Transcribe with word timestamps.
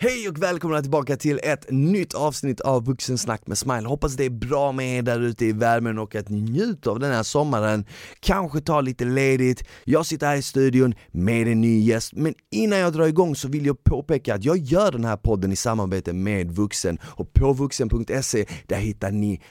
Hej 0.00 0.28
och 0.28 0.42
välkomna 0.42 0.82
tillbaka 0.82 1.16
till 1.16 1.40
ett 1.42 1.66
nytt 1.70 2.14
avsnitt 2.14 2.60
av 2.60 2.84
Vuxensnack 2.84 3.46
med 3.46 3.58
Smile. 3.58 3.88
Hoppas 3.88 4.12
det 4.12 4.24
är 4.24 4.30
bra 4.30 4.72
med 4.72 4.98
er 4.98 5.02
där 5.02 5.20
ute 5.20 5.44
i 5.44 5.52
värmen 5.52 5.98
och 5.98 6.14
att 6.14 6.28
ni 6.28 6.40
njuter 6.40 6.90
av 6.90 6.98
den 6.98 7.12
här 7.12 7.22
sommaren. 7.22 7.84
Kanske 8.20 8.60
ta 8.60 8.80
lite 8.80 9.04
ledigt. 9.04 9.64
Jag 9.84 10.06
sitter 10.06 10.26
här 10.26 10.36
i 10.36 10.42
studion 10.42 10.94
med 11.10 11.48
en 11.48 11.60
ny 11.60 11.80
gäst, 11.80 12.12
men 12.12 12.34
innan 12.50 12.78
jag 12.78 12.92
drar 12.92 13.06
igång 13.06 13.36
så 13.36 13.48
vill 13.48 13.66
jag 13.66 13.84
påpeka 13.84 14.34
att 14.34 14.44
jag 14.44 14.58
gör 14.58 14.92
den 14.92 15.04
här 15.04 15.16
podden 15.16 15.52
i 15.52 15.56
samarbete 15.56 16.12
med 16.12 16.50
Vuxen 16.50 16.98
och 17.02 17.32
på 17.32 17.52
vuxen.se 17.52 18.46
där 18.66 18.76
hittar 18.76 19.10
ni 19.10 19.42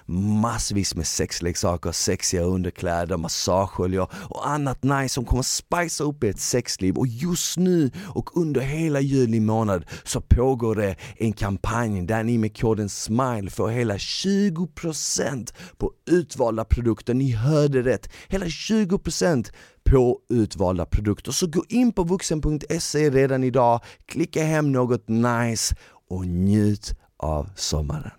massvis 0.41 0.95
med 0.95 1.07
sexleksaker, 1.07 1.91
sexiga 1.91 2.41
underkläder, 2.41 3.17
massageoljor 3.17 4.11
och 4.13 4.49
annat 4.49 4.83
nice 4.83 5.09
som 5.09 5.25
kommer 5.25 5.43
spicea 5.43 6.07
upp 6.07 6.23
ert 6.23 6.39
sexliv 6.39 6.97
och 6.97 7.07
just 7.07 7.57
nu 7.57 7.91
och 8.05 8.37
under 8.37 8.61
hela 8.61 8.99
juli 8.99 9.39
månad 9.39 9.85
så 10.03 10.21
pågår 10.37 10.75
det 10.75 10.95
en 11.17 11.33
kampanj 11.33 12.01
där 12.01 12.23
ni 12.23 12.37
med 12.37 12.57
koden 12.57 12.89
SMILE 12.89 13.49
får 13.49 13.69
hela 13.69 13.97
20% 13.97 15.53
på 15.77 15.91
utvalda 16.11 16.65
produkter. 16.65 17.13
Ni 17.13 17.31
hörde 17.31 17.81
rätt, 17.81 18.09
hela 18.27 18.45
20% 18.45 19.51
på 19.89 20.19
utvalda 20.29 20.85
produkter. 20.85 21.31
Så 21.31 21.47
gå 21.47 21.63
in 21.69 21.91
på 21.91 22.03
vuxen.se 22.03 23.09
redan 23.09 23.43
idag, 23.43 23.81
klicka 24.05 24.43
hem 24.43 24.71
något 24.71 25.07
nice 25.07 25.75
och 26.09 26.25
njut 26.27 26.93
av 27.17 27.49
sommaren. 27.55 28.11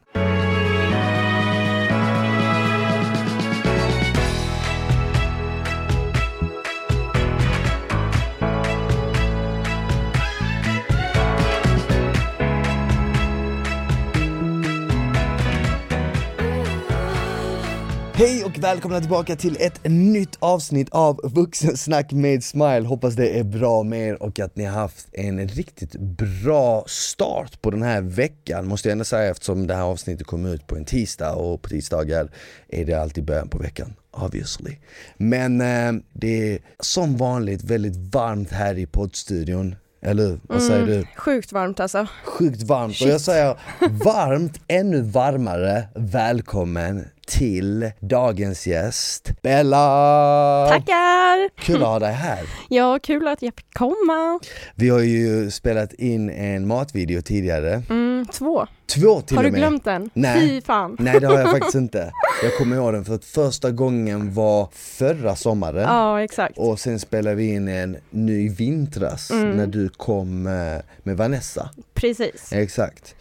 Hej 18.18 18.44
och 18.44 18.58
välkomna 18.58 19.00
tillbaka 19.00 19.36
till 19.36 19.56
ett 19.60 19.80
nytt 19.84 20.36
avsnitt 20.38 20.88
av 20.90 21.20
Vuxensnack 21.24 22.12
med 22.12 22.44
Smile. 22.44 22.86
Hoppas 22.86 23.14
det 23.14 23.38
är 23.38 23.44
bra 23.44 23.82
med 23.82 24.08
er 24.08 24.22
och 24.22 24.40
att 24.40 24.56
ni 24.56 24.64
har 24.64 24.80
haft 24.80 25.08
en 25.12 25.48
riktigt 25.48 25.96
bra 25.96 26.84
start 26.86 27.62
på 27.62 27.70
den 27.70 27.82
här 27.82 28.00
veckan 28.00 28.66
måste 28.66 28.88
jag 28.88 28.92
ändå 28.92 29.04
säga 29.04 29.30
eftersom 29.30 29.66
det 29.66 29.74
här 29.74 29.82
avsnittet 29.82 30.26
kommer 30.26 30.54
ut 30.54 30.66
på 30.66 30.76
en 30.76 30.84
tisdag 30.84 31.34
och 31.34 31.62
på 31.62 31.68
tisdagar 31.68 32.30
är 32.68 32.84
det 32.84 32.94
alltid 32.94 33.24
början 33.24 33.48
på 33.48 33.58
veckan 33.58 33.94
obviously. 34.10 34.76
Men 35.16 35.60
eh, 35.60 36.02
det 36.12 36.52
är 36.52 36.58
som 36.80 37.16
vanligt 37.16 37.64
väldigt 37.64 37.96
varmt 38.14 38.50
här 38.50 38.78
i 38.78 38.86
poddstudion. 38.86 39.76
Eller 40.02 40.26
hur? 40.26 40.40
Vad 40.42 40.62
säger 40.62 40.86
du? 40.86 41.06
Sjukt 41.16 41.52
varmt 41.52 41.80
alltså. 41.80 42.06
Sjukt 42.24 42.62
varmt 42.62 43.00
och 43.00 43.08
jag 43.08 43.20
säger 43.20 43.56
varmt, 44.04 44.60
ännu 44.68 45.00
varmare 45.00 45.88
välkommen 45.94 47.04
till 47.28 47.90
dagens 48.00 48.66
gäst 48.66 49.30
Bella! 49.42 50.66
Tackar! 50.70 51.60
Kul 51.60 51.82
att 51.82 51.88
ha 51.88 51.98
dig 51.98 52.12
här! 52.12 52.38
Ja, 52.68 52.98
kul 53.02 53.28
att 53.28 53.42
jag 53.42 53.54
fick 53.56 53.74
komma. 53.74 54.40
Vi 54.74 54.88
har 54.88 55.00
ju 55.00 55.50
spelat 55.50 55.92
in 55.92 56.30
en 56.30 56.66
matvideo 56.66 57.22
tidigare, 57.22 57.82
Mm, 57.90 58.26
två. 58.32 58.66
två 58.94 59.20
till 59.20 59.36
Har 59.36 59.44
du 59.44 59.48
och 59.48 59.52
med. 59.52 59.60
glömt 59.60 59.84
den? 59.84 60.10
Nej. 60.14 60.40
Fy 60.40 60.60
fan. 60.60 60.96
Nej 61.00 61.20
det 61.20 61.26
har 61.26 61.38
jag 61.38 61.50
faktiskt 61.50 61.74
inte. 61.84 62.12
Jag 62.42 62.56
kommer 62.58 62.76
ihåg 62.76 62.92
den 62.92 63.04
för 63.04 63.14
att 63.14 63.24
första 63.24 63.70
gången 63.70 64.34
var 64.34 64.68
förra 64.72 65.36
sommaren 65.36 65.82
Ja, 65.82 66.22
exakt. 66.22 66.58
och 66.58 66.80
sen 66.80 66.98
spelade 66.98 67.36
vi 67.36 67.54
in 67.54 67.68
en 67.68 67.96
ny 68.10 68.48
vintras 68.48 69.30
Mm. 69.30 69.50
när 69.56 69.66
du 69.66 69.88
kom 69.88 70.46
eh, 70.46 70.82
med 71.02 71.16
Vanessa. 71.16 71.70
Precis. 72.00 72.52
Exakt. 72.52 73.14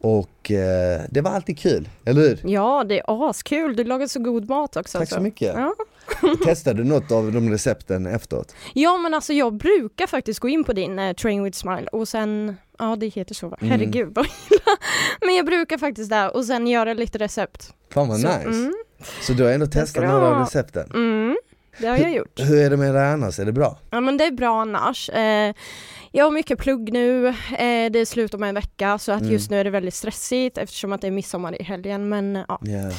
Och 0.00 0.50
eh, 0.50 1.00
det 1.10 1.20
var 1.20 1.30
alltid 1.30 1.58
kul, 1.58 1.88
eller 2.04 2.20
hur? 2.20 2.40
Ja, 2.44 2.84
det 2.88 2.98
är 2.98 3.30
askul. 3.30 3.76
Du 3.76 3.84
lagar 3.84 4.06
så 4.06 4.20
god 4.20 4.48
mat 4.48 4.76
också. 4.76 4.98
Tack 4.98 5.08
så 5.08 5.14
alltså. 5.14 5.20
mycket. 5.22 5.54
Ja. 5.56 5.74
Testade 6.44 6.82
du 6.82 6.84
något 6.88 7.12
av 7.12 7.32
de 7.32 7.50
recepten 7.50 8.06
efteråt? 8.06 8.54
ja, 8.74 8.98
men 8.98 9.14
alltså 9.14 9.32
jag 9.32 9.54
brukar 9.54 10.06
faktiskt 10.06 10.40
gå 10.40 10.48
in 10.48 10.64
på 10.64 10.72
din 10.72 10.98
eh, 10.98 11.12
Train 11.12 11.44
with 11.44 11.58
Smile 11.58 11.86
och 11.92 12.08
sen, 12.08 12.56
ja 12.78 12.96
det 12.96 13.06
heter 13.06 13.34
så? 13.34 13.46
Mm. 13.46 13.70
Herregud 13.70 14.12
vad 14.14 14.24
illa. 14.26 14.76
Men 15.20 15.34
jag 15.34 15.46
brukar 15.46 15.78
faktiskt 15.78 16.10
det 16.10 16.28
och 16.28 16.44
sen 16.44 16.66
göra 16.66 16.94
lite 16.94 17.18
recept. 17.18 17.72
Fan 17.90 18.08
vad 18.08 18.20
Så, 18.20 18.26
nice. 18.28 18.48
mm, 18.48 18.74
Så 19.20 19.32
du 19.32 19.44
har 19.44 19.50
ändå 19.50 19.66
testat 19.66 20.04
några 20.04 20.26
av 20.26 20.38
recepten? 20.40 20.90
mm, 20.94 21.36
det 21.78 21.86
har 21.86 21.96
jag 21.96 22.12
gjort. 22.14 22.40
Hur 22.40 22.60
är 22.62 22.70
det 22.70 22.76
med 22.76 22.94
det 22.94 23.08
annars? 23.08 23.38
Är 23.38 23.44
det 23.44 23.52
bra? 23.52 23.78
Ja 23.90 24.00
men 24.00 24.16
det 24.16 24.24
är 24.24 24.30
bra 24.30 24.60
annars. 24.62 25.10
Eh, 25.10 25.54
jag 26.12 26.24
har 26.24 26.30
mycket 26.30 26.58
plugg 26.58 26.92
nu, 26.92 27.26
eh, 27.28 27.34
det 27.90 27.98
är 27.98 28.04
slut 28.04 28.34
om 28.34 28.42
en 28.42 28.54
vecka 28.54 28.98
så 28.98 29.12
att 29.12 29.20
Mm. 29.20 29.32
just 29.32 29.50
nu 29.50 29.60
är 29.60 29.64
det 29.64 29.70
väldigt 29.70 29.94
stressigt 29.94 30.58
eftersom 30.58 30.92
att 30.92 31.00
det 31.00 31.06
är 31.06 31.10
midsommar 31.10 31.60
i 31.60 31.64
helgen 31.64 32.08
men 32.08 32.44
ja, 32.48 32.58
Ja. 32.62 32.90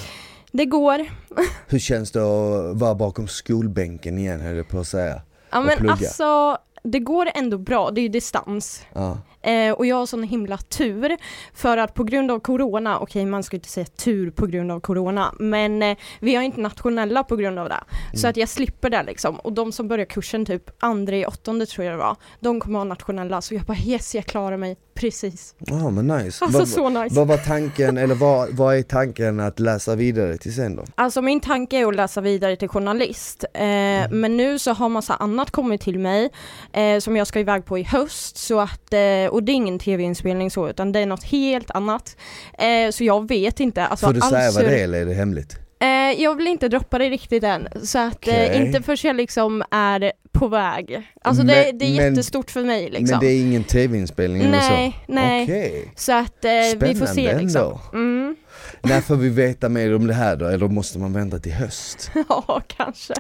det 0.51 0.65
går. 0.65 1.05
Hur 1.67 1.79
känns 1.79 2.11
det 2.11 2.19
att 2.19 2.75
vara 2.77 2.95
bakom 2.95 3.27
skolbänken 3.27 4.17
igen 4.17 4.41
höll 4.41 4.57
jag 4.57 4.67
på 4.67 4.79
att 4.79 4.87
säga? 4.87 5.21
Ja 5.51 5.61
men 5.61 5.77
plugga. 5.77 5.91
alltså 5.93 6.57
det 6.83 6.99
går 6.99 7.29
ändå 7.35 7.57
bra, 7.57 7.91
det 7.91 8.01
är 8.01 8.03
ju 8.03 8.09
distans. 8.09 8.85
Ja. 8.93 9.17
Eh, 9.43 9.71
och 9.71 9.85
jag 9.85 9.95
har 9.95 10.05
sån 10.05 10.23
himla 10.23 10.57
tur 10.57 11.17
för 11.53 11.77
att 11.77 11.93
på 11.93 12.03
grund 12.03 12.31
av 12.31 12.39
corona, 12.39 12.99
okej 12.99 13.25
man 13.25 13.43
ska 13.43 13.57
inte 13.57 13.69
säga 13.69 13.85
tur 13.85 14.31
på 14.31 14.45
grund 14.47 14.71
av 14.71 14.79
corona, 14.79 15.33
men 15.39 15.83
eh, 15.83 15.97
vi 16.19 16.35
har 16.35 16.43
inte 16.43 16.61
nationella 16.61 17.23
på 17.23 17.35
grund 17.35 17.59
av 17.59 17.69
det. 17.69 17.83
Så 18.13 18.17
Mm. 18.19 18.29
att 18.29 18.37
jag 18.37 18.49
slipper 18.49 18.89
det 18.89 19.03
liksom. 19.03 19.35
Och 19.35 19.53
de 19.53 19.71
som 19.71 19.87
börjar 19.87 20.05
kursen 20.05 20.45
typ 20.45 20.63
andra 20.79 21.15
i 21.15 21.25
åttonde 21.25 21.65
tror 21.65 21.85
jag 21.85 21.93
det 21.93 21.97
var, 21.97 22.15
de 22.39 22.59
kommer 22.59 22.79
ha 22.79 22.83
nationella. 22.85 23.41
Så 23.41 23.53
jag 23.53 23.63
bara 23.63 23.77
yes, 23.85 24.15
jag 24.15 24.25
klarar 24.25 24.57
mig 24.57 24.77
precis. 24.93 25.55
Ja 25.59 25.89
men 25.89 26.07
nice. 26.07 26.45
Alltså 26.45 26.59
vad, 26.59 26.67
så 26.67 26.89
nice. 26.89 27.15
vad 27.15 27.27
var 27.27 27.37
tanken, 27.37 27.97
eller 27.97 28.15
vad, 28.15 28.49
vad 28.49 28.75
är 28.77 28.81
tanken 28.83 29.39
att 29.39 29.59
läsa 29.59 29.95
vidare 29.95 30.37
till 30.37 30.55
sen 30.55 30.75
då? 30.75 30.83
Alltså 30.95 31.21
min 31.21 31.39
tanke 31.39 31.77
är 31.77 31.85
att 31.87 31.95
läsa 31.95 32.21
vidare 32.21 32.55
till 32.55 32.69
journalist. 32.69 33.45
Eh, 33.53 33.63
Mm. 33.93 34.21
Men 34.21 34.37
nu 34.37 34.59
så 34.59 34.73
har 34.73 34.89
massa 34.89 35.13
annat 35.15 35.51
kommit 35.51 35.81
till 35.81 35.99
mig 35.99 36.29
eh, 36.73 36.99
som 36.99 37.15
jag 37.17 37.27
ska 37.27 37.39
iväg 37.39 37.65
på 37.65 37.77
i 37.77 37.83
höst. 37.83 38.37
Så 38.37 38.59
att, 38.59 38.93
eh, 38.93 38.99
och 39.33 39.43
det 39.43 39.51
är 39.51 39.53
ingen 39.53 39.79
tv-inspelning 39.79 40.51
så 40.51 40.69
utan 40.69 40.91
det 40.91 40.99
är 40.99 41.05
något 41.05 41.23
helt 41.23 41.71
annat. 41.71 42.15
Eh, 42.59 42.91
så 42.91 43.03
jag 43.03 43.27
vet 43.27 43.59
inte. 43.59 43.85
Alltså, 43.85 44.05
Får 44.05 44.13
du 44.13 44.21
säga 44.21 44.51
vad 44.51 44.63
sur- 44.63 44.67
det 44.69 44.79
är 44.79 44.83
eller 44.83 45.01
är 45.01 45.05
det 45.05 45.13
hemligt? 45.13 45.57
Eh, 45.79 46.21
jag 46.23 46.35
vill 46.35 46.47
inte 46.47 46.67
droppa 46.67 46.97
det 46.97 47.09
riktigt 47.09 47.43
än. 47.43 47.67
Så 47.83 47.99
att 47.99 48.27
eh, 48.27 48.61
inte 48.65 48.81
förrän 48.81 48.97
jag 49.03 49.15
liksom 49.15 49.63
är 49.71 50.11
på 50.31 50.47
väg. 50.47 51.01
Alltså 51.21 51.43
det, 51.43 51.53
Men- 51.67 51.77
det 51.77 51.85
är 51.85 51.95
men- 51.95 52.09
jättestort 52.09 52.51
för 52.51 52.63
mig 52.63 52.89
liksom. 52.89 53.07
Men 53.09 53.19
det 53.19 53.27
är 53.31 53.41
ingen 53.41 53.63
tv-inspelning 53.63 54.41
eller 54.41 54.59
så? 54.59 54.69
nej, 54.69 54.95
nej. 55.07 55.43
Okej. 55.43 55.91
Så 55.95 56.11
att 56.13 56.45
eh, 56.45 56.51
vi 56.79 56.95
får 56.95 57.05
se 57.05 57.37
liksom. 57.37 57.79
Mm. 57.93 58.35
När 58.81 59.01
får 59.01 59.15
vi 59.15 59.29
veta 59.29 59.69
mer 59.69 59.95
om 59.95 60.07
det 60.07 60.13
här 60.13 60.35
då, 60.35 60.45
eller 60.45 60.67
måste 60.67 60.99
man 60.99 61.13
vänta 61.13 61.39
till 61.39 61.53
höst? 61.53 62.11
ja, 62.29 62.61
kanske. 62.67 63.13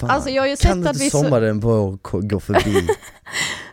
Fan. 0.00 0.10
Alltså 0.10 0.30
jag 0.30 0.42
har 0.42 0.46
ju 0.48 0.56
kan 0.56 0.56
sett 0.56 0.70
att 0.70 0.76
inte 0.76 1.04
vi... 1.04 1.10
så- 1.10 1.22
sommaren 1.22 1.60
bara 1.60 1.98
gå 2.02 2.40
förbi? 2.40 2.88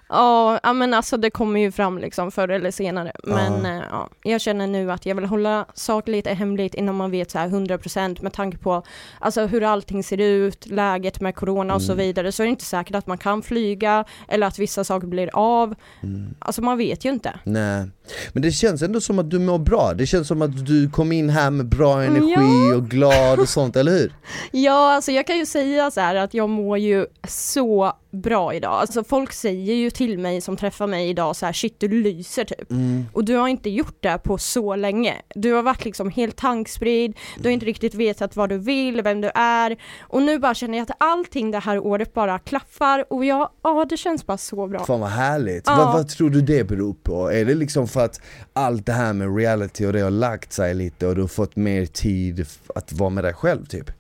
Ja, 0.10 0.60
ja, 0.64 0.74
men 0.74 0.94
alltså 0.94 1.18
det 1.18 1.30
kommer 1.30 1.60
ju 1.60 1.72
fram 1.72 1.98
liksom 1.98 2.32
förr 2.32 2.48
eller 2.50 2.72
senare. 2.72 3.12
Men 3.24 3.66
Ja. 3.66 3.70
eh, 3.70 3.84
ja, 3.92 4.10
jag 4.24 4.42
känner 4.42 4.68
nu 4.68 4.92
att 4.92 5.06
jag 5.06 5.16
vill 5.16 5.26
hålla 5.26 5.66
saker 5.74 6.12
lite 6.12 6.34
hemligt 6.34 6.74
innan 6.74 6.96
man 6.96 7.12
vet 7.12 7.32
så 7.32 7.38
här 7.40 7.48
100% 7.48 8.22
med 8.22 8.34
tanke 8.34 8.58
på 8.58 8.84
alltså 9.20 9.46
hur 9.46 9.64
allting 9.64 10.04
ser 10.04 10.18
ut, 10.18 10.66
läget 10.66 11.22
med 11.22 11.36
corona 11.36 11.76
och 11.76 11.82
så 11.82 11.92
Mm. 11.92 12.06
vidare. 12.06 12.32
Så 12.32 12.44
är 12.44 12.46
det 12.46 12.50
inte 12.52 12.66
säkert 12.66 12.96
att 12.96 13.08
man 13.08 13.18
kan 13.18 13.42
flyga 13.42 14.06
eller 14.28 14.48
att 14.48 14.60
vissa 14.60 14.84
saker 14.84 15.08
blir 15.08 15.30
av. 15.34 15.76
Mm. 16.04 16.36
Alltså 16.40 16.62
man 16.62 16.78
vet 16.78 17.06
ju 17.06 17.10
inte. 17.10 17.40
Nej, 17.44 17.86
men 18.34 18.42
det 18.42 18.52
känns 18.52 18.82
ändå 18.82 19.02
som 19.02 19.20
att 19.20 19.30
du 19.30 19.40
mår 19.40 19.58
bra, 19.60 19.94
det 19.96 20.06
känns 20.06 20.28
som 20.28 20.42
att 20.42 20.66
du 20.66 20.90
kom 20.90 21.12
in 21.12 21.30
här 21.30 21.50
med 21.52 21.66
bra 21.66 22.04
energi 22.04 22.34
Ja. 22.70 22.76
och 22.76 22.90
glad 22.90 23.40
och 23.40 23.50
sånt, 23.50 23.76
eller 23.76 23.92
hur? 23.92 24.14
Ja, 24.52 24.94
alltså 24.96 25.12
jag 25.12 25.28
kan 25.28 25.38
ju 25.38 25.46
säga 25.46 25.92
så 25.92 26.02
här 26.02 26.16
att 26.16 26.34
jag 26.34 26.50
mår 26.50 26.78
ju 26.78 27.06
så 27.28 27.94
bra 28.12 28.54
idag. 28.54 28.72
Alltså 28.72 29.04
folk 29.04 29.34
säger 29.34 29.74
ju 29.76 29.90
till 29.90 30.18
mig 30.20 30.42
som 30.42 30.58
träffar 30.58 30.88
mig 30.88 31.10
idag 31.10 31.36
så 31.36 31.46
här 31.46 31.54
shit 31.54 31.80
du 31.80 31.88
lyser 31.88 32.44
typ. 32.46 32.72
Mm. 32.72 33.06
Och 33.14 33.26
du 33.26 33.36
har 33.36 33.48
inte 33.48 33.70
gjort 33.70 33.98
det 34.00 34.18
på 34.24 34.38
så 34.38 34.76
länge. 34.76 35.16
Du 35.36 35.54
har 35.54 35.64
varit 35.64 35.86
liksom 35.86 36.10
helt 36.10 36.36
tankspridd, 36.36 37.18
du 37.38 37.44
har 37.44 37.54
inte 37.54 37.66
riktigt 37.66 37.94
vetat 37.94 38.36
vad 38.36 38.50
du 38.50 38.58
vill, 38.58 39.02
vem 39.02 39.22
du 39.22 39.32
är. 39.36 39.78
Och 40.02 40.22
nu 40.22 40.40
bara 40.40 40.54
känner 40.54 40.78
jag 40.78 40.86
att 40.92 40.98
allting 41.00 41.52
det 41.52 41.60
här 41.60 41.80
året 41.80 42.14
bara 42.14 42.40
klaffar 42.40 43.14
och 43.14 43.26
jag, 43.26 43.50
ja 43.64 43.86
det 43.90 43.98
känns 43.98 44.26
bara 44.26 44.38
så 44.38 44.68
bra. 44.68 44.86
Fan 44.86 45.00
vad 45.00 45.10
härligt, 45.10 45.64
Ja. 45.68 45.76
vad, 45.78 45.94
vad 45.94 46.10
tror 46.10 46.30
du 46.30 46.42
det 46.42 46.64
beror 46.64 46.94
på? 46.94 47.32
Är 47.32 47.46
det 47.46 47.56
liksom 47.56 47.88
för 47.88 48.06
att 48.06 48.22
allt 48.54 48.86
det 48.86 48.94
här 48.94 49.14
med 49.14 49.36
reality 49.38 49.86
och 49.86 49.94
det 49.94 50.02
har 50.02 50.12
lagt 50.12 50.54
sig 50.54 50.74
lite 50.74 51.08
och 51.08 51.16
du 51.16 51.22
har 51.22 51.28
fått 51.28 51.56
mer 51.56 51.86
tid 51.86 52.46
att 52.76 52.94
vara 52.94 53.10
med 53.10 53.24
dig 53.24 53.34
själv 53.34 53.66
typ? 53.66 53.92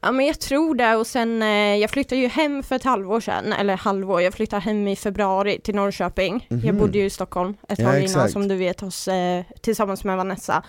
Ja 0.00 0.12
men 0.12 0.26
jag 0.26 0.40
tror 0.40 0.74
det 0.74 0.96
och 0.96 1.06
sen 1.06 1.42
eh, 1.42 1.48
jag 1.76 1.90
flyttade 1.90 2.20
ju 2.20 2.28
hem 2.28 2.62
för 2.62 2.76
ett 2.76 2.84
halvår 2.84 3.20
sedan, 3.20 3.52
eller 3.52 3.76
halvår, 3.76 4.22
jag 4.22 4.34
flyttade 4.34 4.62
hem 4.62 4.88
i 4.88 4.96
februari 4.96 5.60
till 5.60 5.74
Norrköping. 5.74 6.46
Jag 6.48 6.64
Mhm. 6.64 6.78
bodde 6.78 6.98
ju 6.98 7.04
i 7.04 7.10
Stockholm 7.10 7.54
ett 7.68 7.78
Ja, 7.78 7.84
tag 7.84 7.94
innan 7.94 8.04
exakt. 8.04 8.32
som 8.32 8.48
du 8.48 8.56
vet 8.56 8.80
hos, 8.80 9.08
eh, 9.08 9.44
tillsammans 9.60 10.04
med 10.04 10.16
Vanessa. 10.16 10.62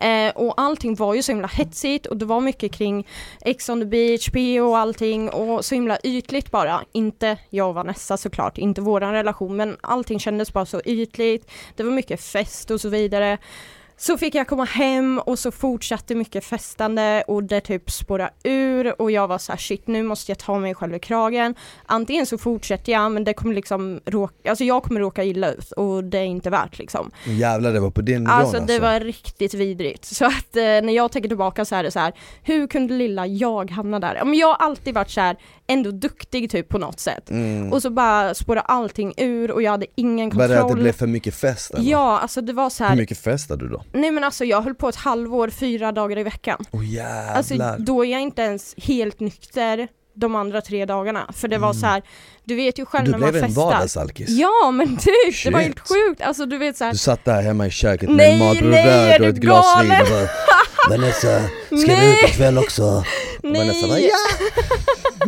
Eh, 0.00 0.30
och 0.34 0.54
allting 0.56 0.94
var 0.94 1.14
ju 1.14 1.22
så 1.22 1.32
himla 1.32 1.48
hetsigt 1.48 2.06
och 2.06 2.16
det 2.16 2.24
var 2.24 2.40
mycket 2.40 2.72
kring 2.72 3.06
Ex 3.40 3.68
on 3.68 3.80
the 3.80 3.86
beach, 3.86 4.30
PO 4.30 4.64
och 4.68 4.78
allting 4.78 5.28
och 5.30 5.64
så 5.64 5.74
himla 5.74 5.98
ytligt 6.04 6.50
bara. 6.50 6.80
Inte 6.92 7.36
jag 7.50 7.68
och 7.68 7.74
Vanessa 7.74 8.16
såklart, 8.16 8.58
inte 8.58 8.80
våran 8.80 9.12
relation 9.12 9.56
men 9.56 9.76
allting 9.80 10.20
kändes 10.20 10.52
bara 10.52 10.66
så 10.66 10.80
ytligt. 10.84 11.50
Det 11.76 11.82
var 11.82 11.90
mycket 11.92 12.20
fest 12.20 12.70
och 12.70 12.80
så 12.80 12.88
vidare. 12.88 13.38
Så 14.02 14.18
fick 14.18 14.34
jag 14.34 14.46
komma 14.46 14.64
hem 14.64 15.18
och 15.18 15.38
så 15.38 15.50
fortsatte 15.50 16.14
mycket 16.14 16.44
festande 16.44 17.24
och 17.26 17.44
det 17.44 17.60
typ 17.60 17.90
spårade 17.90 18.30
ur 18.44 19.02
och 19.02 19.10
jag 19.10 19.28
var 19.28 19.38
så 19.38 19.52
här 19.52 19.58
shit 19.58 19.86
nu 19.86 20.02
måste 20.02 20.30
jag 20.30 20.38
ta 20.38 20.58
mig 20.58 20.74
själv 20.74 20.94
i 20.94 20.98
kragen. 20.98 21.54
Antingen 21.86 22.26
så 22.26 22.38
fortsätter 22.38 22.92
jag 22.92 23.12
men 23.12 23.24
det 23.24 23.32
kommer 23.32 23.54
liksom 23.54 24.00
råka, 24.06 24.50
alltså 24.50 24.64
jag 24.64 24.82
kommer 24.82 25.00
råka 25.00 25.24
illa 25.24 25.52
ut 25.52 25.72
och 25.72 26.04
det 26.04 26.18
är 26.18 26.24
inte 26.24 26.50
värt 26.50 26.78
liksom. 26.78 27.10
Jävlar 27.24 27.72
det 27.72 27.80
var 27.80 27.90
på 27.90 28.00
den 28.00 28.24
nivån 28.24 28.30
Alltså 28.30 28.60
det 28.60 28.78
var 28.78 29.00
riktigt 29.00 29.54
vidrigt. 29.54 30.04
Så 30.04 30.24
att 30.24 30.56
eh, 30.56 30.62
när 30.62 30.92
jag 30.92 31.12
tänker 31.12 31.28
tillbaka 31.28 31.64
så 31.64 31.74
är 31.76 31.82
det 31.82 31.90
så 31.90 31.98
här, 31.98 32.12
hur 32.42 32.66
kunde 32.66 32.94
lilla 32.94 33.26
jag 33.26 33.70
hamna 33.70 34.00
där? 34.00 34.24
Men 34.24 34.34
jag 34.34 34.46
har 34.46 34.66
alltid 34.66 34.94
varit 34.94 35.10
så 35.10 35.20
här, 35.20 35.36
ändå 35.66 35.90
duktig 35.90 36.50
typ 36.50 36.68
på 36.68 36.78
något 36.78 37.00
sätt. 37.00 37.30
mm. 37.30 37.72
Och 37.72 37.82
så 37.82 37.90
bara 37.90 38.34
spårade 38.34 38.60
allting 38.60 39.14
ur 39.16 39.50
och 39.50 39.62
jag 39.62 39.70
hade 39.70 39.86
ingen 39.94 40.28
Var 40.28 40.30
kontroll. 40.30 40.48
det 40.48 40.60
att 40.62 40.68
det 40.68 40.82
blev 40.82 40.92
för 40.92 41.06
mycket 41.06 41.34
fest 41.34 41.74
eller? 41.74 41.90
Ja, 41.90 42.18
alltså 42.18 42.40
det 42.40 42.52
var 42.52 42.70
så 42.70 42.84
Hur 42.84 42.88
här, 42.88 42.96
mycket 42.96 43.18
festade 43.18 43.64
du 43.64 43.68
då? 43.68 43.82
Nej 43.92 44.10
men 44.10 44.24
alltså 44.24 44.44
jag 44.44 44.62
höll 44.62 44.74
på 44.74 44.88
ett 44.88 44.96
halvår, 44.96 45.48
fyra 45.50 45.92
dagar 45.92 46.18
i 46.18 46.22
veckan. 46.22 46.64
Oh, 46.70 46.84
jävlar! 46.86 47.34
Alltså 47.34 47.54
då 47.78 48.04
är 48.04 48.10
jag 48.12 48.20
inte 48.20 48.42
ens 48.42 48.74
helt 48.78 49.20
nykter 49.20 49.88
de 50.14 50.34
andra 50.34 50.60
tre 50.60 50.84
dagarna. 50.84 51.30
För 51.32 51.48
det 51.48 51.58
var 51.58 51.72
så 51.72 51.86
här, 51.86 52.02
du 52.44 52.54
vet 52.54 52.78
ju 52.78 52.86
själv 52.86 53.04
du 53.04 53.10
när 53.10 53.18
man 53.18 53.30
blev 53.30 53.42
en 53.44 53.48
festar. 53.48 53.62
vardagsalkis? 53.64 54.28
Ja 54.28 54.70
men 54.70 54.96
typ, 54.96 55.44
det 55.44 55.50
var 55.50 55.60
helt 55.60 55.80
sjukt. 55.88 56.22
Alltså 56.22 56.46
du 56.46 56.58
vet 56.58 56.76
så 56.76 56.84
här, 56.84 56.92
Du 56.92 56.98
satt 56.98 57.24
där 57.24 57.42
hemma 57.42 57.66
i 57.66 57.70
köket 57.70 58.08
med 58.08 58.16
Nej, 58.16 58.32
en 58.32 58.38
Marlboro 58.38 58.70
nej, 58.70 58.86
är 58.88 59.18
röd 59.18 59.20
du 59.20 59.28
och 59.28 59.34
ett 59.34 59.40
glas 59.40 59.82
vin 59.82 59.90
och 59.90 60.06
bara 60.10 60.28
Vanessa, 60.90 61.40
ska 61.66 61.76
vi 61.76 61.86
Nej. 61.86 62.24
ut 62.24 62.30
ikväll 62.30 62.58
också? 62.58 62.82
Och 62.84 63.04
nej. 63.42 63.58
Vanessa 63.68 63.88
bara 63.88 63.98
ja! 63.98 64.16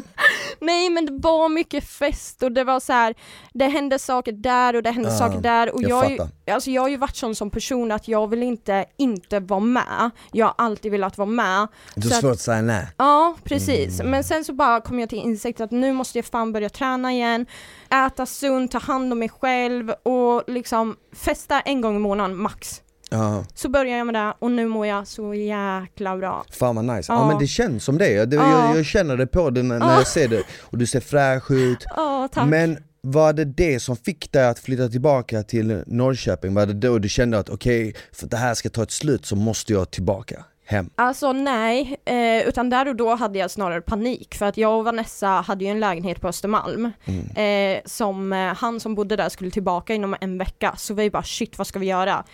Nej 0.61 0.91
men 0.91 1.07
det 1.07 1.13
var 1.29 1.49
mycket 1.49 1.85
fest 1.89 2.43
och 2.43 2.53
det 2.53 2.65
var 2.65 2.81
så 2.81 2.93
här, 2.93 3.15
det 3.53 3.67
hände 3.69 3.99
saker 3.99 4.33
där 4.33 4.77
och 4.77 4.83
det 4.83 4.91
hände 4.91 5.11
Ja, 5.11 5.19
saker 5.19 5.41
där 5.41 5.75
och 5.75 5.83
jag 5.83 6.05
jag, 6.05 6.11
ju, 6.47 6.53
alltså 6.53 6.71
jag 6.71 6.83
har 6.83 6.89
ju 6.89 6.97
varit 6.97 7.17
sån 7.17 7.35
som 7.35 7.51
person 7.51 7.93
att 7.93 8.09
jag 8.09 8.31
vill 8.31 8.43
inte 8.43 8.85
inte 8.99 9.41
vara 9.41 9.61
med. 9.61 10.11
Jag 10.33 10.47
har 10.47 10.55
alltid 10.59 10.93
velat 10.93 11.19
vara 11.19 11.29
med. 11.29 11.69
Du 11.97 12.09
har 12.09 12.21
svårt 12.21 12.33
att 12.33 12.41
säga 12.41 12.63
nej. 12.63 12.87
Ja 12.97 13.35
precis, 13.45 14.01
Mm. 14.01 14.11
men 14.11 14.25
sen 14.25 14.45
så 14.45 14.53
bara 14.53 14.81
kom 14.81 15.01
jag 15.01 15.09
till 15.09 15.19
insikt 15.19 15.61
att 15.61 15.71
nu 15.71 15.93
måste 15.93 16.19
jag 16.19 16.25
fan 16.25 16.53
börja 16.53 16.69
träna 16.69 17.13
igen, 17.13 17.47
äta 17.91 18.27
sunt, 18.27 18.71
ta 18.71 18.79
hand 18.79 19.13
om 19.13 19.19
mig 19.19 19.29
själv 19.29 19.91
och 19.91 20.43
liksom 20.47 20.97
festa 21.17 21.61
en 21.61 21.81
gång 21.81 21.97
i 21.97 21.99
månaden 21.99 22.37
max. 22.37 22.81
Ja, 23.13 23.45
Så 23.55 23.69
började 23.69 23.99
jag 23.99 24.07
med 24.07 24.15
det 24.15 24.35
och 24.39 24.51
nu 24.51 24.67
mår 24.67 24.87
jag 24.87 25.07
så 25.07 25.35
jäkla 25.35 26.17
bra. 26.17 26.45
fan 26.51 26.77
vad 26.77 26.85
nice. 26.85 27.13
Ja, 27.13 27.19
Ja. 27.21 27.27
men 27.29 27.39
det 27.39 27.47
känns 27.47 27.85
som 27.85 27.99
det, 27.99 28.25
det 28.25 28.37
Ja. 28.37 28.67
jag, 28.69 28.79
jag 28.79 28.87
känner 28.87 29.17
det 29.17 29.27
på 29.27 29.51
det 29.51 29.63
när, 29.63 29.79
när 29.79 29.87
Ja. 29.87 29.95
jag 29.99 30.07
ser 30.07 30.29
det 30.29 30.43
och 30.61 30.79
du 30.79 30.87
ser 30.87 31.01
fräsch 31.01 31.51
ut. 31.51 31.85
Ja 31.97 32.29
tack. 32.33 32.49
Men 32.49 32.79
var 33.01 33.33
det 33.33 33.45
det 33.45 33.81
som 33.81 33.97
fick 33.97 34.33
dig 34.33 34.45
att 34.47 34.59
flytta 34.59 34.89
tillbaka 34.89 35.43
till 35.43 35.83
Norrköping? 35.87 36.55
Var 36.55 36.67
det 36.67 36.73
då 36.73 36.99
du 36.99 37.09
kände 37.09 37.39
att 37.39 37.49
okej, 37.51 37.95
för 38.13 38.25
att 38.27 38.31
det 38.31 38.37
här 38.37 38.55
ska 38.55 38.69
ta 38.69 38.83
ett 38.83 38.91
slut 38.91 39.27
så 39.27 39.37
måste 39.37 39.73
jag 39.73 39.91
tillbaka 39.91 40.45
hem? 40.73 40.91
Alltså 40.97 41.33
nej, 41.33 41.97
eh, 42.05 42.49
utan 42.49 42.71
där 42.71 42.89
och 42.89 42.97
då 42.97 43.15
hade 43.15 43.39
jag 43.39 43.51
snarare 43.51 43.81
panik 43.81 44.35
för 44.35 44.47
att 44.47 44.57
jag 44.57 44.79
och 44.79 44.85
Vanessa 44.85 45.29
hade 45.29 45.65
ju 45.65 45.71
en 45.71 45.81
lägenhet 45.81 46.21
på 46.21 46.29
Östermalm 46.29 46.91
Mm. 47.05 47.77
eh, 47.77 47.83
som 47.85 48.33
eh, 48.33 48.39
han 48.39 48.81
som 48.81 48.95
bodde 48.95 49.17
där 49.17 49.29
skulle 49.29 49.51
tillbaka 49.51 49.95
inom 49.95 50.17
en 50.21 50.39
vecka 50.39 50.75
så 50.79 50.95
vi 50.95 51.11
bara 51.11 51.23
shit 51.23 51.59
vad 51.59 51.67
ska 51.67 51.79
vi 51.79 51.87
göra? 51.87 52.25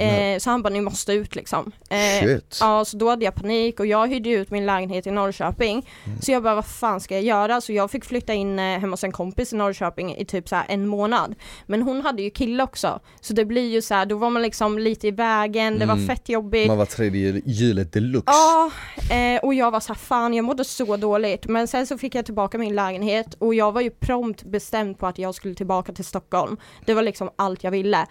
Eh, 0.00 0.38
så 0.38 0.50
han 0.50 0.62
bara 0.62 0.68
ni 0.70 0.80
måste 0.80 1.12
ut 1.12 1.34
liksom. 1.34 1.72
Eh, 1.90 2.26
Shit. 2.26 2.58
Ja, 2.60 2.84
så 2.84 2.96
då 2.96 3.10
hade 3.10 3.24
jag 3.24 3.34
panik 3.34 3.80
och 3.80 3.86
jag 3.86 4.06
hyrde 4.08 4.30
ut 4.30 4.50
min 4.50 4.66
lägenhet 4.66 5.06
i 5.06 5.10
Norrköping. 5.10 5.86
Mm. 6.06 6.20
Så 6.20 6.32
jag 6.32 6.42
bara, 6.42 6.54
vad 6.54 6.66
fan 6.66 7.00
ska 7.00 7.14
jag 7.14 7.24
göra? 7.24 7.60
Så 7.60 7.72
jag 7.72 7.90
fick 7.90 8.04
flytta 8.04 8.34
in 8.34 8.58
eh, 8.58 8.64
hemma 8.78 8.92
hos 8.92 9.04
en 9.04 9.12
kompis 9.12 9.52
i 9.52 9.56
Norrköping 9.56 10.16
i 10.16 10.24
typ 10.24 10.48
så 10.48 10.56
en 10.68 10.86
månad. 10.86 11.34
Men 11.66 11.82
hon 11.82 12.00
hade 12.02 12.22
ju 12.22 12.30
kille 12.30 12.62
också. 12.62 13.00
Så 13.20 13.32
det 13.32 13.44
blir 13.44 13.70
ju 13.70 13.82
så 13.82 13.94
här, 13.94 14.06
då 14.06 14.16
var 14.16 14.30
man 14.30 14.42
liksom 14.42 14.78
lite 14.78 15.06
i 15.08 15.10
vägen, 15.10 15.78
det 15.78 15.86
var 15.86 15.94
Mm. 15.94 16.06
fett 16.06 16.28
jobbigt. 16.28 16.68
Man 16.68 16.78
var 16.78 16.86
tredje 16.86 17.42
hjulet 17.44 17.85
deluxe. 17.92 18.24
Ja, 18.32 18.70
eh, 19.16 19.40
och 19.44 19.54
jag 19.54 19.70
var 19.70 19.80
så 19.80 19.88
här, 19.92 19.94
fan 20.00 20.34
jag 20.34 20.44
mådde 20.44 20.64
så 20.64 20.96
dåligt. 20.96 21.46
Men 21.46 21.68
sen 21.68 21.86
så 21.86 21.98
fick 21.98 22.14
jag 22.14 22.24
tillbaka 22.24 22.58
min 22.58 22.74
lägenhet 22.74 23.34
och 23.38 23.54
jag 23.54 23.72
var 23.72 23.80
ju 23.80 23.90
prompt 23.90 24.42
bestämd 24.44 24.98
på 24.98 25.06
att 25.06 25.18
jag 25.18 25.34
skulle 25.34 25.54
tillbaka 25.54 25.92
till 25.92 26.04
Stockholm. 26.04 26.56
Det 26.86 26.94
var 26.94 27.02
liksom 27.02 27.30
allt 27.36 27.64
jag 27.64 27.70
ville. 27.70 28.06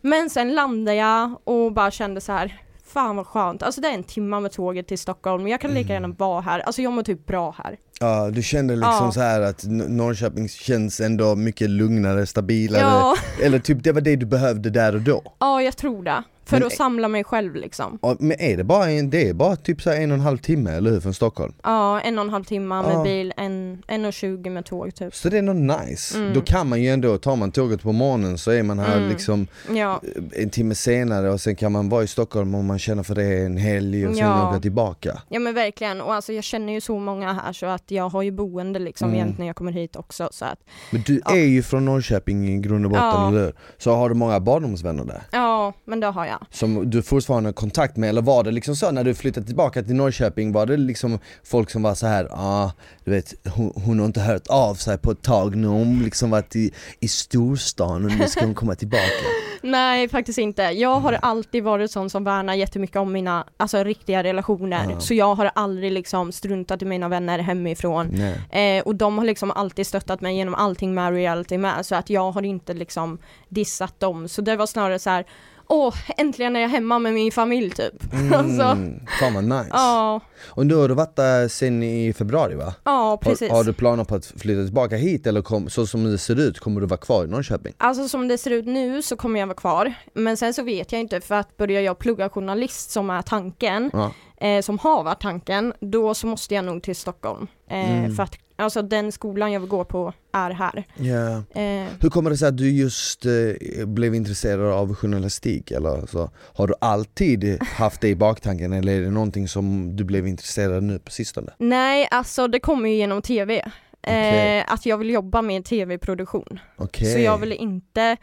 Men 0.00 0.30
sen 0.30 0.54
landade 0.54 0.96
jag 0.96 1.34
och 1.44 1.72
bara 1.72 1.90
kände 1.90 2.20
så 2.20 2.32
här, 2.32 2.58
fan 2.92 3.16
vad 3.16 3.26
skönt. 3.26 3.62
Alltså 3.62 3.80
det 3.80 3.88
är 3.88 3.94
en 3.94 4.04
timma 4.04 4.40
med 4.40 4.52
tåget 4.52 4.86
till 4.88 4.98
Stockholm, 4.98 5.48
jag 5.48 5.60
kan 5.60 5.70
lika 5.70 5.92
Mm. 5.96 6.02
gärna 6.02 6.14
vara 6.18 6.40
här. 6.40 6.60
Alltså 6.60 6.82
jag 6.82 6.92
mår 6.92 7.02
typ 7.02 7.26
bra 7.26 7.54
här. 7.64 7.76
Ja, 8.00 8.30
du 8.30 8.42
kände 8.42 8.74
liksom 8.76 9.04
Ja. 9.06 9.12
så 9.12 9.20
här 9.20 9.40
att 9.40 9.64
Norrköping 9.68 10.48
känns 10.48 11.00
ändå 11.00 11.34
mycket 11.36 11.70
lugnare, 11.70 12.26
stabilare, 12.26 12.82
Ja, 12.82 13.16
eller 13.42 13.58
typ 13.58 13.84
det 13.84 13.92
var 13.92 14.00
det 14.00 14.16
du 14.16 14.26
behövde 14.26 14.70
där 14.70 14.94
och 14.94 15.00
då. 15.00 15.22
ja 15.38 15.62
jag 15.62 15.76
tror 15.76 16.02
det. 16.02 16.22
För 16.48 16.56
Men- 16.58 16.66
att 16.66 16.72
samla 16.72 17.08
mig 17.08 17.24
själv 17.24 17.54
liksom. 17.54 17.98
Ja, 18.02 18.16
Men 18.18 18.40
är 18.40 18.56
det 18.56 18.64
bara 18.64 18.90
en, 18.90 19.10
det 19.10 19.28
är 19.28 19.34
bara 19.34 19.56
typ 19.56 19.82
så 19.82 19.90
en 19.90 20.10
och 20.10 20.14
en 20.14 20.20
halv 20.20 20.38
timme, 20.38 20.70
eller 20.70 20.90
hur, 20.90 21.00
från 21.00 21.14
Stockholm? 21.14 21.52
Ja, 21.62 22.00
en 22.00 22.18
och 22.18 22.24
en 22.24 22.30
halv 22.30 22.44
timme 22.44 22.82
med 22.82 22.92
Ja. 22.94 23.02
bil, 23.04 23.32
en, 23.36 23.82
en 23.86 24.04
och 24.04 24.12
tjugo 24.12 24.50
med 24.50 24.64
tåg 24.64 24.94
typ. 24.94 25.14
Så 25.14 25.28
det 25.28 25.36
är 25.36 25.38
ändå 25.38 25.52
nice. 25.52 26.18
Mm. 26.18 26.34
Då 26.34 26.40
kan 26.40 26.68
man 26.68 26.82
ju 26.82 26.88
ändå, 26.90 27.18
tar 27.18 27.36
man 27.36 27.52
tåget 27.52 27.82
på 27.82 27.92
morgonen 27.92 28.38
så 28.38 28.50
är 28.50 28.62
man 28.62 28.78
här 28.78 28.96
Mm. 28.96 29.08
liksom 29.08 29.46
Ja, 29.74 30.00
en 30.32 30.50
timme 30.50 30.74
senare 30.74 31.30
och 31.30 31.40
sen 31.40 31.56
kan 31.56 31.72
man 31.72 31.88
vara 31.88 32.02
i 32.02 32.06
Stockholm 32.06 32.54
om 32.54 32.66
man 32.66 32.78
känner 32.78 33.02
för 33.02 33.14
det 33.14 33.38
en 33.46 33.56
helg 33.56 34.06
och 34.06 34.14
sen 34.16 34.26
Ja. 34.26 34.48
åka 34.50 34.60
tillbaka. 34.60 35.22
Ja 35.28 35.38
men 35.40 35.54
verkligen, 35.54 36.00
och 36.00 36.14
alltså 36.14 36.32
jag 36.32 36.44
känner 36.44 36.72
ju 36.72 36.80
så 36.80 36.98
många 36.98 37.32
här 37.32 37.52
så 37.52 37.66
att 37.66 37.90
jag 37.90 38.08
har 38.08 38.22
ju 38.22 38.30
boende 38.30 38.78
liksom 38.78 39.14
Mm. 39.14 39.34
när 39.38 39.46
jag 39.46 39.56
kommer 39.56 39.72
hit 39.72 39.96
också 39.96 40.28
så 40.32 40.44
att 40.44 40.58
Men 40.90 41.02
du 41.06 41.20
Ja. 41.24 41.36
är 41.36 41.44
ju 41.44 41.62
från 41.62 41.84
Norrköping 41.84 42.48
i 42.48 42.58
grund 42.58 42.84
och 42.84 42.90
botten, 42.90 43.28
eller 43.28 43.40
hur? 43.44 43.52
Så 43.78 43.94
har 43.94 44.08
du 44.08 44.14
många 44.14 44.40
barndomsvänner 44.40 45.04
där? 45.04 45.22
Ja, 45.32 45.72
men 45.84 46.00
det 46.00 46.06
har 46.06 46.26
jag. 46.26 46.37
Som 46.50 46.90
du 46.90 47.02
fortfarande 47.02 47.48
har 47.48 47.52
kontakt 47.52 47.96
med, 47.96 48.08
eller 48.08 48.22
var 48.22 48.44
det 48.44 48.50
liksom 48.50 48.76
så 48.76 48.90
när 48.90 49.04
du 49.04 49.14
flyttade 49.14 49.46
tillbaka 49.46 49.82
till 49.82 49.94
Norrköping, 49.94 50.52
var 50.52 50.66
det 50.66 50.76
liksom 50.76 51.18
folk 51.44 51.70
som 51.70 51.82
var 51.82 51.94
så 51.94 52.06
här, 52.06 52.24
ja 52.24 52.36
ah, 52.36 52.72
du 53.04 53.10
vet 53.10 53.34
hon, 53.48 53.72
hon 53.84 53.98
har 53.98 54.06
inte 54.06 54.20
hört 54.20 54.46
av 54.46 54.74
sig 54.74 54.98
på 54.98 55.10
ett 55.10 55.22
tag 55.22 55.56
nu, 55.56 55.66
hon 55.66 56.02
liksom 56.02 56.30
varit 56.30 56.56
i, 56.56 56.72
i 57.00 57.08
storstan 57.08 58.04
och 58.04 58.10
nu 58.10 58.28
ska 58.28 58.44
hon 58.44 58.54
komma 58.54 58.74
tillbaka 58.74 59.04
Nej 59.62 60.08
faktiskt 60.08 60.38
inte. 60.38 60.62
Jag 60.62 61.00
har 61.00 61.12
alltid 61.12 61.64
varit 61.64 61.90
sån 61.90 62.10
som 62.10 62.24
värnar 62.24 62.54
jättemycket 62.54 62.96
om 62.96 63.12
mina 63.12 63.44
alltså, 63.56 63.84
riktiga 63.84 64.22
relationer. 64.22 64.86
Ja. 64.90 65.00
Så 65.00 65.14
jag 65.14 65.34
har 65.34 65.50
aldrig 65.54 65.92
liksom 65.92 66.32
struntat 66.32 66.82
i 66.82 66.84
mina 66.84 67.08
vänner 67.08 67.38
hemifrån. 67.38 68.22
Eh, 68.50 68.82
och 68.82 68.94
de 68.94 69.18
har 69.18 69.24
liksom 69.24 69.50
alltid 69.50 69.86
stöttat 69.86 70.20
mig 70.20 70.36
genom 70.36 70.54
allting 70.54 70.94
med 70.94 71.12
reality 71.12 71.58
med. 71.58 71.86
Så 71.86 71.94
att 71.94 72.10
jag 72.10 72.32
har 72.32 72.42
inte 72.42 72.74
liksom 72.74 73.18
dissat 73.48 74.00
dem. 74.00 74.28
Så 74.28 74.42
det 74.42 74.56
var 74.56 74.66
snarare 74.66 74.98
så 74.98 75.10
här. 75.10 75.24
Åh, 75.70 75.94
äntligen 76.16 76.56
är 76.56 76.60
jag 76.60 76.68
hemma 76.68 76.98
med 76.98 77.12
min 77.14 77.32
familj 77.32 77.70
typ. 77.70 77.92
alltså, 78.34 78.62
Mm, 78.62 79.00
fan 79.20 79.34
vad 79.34 79.44
nice. 79.44 79.68
ja, 79.72 80.20
Och 80.46 80.66
nu 80.66 80.74
har 80.74 80.88
du 80.88 80.94
varit 80.94 81.16
där 81.16 81.48
sen 81.48 81.82
i 81.82 82.12
februari 82.12 82.54
va? 82.54 82.74
ja 82.84 83.18
precis. 83.22 83.50
Har, 83.50 83.56
har 83.56 83.64
du 83.64 83.72
planer 83.72 84.04
på 84.04 84.14
att 84.14 84.26
flytta 84.26 84.64
tillbaka 84.64 84.96
hit 84.96 85.26
eller 85.26 85.42
kom, 85.42 85.70
så 85.70 85.86
som 85.86 86.04
det 86.04 86.18
ser 86.18 86.40
ut, 86.40 86.58
kommer 86.60 86.80
du 86.80 86.86
vara 86.86 87.00
kvar 87.00 87.24
i 87.24 87.26
Norrköping? 87.26 87.74
Alltså 87.78 88.08
som 88.08 88.28
det 88.28 88.38
ser 88.38 88.50
ut 88.50 88.66
nu 88.66 89.02
så 89.02 89.16
kommer 89.16 89.40
jag 89.40 89.46
vara 89.46 89.56
kvar. 89.56 89.94
Men 90.14 90.36
sen 90.36 90.54
så 90.54 90.62
vet 90.62 90.92
jag 90.92 91.00
inte 91.00 91.20
för 91.20 91.34
att 91.34 91.56
börjar 91.56 91.80
jag 91.80 91.98
plugga 91.98 92.28
journalist 92.28 92.90
som 92.90 93.10
är 93.10 93.22
tanken, 93.22 93.90
Ja. 93.92 94.12
eh, 94.46 94.62
som 94.62 94.78
har 94.78 95.04
varit 95.04 95.20
tanken, 95.20 95.72
då 95.80 96.14
så 96.14 96.26
måste 96.26 96.54
jag 96.54 96.64
nog 96.64 96.82
till 96.82 96.96
Stockholm. 96.96 97.46
Eh, 97.70 97.98
Mm. 97.98 98.14
För 98.16 98.22
att 98.22 98.34
alltså 98.58 98.82
den 98.82 99.12
skolan 99.12 99.52
jag 99.52 99.60
vill 99.60 99.68
gå 99.68 99.84
på 99.84 100.12
är 100.32 100.50
här. 100.50 100.84
Ja. 100.96 101.60
Eh, 101.60 101.86
Hur 102.00 102.10
kommer 102.10 102.30
det 102.30 102.36
sig 102.36 102.48
att 102.48 102.56
du 102.56 102.70
just 102.70 103.26
eh, 103.26 103.86
blev 103.86 104.14
intresserad 104.14 104.72
av 104.72 104.94
journalistik 104.94 105.70
eller 105.70 106.06
så? 106.06 106.30
Har 106.54 106.66
du 106.66 106.74
alltid 106.80 107.62
haft 107.62 108.00
det 108.00 108.08
i 108.08 108.16
baktanken 108.16 108.72
eller 108.72 108.92
är 108.92 109.00
det 109.00 109.10
någonting 109.10 109.48
som 109.48 109.96
du 109.96 110.04
blev 110.04 110.26
intresserad 110.26 110.72
av 110.76 110.82
nu 110.82 110.98
på 110.98 111.10
sistone? 111.10 111.52
nej, 111.58 112.08
alltså 112.10 112.48
det 112.48 112.60
kommer 112.60 112.88
ju 112.88 112.96
genom 112.96 113.22
tv. 113.22 113.70
Okej. 114.02 114.58
Eh, 114.58 114.72
att 114.72 114.86
jag 114.86 114.98
vill 114.98 115.10
jobba 115.10 115.42
med 115.42 115.64
tv-produktion. 115.64 116.58
Okej. 116.76 117.12
Så 117.12 117.18
jag 117.18 117.38
vill 117.38 117.52
inte 117.52 118.16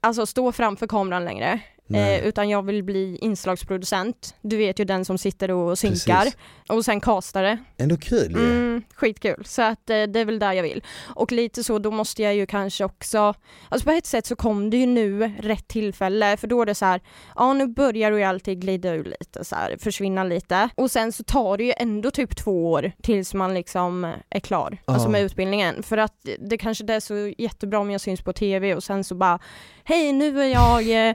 alltså, 0.00 0.26
stå 0.26 0.52
framför 0.52 0.86
kameran 0.86 1.24
längre. 1.24 1.60
Eh, 1.94 2.26
utan 2.26 2.48
jag 2.48 2.62
vill 2.66 2.82
bli 2.84 3.18
inslagsproducent. 3.20 4.34
Du 4.40 4.56
vet 4.56 4.78
ju 4.80 4.84
den 4.84 5.04
som 5.04 5.18
sitter 5.18 5.50
och 5.50 5.78
synkar. 5.78 6.16
Precis. 6.24 6.36
Och 6.68 6.84
sen 6.84 7.00
castare. 7.00 7.58
Ändå 7.76 7.96
kul 7.96 8.30
ju. 8.32 8.50
Mm, 8.50 8.82
skitkul. 8.94 9.42
Så 9.44 9.62
att 9.62 9.90
eh, 9.90 10.02
det 10.02 10.20
är 10.20 10.24
väl 10.24 10.38
där 10.38 10.52
jag 10.52 10.62
vill. 10.62 10.84
Och 11.14 11.32
lite 11.32 11.64
så, 11.64 11.78
då 11.78 11.90
måste 11.90 12.22
jag 12.22 12.34
ju 12.34 12.46
kanske 12.46 12.84
också, 12.84 13.34
alltså 13.68 13.84
på 13.86 13.90
ett 13.92 14.06
sätt 14.06 14.26
så 14.26 14.36
kom 14.36 14.70
det 14.70 14.76
ju 14.76 14.86
nu 14.86 15.32
rätt 15.40 15.68
tillfälle, 15.68 16.36
för 16.36 16.46
då 16.46 16.62
är 16.62 16.66
det 16.66 16.74
så 16.74 16.84
här, 16.84 17.00
ja 17.36 17.52
nu 17.52 17.66
börjar 17.66 18.12
ju 18.12 18.22
alltid 18.22 18.60
glida 18.60 18.94
ur 18.94 19.04
lite 19.04 19.44
så 19.44 19.54
här, 19.56 19.76
försvinna 19.80 20.24
lite. 20.24 20.68
Och 20.74 20.90
sen 20.90 21.12
så 21.12 21.24
tar 21.24 21.56
det 21.58 21.64
ju 21.64 21.72
ändå 21.76 22.10
typ 22.10 22.36
två 22.36 22.70
år 22.72 22.92
tills 23.02 23.34
man 23.34 23.54
liksom 23.54 24.12
är 24.30 24.40
klar, 24.40 24.78
alltså 24.84 25.06
Ja. 25.06 25.12
med 25.12 25.22
utbildningen. 25.22 25.82
För 25.82 25.96
att 25.96 26.26
det 26.38 26.58
kanske 26.58 26.84
inte 26.84 26.94
är 26.94 27.00
så 27.00 27.32
jättebra 27.38 27.78
om 27.78 27.90
jag 27.90 28.00
syns 28.00 28.20
på 28.20 28.32
TV 28.32 28.74
och 28.74 28.84
sen 28.84 29.04
så 29.04 29.14
bara, 29.14 29.38
hej 29.84 30.12
nu 30.12 30.42
är 30.42 30.46
jag, 30.48 31.08
eh, 31.08 31.14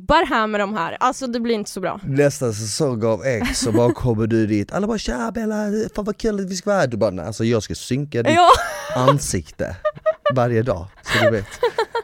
jobbar 0.00 0.26
här 0.26 0.46
med 0.46 0.60
de 0.60 0.74
här. 0.74 0.96
Alltså 1.00 1.26
det 1.26 1.40
blir 1.40 1.54
inte 1.54 1.70
så 1.70 1.80
bra. 1.80 2.00
Nästa 2.04 2.52
säsong 2.52 3.04
av 3.04 3.24
X 3.24 3.60
så 3.60 3.72
bara 3.72 3.92
kommer 3.92 4.26
du 4.26 4.46
dit, 4.46 4.72
alla 4.72 4.86
bara 4.86 4.98
tja 4.98 5.30
Bella, 5.34 5.54
fan 5.94 6.04
vad 6.04 6.16
kul 6.16 6.40
att 6.40 6.50
vi 6.50 6.56
ska 6.56 6.70
vara 6.70 6.80
här. 6.80 6.86
Du 6.86 6.96
bara, 6.96 7.10
"Nej, 7.10 7.24
alltså 7.26 7.44
jag 7.44 7.62
ska 7.62 7.74
synka 7.74 8.22
ditt 8.22 8.32
Ja, 8.34 8.48
ansikte 8.96 9.76
varje 10.34 10.62
dag, 10.62 10.86
så 11.02 11.24
du 11.24 11.30
vet. 11.30 11.46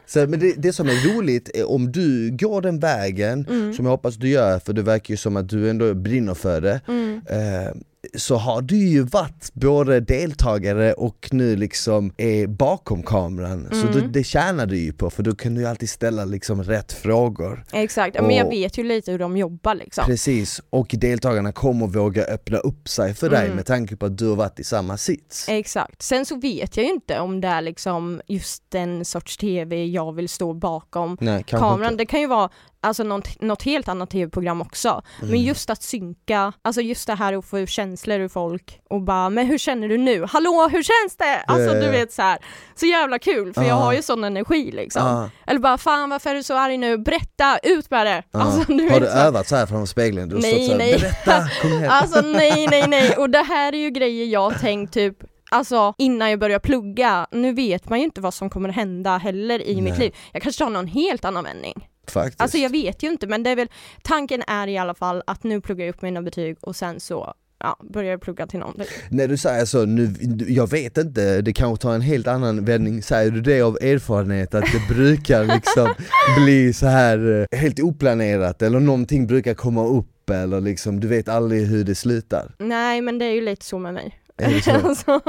Så, 0.05 0.19
men 0.27 0.39
det, 0.39 0.53
det 0.57 0.73
som 0.73 0.87
är 0.89 1.15
roligt 1.15 1.49
är 1.53 1.69
om 1.69 1.91
du 1.91 2.31
går 2.31 2.61
den 2.61 2.79
vägen, 2.79 3.45
Mm. 3.49 3.73
som 3.73 3.85
jag 3.85 3.91
hoppas 3.91 4.15
du 4.15 4.29
gör, 4.29 4.59
för 4.59 4.73
det 4.73 4.81
verkar 4.81 5.13
ju 5.13 5.17
som 5.17 5.37
att 5.37 5.49
du 5.49 5.69
ändå 5.69 5.93
brinner 5.93 6.33
för 6.33 6.61
det, 6.61 6.81
mm. 6.87 7.21
eh, 7.29 7.71
så 8.15 8.35
har 8.35 8.61
du 8.61 8.75
ju 8.77 9.01
varit 9.03 9.49
både 9.53 9.99
deltagare 9.99 10.93
och 10.93 11.29
nu 11.31 11.55
liksom 11.55 12.13
är 12.17 12.47
bakom 12.47 13.03
kameran. 13.03 13.67
Så 13.71 13.87
Mm. 13.87 13.93
det, 13.93 14.07
det 14.19 14.23
tjänar 14.23 14.65
du 14.65 14.77
ju 14.79 14.93
på, 14.93 15.09
för 15.09 15.23
då 15.23 15.35
kan 15.35 15.55
du 15.55 15.61
ju 15.61 15.67
alltid 15.67 15.89
ställa 15.89 16.25
liksom 16.25 16.63
rätt 16.63 16.93
frågor. 16.93 17.65
exakt. 17.73 18.15
Men 18.21 18.35
jag 18.35 18.49
vet 18.49 18.77
ju 18.77 18.83
lite 18.83 19.11
hur 19.11 19.19
de 19.19 19.37
jobbar 19.37 19.75
liksom. 19.75 20.05
Precis, 20.05 20.61
och 20.69 20.87
deltagarna 20.97 21.51
kommer 21.51 21.87
våga 21.87 22.23
öppna 22.25 22.57
upp 22.57 22.87
sig 22.89 23.13
för 23.13 23.29
dig 23.29 23.43
Mm. 23.45 23.55
med 23.55 23.65
tanke 23.65 23.95
på 23.95 24.05
att 24.05 24.17
du 24.17 24.27
har 24.29 24.35
varit 24.35 24.59
i 24.59 24.63
samma 24.63 24.97
sits. 24.97 25.49
Exakt. 25.49 26.01
Sen 26.01 26.25
så 26.25 26.35
vet 26.35 26.77
jag 26.77 26.85
ju 26.85 26.91
inte 26.91 27.19
om 27.19 27.41
det 27.41 27.47
är 27.47 27.61
liksom 27.61 28.21
just 28.27 28.63
den 28.69 29.05
sorts 29.05 29.37
TV 29.37 29.85
jag 29.85 30.13
vill 30.15 30.29
stå 30.29 30.53
bakom 30.53 31.17
Nej, 31.21 31.43
kameran. 31.43 31.83
inte. 31.83 31.95
Det 31.95 32.05
kan 32.05 32.19
ju 32.21 32.27
vara 32.27 32.49
alltså 32.81 33.03
något, 33.03 33.41
något 33.41 33.63
helt 33.63 33.87
annat 33.87 34.09
tv-program 34.09 34.61
också. 34.61 35.01
Mm. 35.19 35.31
Men 35.31 35.41
just 35.41 35.69
att 35.69 35.83
synka, 35.83 36.53
alltså 36.61 36.81
just 36.81 37.07
det 37.07 37.15
här 37.15 37.33
att 37.33 37.45
få 37.45 37.59
ur 37.59 37.65
känslor 37.65 38.19
ur 38.19 38.27
folk 38.27 38.79
och 38.89 39.01
bara 39.01 39.29
men 39.29 39.47
hur 39.47 39.57
känner 39.57 39.87
du 39.89 39.97
nu? 39.97 40.25
Hallå 40.29 40.69
hur 40.71 40.83
känns 40.83 41.17
det? 41.17 41.43
Alltså 41.47 41.73
du 41.73 41.85
ja. 41.85 41.91
vet 41.91 42.13
så 42.13 42.21
här. 42.21 42.37
Så 42.75 42.85
jävla 42.85 43.19
kul 43.19 43.53
för 43.53 43.61
jag 43.61 43.69
Ja. 43.69 43.75
har 43.75 43.93
ju 43.93 44.01
sån 44.01 44.23
energi 44.23 44.71
liksom. 44.71 45.01
Ah, 45.05 45.29
Eller 45.47 45.59
bara 45.59 45.77
fan 45.77 46.09
varför 46.09 46.29
är 46.29 46.35
du 46.35 46.43
så 46.43 46.57
arg 46.57 46.77
nu? 46.77 46.97
Berätta, 46.97 47.59
ut 47.63 47.91
med 47.91 48.05
det! 48.05 48.23
ah. 48.31 48.39
Alltså, 48.41 48.73
du 48.73 48.89
har 48.89 48.99
du 48.99 49.05
så 49.05 49.11
här. 49.11 49.27
övat 49.27 49.47
så 49.47 49.55
här 49.55 49.65
framför 49.65 49.85
spegeln? 49.85 50.29
Du 50.29 50.35
har 50.35 50.41
Nej, 50.41 50.53
stått 50.63 50.71
här, 50.71 50.77
nej. 50.77 50.99
berätta, 50.99 51.49
kom 51.61 51.71
igen. 51.71 51.89
Alltså 51.91 52.21
nej, 52.21 52.67
nej, 52.71 52.87
nej. 52.87 53.15
Och 53.17 53.29
det 53.29 53.43
här 53.43 53.73
är 53.73 53.77
ju 53.77 53.89
grejer 53.89 54.25
jag 54.25 54.49
har 54.49 54.59
tänkt 54.59 54.93
typ 54.93 55.17
Alltså 55.51 55.93
innan 55.97 56.29
jag 56.29 56.39
börjar 56.39 56.59
plugga, 56.59 57.27
nu 57.31 57.53
vet 57.53 57.89
man 57.89 57.99
ju 57.99 58.05
inte 58.05 58.21
vad 58.21 58.33
som 58.33 58.49
kommer 58.49 58.69
hända 58.69 59.17
heller 59.17 59.67
i 59.67 59.81
mitt 59.81 59.93
Nej. 59.93 59.99
liv. 59.99 60.15
Jag 60.31 60.41
kanske 60.41 60.63
tar 60.63 60.69
någon 60.69 60.87
helt 60.87 61.25
annan 61.25 61.43
vändning. 61.43 61.87
Faktiskt. 62.11 62.41
Alltså 62.41 62.57
jag 62.57 62.69
vet 62.69 63.03
ju 63.03 63.07
inte 63.07 63.27
men 63.27 63.43
det 63.43 63.49
är 63.49 63.55
väl, 63.55 63.67
tanken 64.01 64.43
är 64.47 64.67
i 64.67 64.77
alla 64.77 64.93
fall 64.93 65.23
att 65.27 65.43
nu 65.43 65.61
pluggar 65.61 65.85
jag 65.85 65.95
upp 65.95 66.01
mina 66.01 66.21
betyg 66.21 66.57
och 66.61 66.75
sen 66.75 66.99
så 66.99 67.33
ja, 67.59 67.77
börjar 67.93 68.11
jag 68.11 68.21
plugga 68.21 68.47
till 68.47 68.59
någonting. 68.59 68.85
När 69.09 69.27
du 69.27 69.37
säger 69.37 69.65
så, 69.65 69.85
nu, 69.85 70.13
jag 70.47 70.69
vet 70.69 70.97
inte, 70.97 71.41
det 71.41 71.53
kanske 71.53 71.81
tar 71.81 71.95
en 71.95 72.01
helt 72.01 72.27
annan 72.27 72.65
vändning, 72.65 73.03
säger 73.03 73.31
du 73.31 73.41
det 73.41 73.61
av 73.61 73.77
erfarenhet 73.81 74.55
att 74.55 74.65
det 74.65 74.93
brukar 74.95 75.43
liksom 75.45 75.93
bli 76.43 76.73
så 76.73 76.85
här 76.85 77.47
eh, 77.51 77.57
helt 77.59 77.79
oplanerat 77.79 78.61
eller 78.61 78.79
någonting 78.79 79.27
brukar 79.27 79.53
komma 79.53 79.85
upp 79.85 80.29
eller 80.29 80.61
liksom, 80.61 80.99
du 80.99 81.07
vet 81.07 81.29
aldrig 81.29 81.67
hur 81.67 81.83
det 81.83 81.95
slutar? 81.95 82.55
Nej 82.59 83.01
men 83.01 83.19
det 83.19 83.25
är 83.25 83.33
ju 83.33 83.41
lite 83.41 83.65
så 83.65 83.79
med 83.79 83.93
mig. 83.93 84.19
Alltså, 84.83 85.21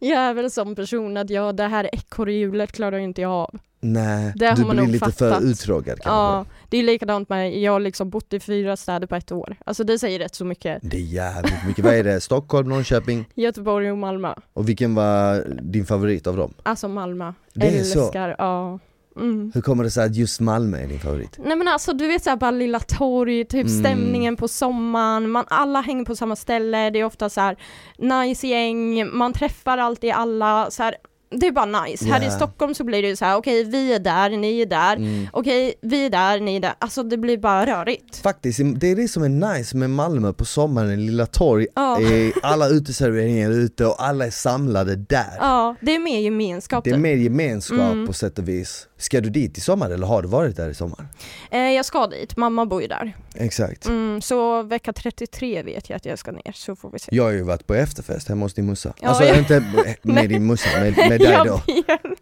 jag 0.00 0.18
är 0.20 0.34
väl 0.34 0.50
som 0.50 0.74
person 0.74 1.16
att 1.16 1.30
jag, 1.30 1.56
det 1.56 1.62
här 1.66 1.90
ekorrhjulet 1.92 2.72
klarar 2.72 2.98
inte 2.98 3.20
jag 3.22 3.30
av. 3.30 3.58
Nej, 3.84 4.32
Det 4.36 4.54
du 4.56 4.64
blir 4.64 4.86
lite 4.86 5.10
för 5.12 5.30
fattat. 5.30 5.42
uttråkad 5.42 6.00
kanske? 6.00 6.10
Ja, 6.10 6.44
det 6.68 6.76
är 6.78 6.82
likadant 6.82 7.28
med, 7.28 7.58
jag 7.60 7.72
har 7.72 7.80
liksom 7.80 8.10
bott 8.10 8.32
i 8.32 8.40
fyra 8.40 8.76
städer 8.76 9.06
på 9.06 9.16
ett 9.16 9.32
år. 9.32 9.56
Alltså 9.64 9.84
det 9.84 9.98
säger 9.98 10.18
rätt 10.18 10.34
så 10.34 10.44
mycket. 10.44 10.78
Det 10.82 10.96
är 10.96 11.00
jävligt 11.00 11.66
mycket, 11.66 11.84
vad 11.84 11.94
är 11.94 12.04
det? 12.04 12.20
Stockholm, 12.20 12.68
Norrköping? 12.68 13.24
Göteborg 13.34 13.90
och 13.92 13.98
Malmö. 13.98 14.34
Och 14.52 14.68
vilken 14.68 14.94
var 14.94 15.44
din 15.62 15.86
favorit 15.86 16.26
av 16.26 16.36
dem? 16.36 16.54
Alltså 16.62 16.88
Malmö. 16.88 17.32
Det 17.54 17.78
är 17.78 17.82
så? 17.84 18.02
Älskar, 18.04 18.34
ja. 18.38 18.78
Mm. 19.16 19.50
Hur 19.54 19.60
kommer 19.60 19.84
det 19.84 19.90
sig 19.90 20.04
att 20.04 20.16
just 20.16 20.40
Malmö 20.40 20.78
är 20.78 20.86
din 20.86 21.00
favorit? 21.00 21.38
Nej 21.44 21.56
men 21.56 21.68
alltså 21.68 21.92
du 21.92 22.06
vet 22.06 22.24
såhär 22.24 22.36
bara 22.36 22.50
Lilla 22.50 22.80
Torg, 22.80 23.44
typ 23.44 23.66
Mm. 23.66 23.80
stämningen 23.80 24.36
på 24.36 24.48
sommaren, 24.48 25.30
man, 25.30 25.44
alla 25.48 25.80
hänger 25.80 26.04
på 26.04 26.16
samma 26.16 26.36
ställe, 26.36 26.90
det 26.90 26.98
är 27.00 27.04
ofta 27.04 27.28
så 27.30 27.40
här 27.40 27.56
nice 27.98 28.46
gäng, 28.46 29.06
man 29.16 29.32
träffar 29.32 29.78
alltid 29.78 30.10
alla, 30.12 30.70
så 30.70 30.82
här, 30.82 30.94
det 31.34 31.46
är 31.46 31.52
bara 31.52 31.82
nice. 31.84 32.04
Här 32.06 32.26
i. 32.26 32.30
Stockholm 32.30 32.74
så 32.74 32.84
blir 32.84 33.02
det 33.02 33.08
ju 33.08 33.16
så 33.16 33.24
här: 33.24 33.36
okej 33.36 33.64
vi 33.64 33.92
är 33.94 33.98
där, 33.98 34.30
ni 34.30 34.60
är 34.60 34.66
där, 34.66 34.96
Mm. 34.96 35.26
okej 35.32 35.74
vi 35.82 36.06
är 36.06 36.10
där, 36.10 36.40
ni 36.40 36.56
är 36.56 36.60
där, 36.60 36.74
alltså 36.78 37.02
det 37.02 37.16
blir 37.16 37.38
bara 37.38 37.66
rörigt. 37.66 38.16
Faktiskt, 38.16 38.60
det 38.76 38.86
är 38.86 38.96
det 38.96 39.08
som 39.08 39.22
är 39.22 39.28
nice 39.54 39.76
med 39.76 39.90
Malmö 39.90 40.32
på 40.32 40.44
sommaren, 40.44 41.06
Lilla 41.06 41.26
Torg, 41.26 41.66
är 41.76 42.32
alla 42.46 42.68
uteserveringar 42.68 43.50
är 43.50 43.54
ute 43.54 43.86
och 43.86 44.02
alla 44.04 44.26
är 44.26 44.30
samlade 44.30 44.96
där. 44.96 45.36
Ja, 45.40 45.74
det 45.80 45.94
är 45.94 45.98
mer 45.98 46.20
gemenskap 46.20 46.84
Det 46.84 46.90
är 46.90 46.94
typ. 46.94 47.02
mer 47.02 47.14
gemenskap 47.14 47.78
Mm. 47.92 48.06
på 48.06 48.12
sätt 48.12 48.38
och 48.38 48.48
vis. 48.48 48.86
Ska 49.02 49.20
du 49.20 49.30
dit 49.30 49.58
i 49.58 49.60
sommar 49.60 49.90
eller 49.90 50.06
har 50.06 50.22
du 50.22 50.28
varit 50.28 50.56
där 50.56 50.68
i 50.68 50.74
sommar? 50.74 51.06
Eh, 51.50 51.60
jag 51.60 51.84
ska 51.84 52.06
dit, 52.06 52.36
mamma 52.36 52.66
bor 52.66 52.82
ju 52.82 52.88
där. 52.88 53.16
Exakt. 53.34 53.86
Mm, 53.86 54.20
så 54.22 54.62
vecka 54.62 54.92
33 54.92 55.62
vet 55.62 55.90
jag 55.90 55.96
att 55.96 56.04
jag 56.06 56.18
ska 56.18 56.32
ner, 56.32 56.52
så 56.54 56.76
får 56.76 56.90
vi 56.90 56.98
se. 56.98 57.16
Jag 57.16 57.24
har 57.24 57.30
ju 57.30 57.42
varit 57.42 57.66
på 57.66 57.74
efterfest 57.74 58.28
hemma 58.28 58.44
hos 58.44 58.54
din 58.54 58.66
morsa. 58.66 58.92
Ja, 59.00 59.08
alltså 59.08 59.24
jag- 59.24 59.38
inte 59.38 59.64
med 60.02 60.28
din 60.28 60.44
morsa, 60.44 60.68
med, 60.80 60.96
med 60.96 61.20
dig 61.20 61.38
då. 61.46 61.60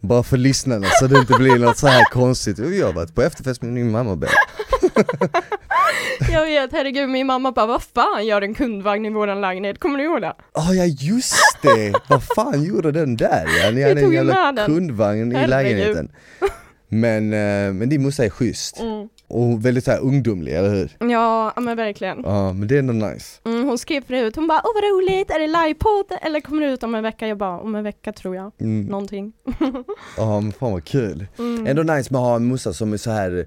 Bara 0.00 0.22
för 0.22 0.37
lyssnarna 0.37 0.87
så 1.00 1.06
det 1.06 1.18
inte 1.18 1.34
blir 1.38 1.58
något 1.58 1.78
så 1.78 1.87
här 1.87 2.04
konstigt. 2.04 2.58
Jag 2.58 2.87
har 2.87 2.92
varit 2.92 3.14
på 3.14 3.22
efterfest 3.22 3.62
med 3.62 3.72
min 3.72 3.90
mamma 3.90 4.16
Bell. 4.16 4.30
Jag 6.32 6.44
vet, 6.46 6.72
herregud 6.72 7.08
min 7.08 7.26
mamma 7.26 7.52
bara 7.52 7.66
vad 7.66 7.82
fan 7.82 8.26
gör 8.26 8.42
en 8.42 8.54
kundvagn 8.54 9.06
i 9.06 9.10
våran 9.10 9.40
lägenhet, 9.40 9.78
kommer 9.80 9.99
du 9.99 10.04
ihåg 10.04 10.20
det? 10.20 10.34
Ah, 10.52 10.72
ja 10.72 10.84
just 10.84 11.34
det! 11.62 11.92
Vad 12.08 12.22
fan 12.37 12.64
gjorde 12.64 12.92
den 12.92 13.16
där 13.16 13.44
ja? 13.64 13.70
Ni 13.75 13.82
hade 13.82 14.00
en 14.00 14.12
jävla 14.12 14.66
kundvagn 14.66 15.32
i 15.32 15.34
Herregud. 15.34 15.50
lägenheten. 15.50 16.12
Men, 16.90 17.32
eh, 17.32 17.73
men 17.73 17.88
din 17.88 18.02
morsa 18.02 18.25
är 18.25 18.30
schysst. 18.30 18.80
Mm. 18.80 19.09
Och 19.30 19.64
väldigt 19.66 19.84
så 19.84 19.90
här 19.90 20.00
ungdomlig, 20.00 20.54
eller 20.54 20.68
hur? 20.70 21.10
Ja, 21.10 21.52
men 21.60 21.76
verkligen. 21.76 22.20
Ja, 22.25 22.52
men 22.52 22.68
det 22.68 22.75
är 22.75 22.78
ändå 22.78 23.06
nice. 23.06 23.40
Mm, 23.44 23.64
hon 23.64 23.78
skrev 23.78 24.04
förut, 24.06 24.37
hon 24.37 24.46
bara 24.46 24.60
åh 24.64 24.70
vad 24.75 24.84
roligt, 24.84 25.30
är 25.30 25.38
det 25.38 25.46
livepodd 25.46 26.18
eller 26.22 26.40
kommer 26.40 26.66
det 26.66 26.72
ut 26.72 26.82
om 26.82 26.94
en 26.94 27.02
vecka? 27.02 27.28
Jag 27.28 27.38
bara 27.38 27.60
om 27.60 27.75
en 27.75 27.84
vecka 27.84 28.12
tror 28.12 28.37
jag, 28.37 28.52
Mm. 28.60 28.87
någonting. 28.87 29.32
Ja 30.16 30.40
men 30.40 30.52
fan 30.52 30.72
vad 30.72 30.84
kul. 30.84 31.26
Mm. 31.38 31.66
Ändå 31.66 31.82
nice 31.82 32.12
med 32.12 32.20
att 32.20 32.26
ha 32.26 32.37
en 32.37 32.44
morsa 32.44 32.72
som 32.72 32.92
är 32.92 32.96
så 32.96 33.10
här 33.10 33.46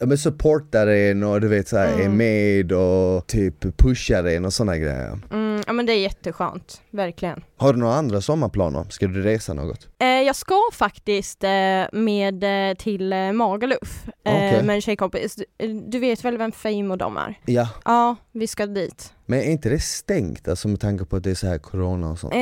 men 0.00 0.18
supportar 0.18 0.86
en 0.86 1.22
och 1.22 1.40
du 1.40 1.48
vet 1.48 1.68
så 1.68 1.76
här, 1.76 1.86
är 1.88 2.00
Mm. 2.04 2.16
med 2.16 2.72
och 2.72 3.26
typ 3.26 3.76
pushar 3.78 4.24
en 4.24 4.44
och 4.44 4.52
sådana 4.52 4.76
grejer. 4.78 5.18
Mm, 5.32 5.62
ja 5.66 5.72
men 5.72 5.86
det 5.86 5.92
är 5.92 5.98
jätteskönt, 5.98 6.82
verkligen. 6.90 7.44
Har 7.56 7.72
du 7.72 7.78
några 7.78 7.94
andra 7.94 8.20
sommarplaner? 8.20 8.86
Ska 8.90 9.06
du 9.06 9.22
resa 9.22 9.54
något? 9.54 9.88
Eh, 9.98 10.06
jag 10.08 10.36
ska 10.36 10.54
faktiskt 10.72 11.44
eh, 11.44 11.50
med 11.92 12.68
eh, 12.70 12.74
till 12.76 13.12
eh, 13.12 13.32
Magaluf 13.32 14.04
eh, 14.24 14.64
med 14.64 14.70
en 14.74 14.80
tjejkompis. 14.80 15.23
Du, 15.36 15.44
eh, 15.58 15.70
du 15.70 15.98
vet 15.98 16.24
väl 16.24 16.38
vem 16.38 16.52
Fame 16.52 16.84
och 16.90 16.98
de 16.98 17.16
är? 17.16 17.38
Ja, 17.46 17.68
Ja, 17.84 18.16
vi 18.32 18.46
ska 18.46 18.66
dit. 18.66 19.12
men 19.26 19.38
är 19.38 19.44
inte 19.44 19.68
det 19.68 19.80
stängt 19.80 20.48
alltså 20.48 20.68
med 20.68 20.80
tanke 20.80 21.04
på 21.04 21.16
att 21.16 21.22
det 21.24 21.30
är 21.30 21.34
så 21.34 21.46
här 21.46 21.58
corona 21.58 22.10
och 22.10 22.18
sånt? 22.18 22.34
Eh, 22.34 22.40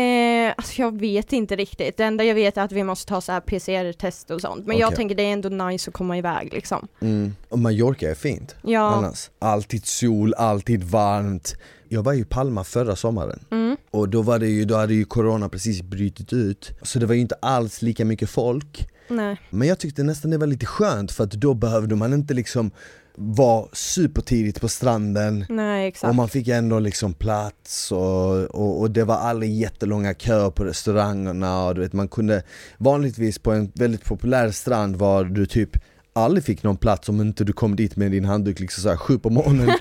alltså 0.57 0.83
jag 0.83 1.01
vet 1.01 1.33
inte 1.33 1.57
riktigt. 1.57 1.97
Det 1.97 2.05
enda 2.05 2.25
jag 2.25 2.35
vet 2.35 2.57
är 2.57 2.63
att 2.63 2.73
vi 2.73 2.85
måste 2.85 3.09
ta 3.09 3.21
så 3.21 3.33
här 3.33 3.41
PCR-test 3.41 4.31
och 4.31 4.41
sånt. 4.41 4.67
Men 4.67 4.79
jag 4.79 4.87
Okej. 4.87 4.97
tänker 4.97 5.15
det 5.15 5.23
är 5.23 5.33
ändå 5.33 5.49
nice 5.49 5.91
att 5.91 5.95
komma 5.95 6.19
iväg 6.19 6.53
liksom. 6.53 6.89
Mm. 7.01 7.35
Och 7.49 7.59
Mallorca 7.59 8.11
är 8.11 8.15
fint 8.15 8.55
Ja. 8.63 8.81
annars. 8.95 9.31
Alltid 9.39 9.87
sol, 9.87 10.35
alltid 10.35 10.85
varmt. 10.85 11.55
Jag 11.89 12.03
var 12.03 12.13
ju 12.13 12.21
i 12.21 12.25
Palma 12.25 12.65
förra 12.65 12.97
sommaren 12.97 13.45
Mm. 13.51 13.77
och 13.91 14.09
då, 14.09 14.23
var 14.23 14.39
det 14.39 14.47
ju, 14.49 14.65
då 14.65 14.75
hade 14.77 14.95
ju 14.95 15.05
corona 15.05 15.49
precis 15.49 15.83
brutit 15.83 16.33
ut 16.33 16.71
så 16.83 16.99
det 16.99 17.07
var 17.07 17.15
ju 17.15 17.21
inte 17.21 17.35
alls 17.43 17.83
lika 17.83 18.05
mycket 18.05 18.31
folk 18.31 18.89
Nej. 19.17 19.41
Men 19.51 19.69
jag 19.69 19.79
tyckte 19.79 20.03
nästan 20.03 20.31
det 20.31 20.39
var 20.39 20.47
lite 20.47 20.67
skönt 20.67 21.13
för 21.13 21.25
att 21.25 21.31
då 21.31 21.55
behövde 21.55 21.95
man 21.97 22.13
inte 22.13 22.35
liksom 22.35 22.71
vara 23.17 23.67
supertidigt 23.73 24.61
på 24.61 24.69
stranden 24.69 25.45
Nej, 25.49 25.95
och 26.03 26.15
man 26.15 26.29
fick 26.29 26.49
ändå 26.49 26.79
liksom 26.79 27.15
plats 27.15 27.93
och, 27.93 28.45
och, 28.45 28.81
och 28.81 28.91
det 28.91 29.05
var 29.05 29.15
aldrig 29.17 29.55
jättelånga 29.55 30.15
köer 30.15 30.51
på 30.51 30.65
restaurangerna 30.65 31.65
och 31.67 31.75
du 31.75 31.81
vet 31.81 31.93
man 31.93 32.09
kunde 32.09 32.43
Vanligtvis 32.79 33.39
på 33.39 33.53
en 33.53 33.73
väldigt 33.75 34.05
populär 34.05 34.51
strand 34.51 34.97
var 34.97 35.25
du 35.25 35.47
typ 35.47 35.71
aldrig 36.15 36.45
fick 36.45 36.63
någon 36.63 36.77
plats 36.77 37.09
om 37.09 37.21
inte 37.21 37.45
du 37.45 37.53
kom 37.53 37.77
dit 37.77 37.97
med 37.97 38.11
din 38.11 38.25
handduk 38.25 38.61
liksom 38.61 38.83
såhär 38.83 38.97
sju 38.97 39.19
på 39.19 39.31
morgonen 39.31 39.71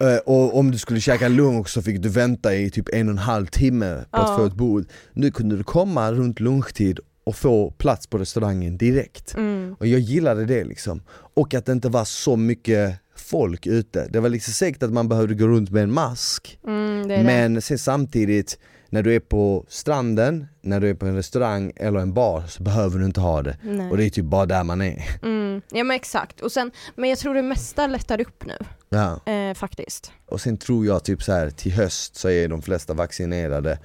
Eh, 0.00 0.16
Och 0.16 0.58
om 0.58 0.70
du 0.70 0.78
skulle 0.78 1.00
käka 1.00 1.28
lunch 1.28 1.68
så 1.68 1.82
fick 1.82 2.02
du 2.02 2.08
vänta 2.08 2.54
i 2.54 2.70
typ 2.70 2.88
en 2.92 3.08
och 3.08 3.12
en 3.12 3.18
halv 3.18 3.46
timme 3.46 4.04
på 4.10 4.16
att 4.16 4.28
Ja. 4.28 4.36
få 4.36 4.44
ett 4.46 4.54
bord 4.54 4.84
Nu 5.12 5.30
kunde 5.30 5.56
du 5.56 5.64
komma 5.64 6.12
runt 6.12 6.40
lunchtid 6.40 7.00
och 7.24 7.36
få 7.36 7.70
plats 7.70 8.06
på 8.06 8.18
restaurangen 8.18 8.76
direkt. 8.78 9.34
Mm. 9.34 9.76
Och 9.80 9.86
jag 9.86 10.00
gillade 10.00 10.44
det 10.44 10.64
liksom. 10.64 11.02
Och 11.34 11.54
att 11.54 11.66
det 11.66 11.72
inte 11.72 11.88
var 11.88 12.04
så 12.04 12.36
mycket 12.36 12.94
folk 13.16 13.66
ute. 13.66 14.08
Det 14.10 14.20
var 14.20 14.28
liksom 14.28 14.52
säkert 14.54 14.82
att 14.82 14.92
man 14.92 15.08
behövde 15.08 15.34
gå 15.34 15.46
runt 15.46 15.70
med 15.70 15.82
en 15.82 15.92
mask, 15.92 16.58
Mm, 16.66 17.10
är 17.10 17.16
det. 17.16 17.22
men 17.22 17.62
sen 17.62 17.78
samtidigt 17.78 18.58
när 18.90 19.02
du 19.02 19.14
är 19.14 19.20
på 19.20 19.64
stranden, 19.68 20.46
när 20.62 20.80
du 20.80 20.90
är 20.90 20.94
på 20.94 21.06
en 21.06 21.14
restaurang 21.16 21.72
eller 21.76 22.00
en 22.00 22.12
bar 22.14 22.42
så 22.48 22.62
behöver 22.62 22.98
du 22.98 23.04
inte 23.04 23.20
ha 23.20 23.42
det. 23.42 23.56
Nej. 23.62 23.90
Och 23.90 23.96
det 23.96 24.04
är 24.04 24.10
typ 24.10 24.24
bara 24.24 24.46
där 24.46 24.64
man 24.64 24.80
är. 24.80 25.02
Mm. 25.22 25.62
Ja 25.70 25.84
men 25.84 25.94
exakt, 25.96 26.40
och 26.40 26.52
sen, 26.52 26.70
men 26.96 27.10
jag 27.10 27.18
tror 27.18 27.34
det 27.34 27.42
mesta 27.42 27.86
lättar 27.86 28.20
upp 28.20 28.44
nu, 28.46 28.56
Ja. 28.88 29.32
eh, 29.32 29.54
faktiskt. 29.54 30.12
Och 30.26 30.40
sen 30.40 30.56
tror 30.56 30.86
jag 30.86 31.04
typ 31.04 31.22
så 31.22 31.32
här 31.32 31.50
till 31.50 31.72
höst 31.72 32.16
så 32.16 32.28
är 32.30 32.48
de 32.48 32.62
flesta 32.62 32.94
vaccinerade 32.94 33.78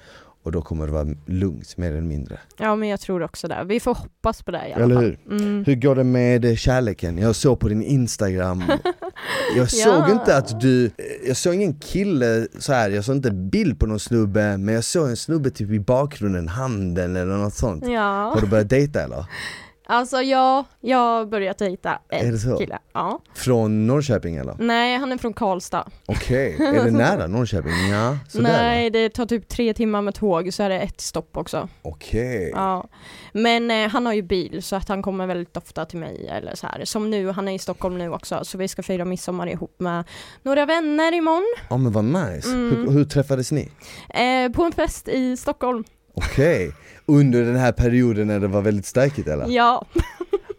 och 0.48 0.52
då 0.52 0.62
kommer 0.62 0.86
det 0.86 0.92
vara 0.92 1.06
lugnt 1.26 1.76
mer 1.76 1.90
eller 1.90 2.00
mindre. 2.00 2.38
Ja 2.58 2.76
men 2.76 2.88
jag 2.88 3.00
tror 3.00 3.22
också 3.22 3.48
det. 3.48 3.64
Vi 3.66 3.80
får 3.80 3.94
hoppas 3.94 4.42
på 4.42 4.50
det 4.50 4.68
i 4.68 4.72
alla 4.72 4.84
Eller 4.84 4.94
fall. 4.94 5.04
hur? 5.04 5.18
Mm. 5.40 5.64
Hur 5.64 5.74
går 5.74 5.94
det 5.94 6.04
med 6.04 6.58
kärleken? 6.58 7.18
Jag 7.18 7.36
såg 7.36 7.60
på 7.60 7.68
din 7.68 7.82
instagram 7.82 8.64
Jag 9.56 9.70
såg 9.70 9.92
Ja. 9.94 10.12
inte 10.12 10.36
att 10.36 10.60
du, 10.60 10.90
jag 11.26 11.36
såg 11.36 11.54
ingen 11.54 11.74
kille 11.74 12.46
så 12.58 12.72
här. 12.72 12.90
jag 12.90 13.04
såg 13.04 13.16
inte 13.16 13.30
bild 13.30 13.80
på 13.80 13.86
någon 13.86 14.00
snubbe 14.00 14.56
Men 14.58 14.74
jag 14.74 14.84
såg 14.84 15.08
en 15.08 15.16
snubbe 15.16 15.50
typ 15.50 15.70
i 15.70 15.80
bakgrunden, 15.80 16.48
handen 16.48 17.16
eller 17.16 17.36
något 17.36 17.54
sånt 17.54 17.84
Ja, 17.88 18.30
Har 18.34 18.40
du 18.40 18.46
börjat 18.46 18.68
dejta 18.68 19.02
eller? 19.02 19.24
alltså 19.88 20.22
ja, 20.22 20.64
jag 20.80 20.98
har 20.98 21.26
börjat 21.26 21.58
dejta 21.58 21.98
Är 22.08 22.32
det 22.32 22.38
så? 22.38 22.50
en 22.52 22.58
kille. 22.58 22.78
Ja. 22.92 23.20
Från 23.34 23.86
Norrköping 23.86 24.36
eller? 24.36 24.54
Nej, 24.58 24.98
han 24.98 25.12
är 25.12 25.18
från 25.18 25.32
Karlstad. 25.32 25.84
Okej, 26.06 26.56
är 26.60 26.84
det 26.84 26.90
nära 26.90 27.26
Norrköping? 27.26 27.72
Ja, 27.92 28.18
sådär 28.28 28.48
Nej, 28.62 28.90
det 28.90 29.08
tar 29.08 29.26
typ 29.26 29.48
tre 29.48 29.74
timmar 29.74 30.02
med 30.02 30.14
tåg 30.14 30.54
så 30.54 30.62
är 30.62 30.68
det 30.68 30.80
ett 30.80 31.00
stopp 31.00 31.36
också. 31.36 31.68
Okej, 31.82 32.52
Ja. 32.54 32.88
Men 33.32 33.70
eh, 33.70 33.88
han 33.88 34.06
har 34.06 34.12
ju 34.12 34.22
bil 34.22 34.62
så 34.62 34.76
att 34.76 34.88
han 34.88 35.02
kommer 35.02 35.26
väldigt 35.26 35.56
ofta 35.56 35.84
till 35.84 35.98
mig 35.98 36.28
eller 36.28 36.54
så 36.54 36.66
här. 36.66 36.84
Som 36.84 37.10
nu, 37.10 37.30
han 37.30 37.48
är 37.48 37.52
i 37.52 37.58
Stockholm 37.58 37.98
nu 37.98 38.10
också 38.12 38.44
så 38.44 38.58
vi 38.58 38.68
ska 38.68 38.82
fira 38.82 39.04
midsommar 39.04 39.46
ihop 39.46 39.74
med 39.80 40.04
några 40.42 40.66
vänner 40.66 41.14
imorgon. 41.14 41.54
ja 41.70 41.76
men 41.76 41.92
vad 41.92 42.04
nice. 42.04 42.48
Mm. 42.48 42.76
Hur, 42.76 42.90
hur 42.92 43.04
träffades 43.04 43.52
ni? 43.52 43.70
Eh, 44.08 44.52
på 44.52 44.62
en 44.64 44.72
fest 44.72 45.08
i 45.08 45.36
Stockholm. 45.36 45.84
Okej, 46.18 46.72
under 47.06 47.44
den 47.44 47.56
här 47.56 47.72
perioden 47.72 48.26
när 48.26 48.40
det 48.40 48.48
var 48.48 48.60
väldigt 48.60 48.86
stökigt 48.86 49.28
eller? 49.28 49.48
Ja, 49.48 49.86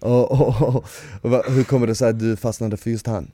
Och, 0.02 0.32
och, 0.32 0.62
och, 0.62 0.86
och, 1.22 1.52
hur 1.52 1.64
kommer 1.64 1.88
det 1.88 1.96
sig 1.96 2.10
att 2.10 2.20
du 2.20 2.38
fastnade 2.38 2.78
för 2.78 2.90
just 2.90 3.08
han? 3.08 3.32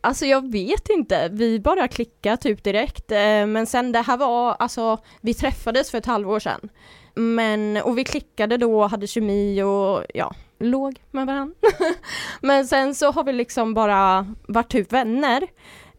alltså 0.00 0.26
jag 0.26 0.52
vet 0.52 0.88
inte. 0.88 1.28
Vi 1.32 1.60
bara 1.60 1.88
klickade 1.88 2.36
typ 2.36 2.64
direkt. 2.64 3.12
Eh, 3.12 3.46
men 3.46 3.66
sen 3.66 3.92
det 3.92 4.00
här 4.00 4.16
var, 4.16 4.56
alltså 4.58 4.98
vi 5.20 5.34
träffades 5.34 5.90
för 5.90 5.98
ett 5.98 6.06
halvår 6.06 6.40
sedan. 6.40 6.68
Men, 7.14 7.76
och 7.76 7.98
vi 7.98 8.04
klickade 8.04 8.56
då, 8.56 8.86
hade 8.86 9.06
kemi 9.06 9.62
och 9.62 10.04
ja, 10.14 10.34
låg 10.58 11.00
med 11.10 11.26
varandra. 11.26 11.54
men 12.40 12.66
sen 12.66 12.94
så 12.94 13.10
har 13.10 13.24
vi 13.24 13.32
liksom 13.32 13.74
bara 13.74 14.34
varit 14.46 14.72
typ 14.72 14.92
vänner. 14.92 15.46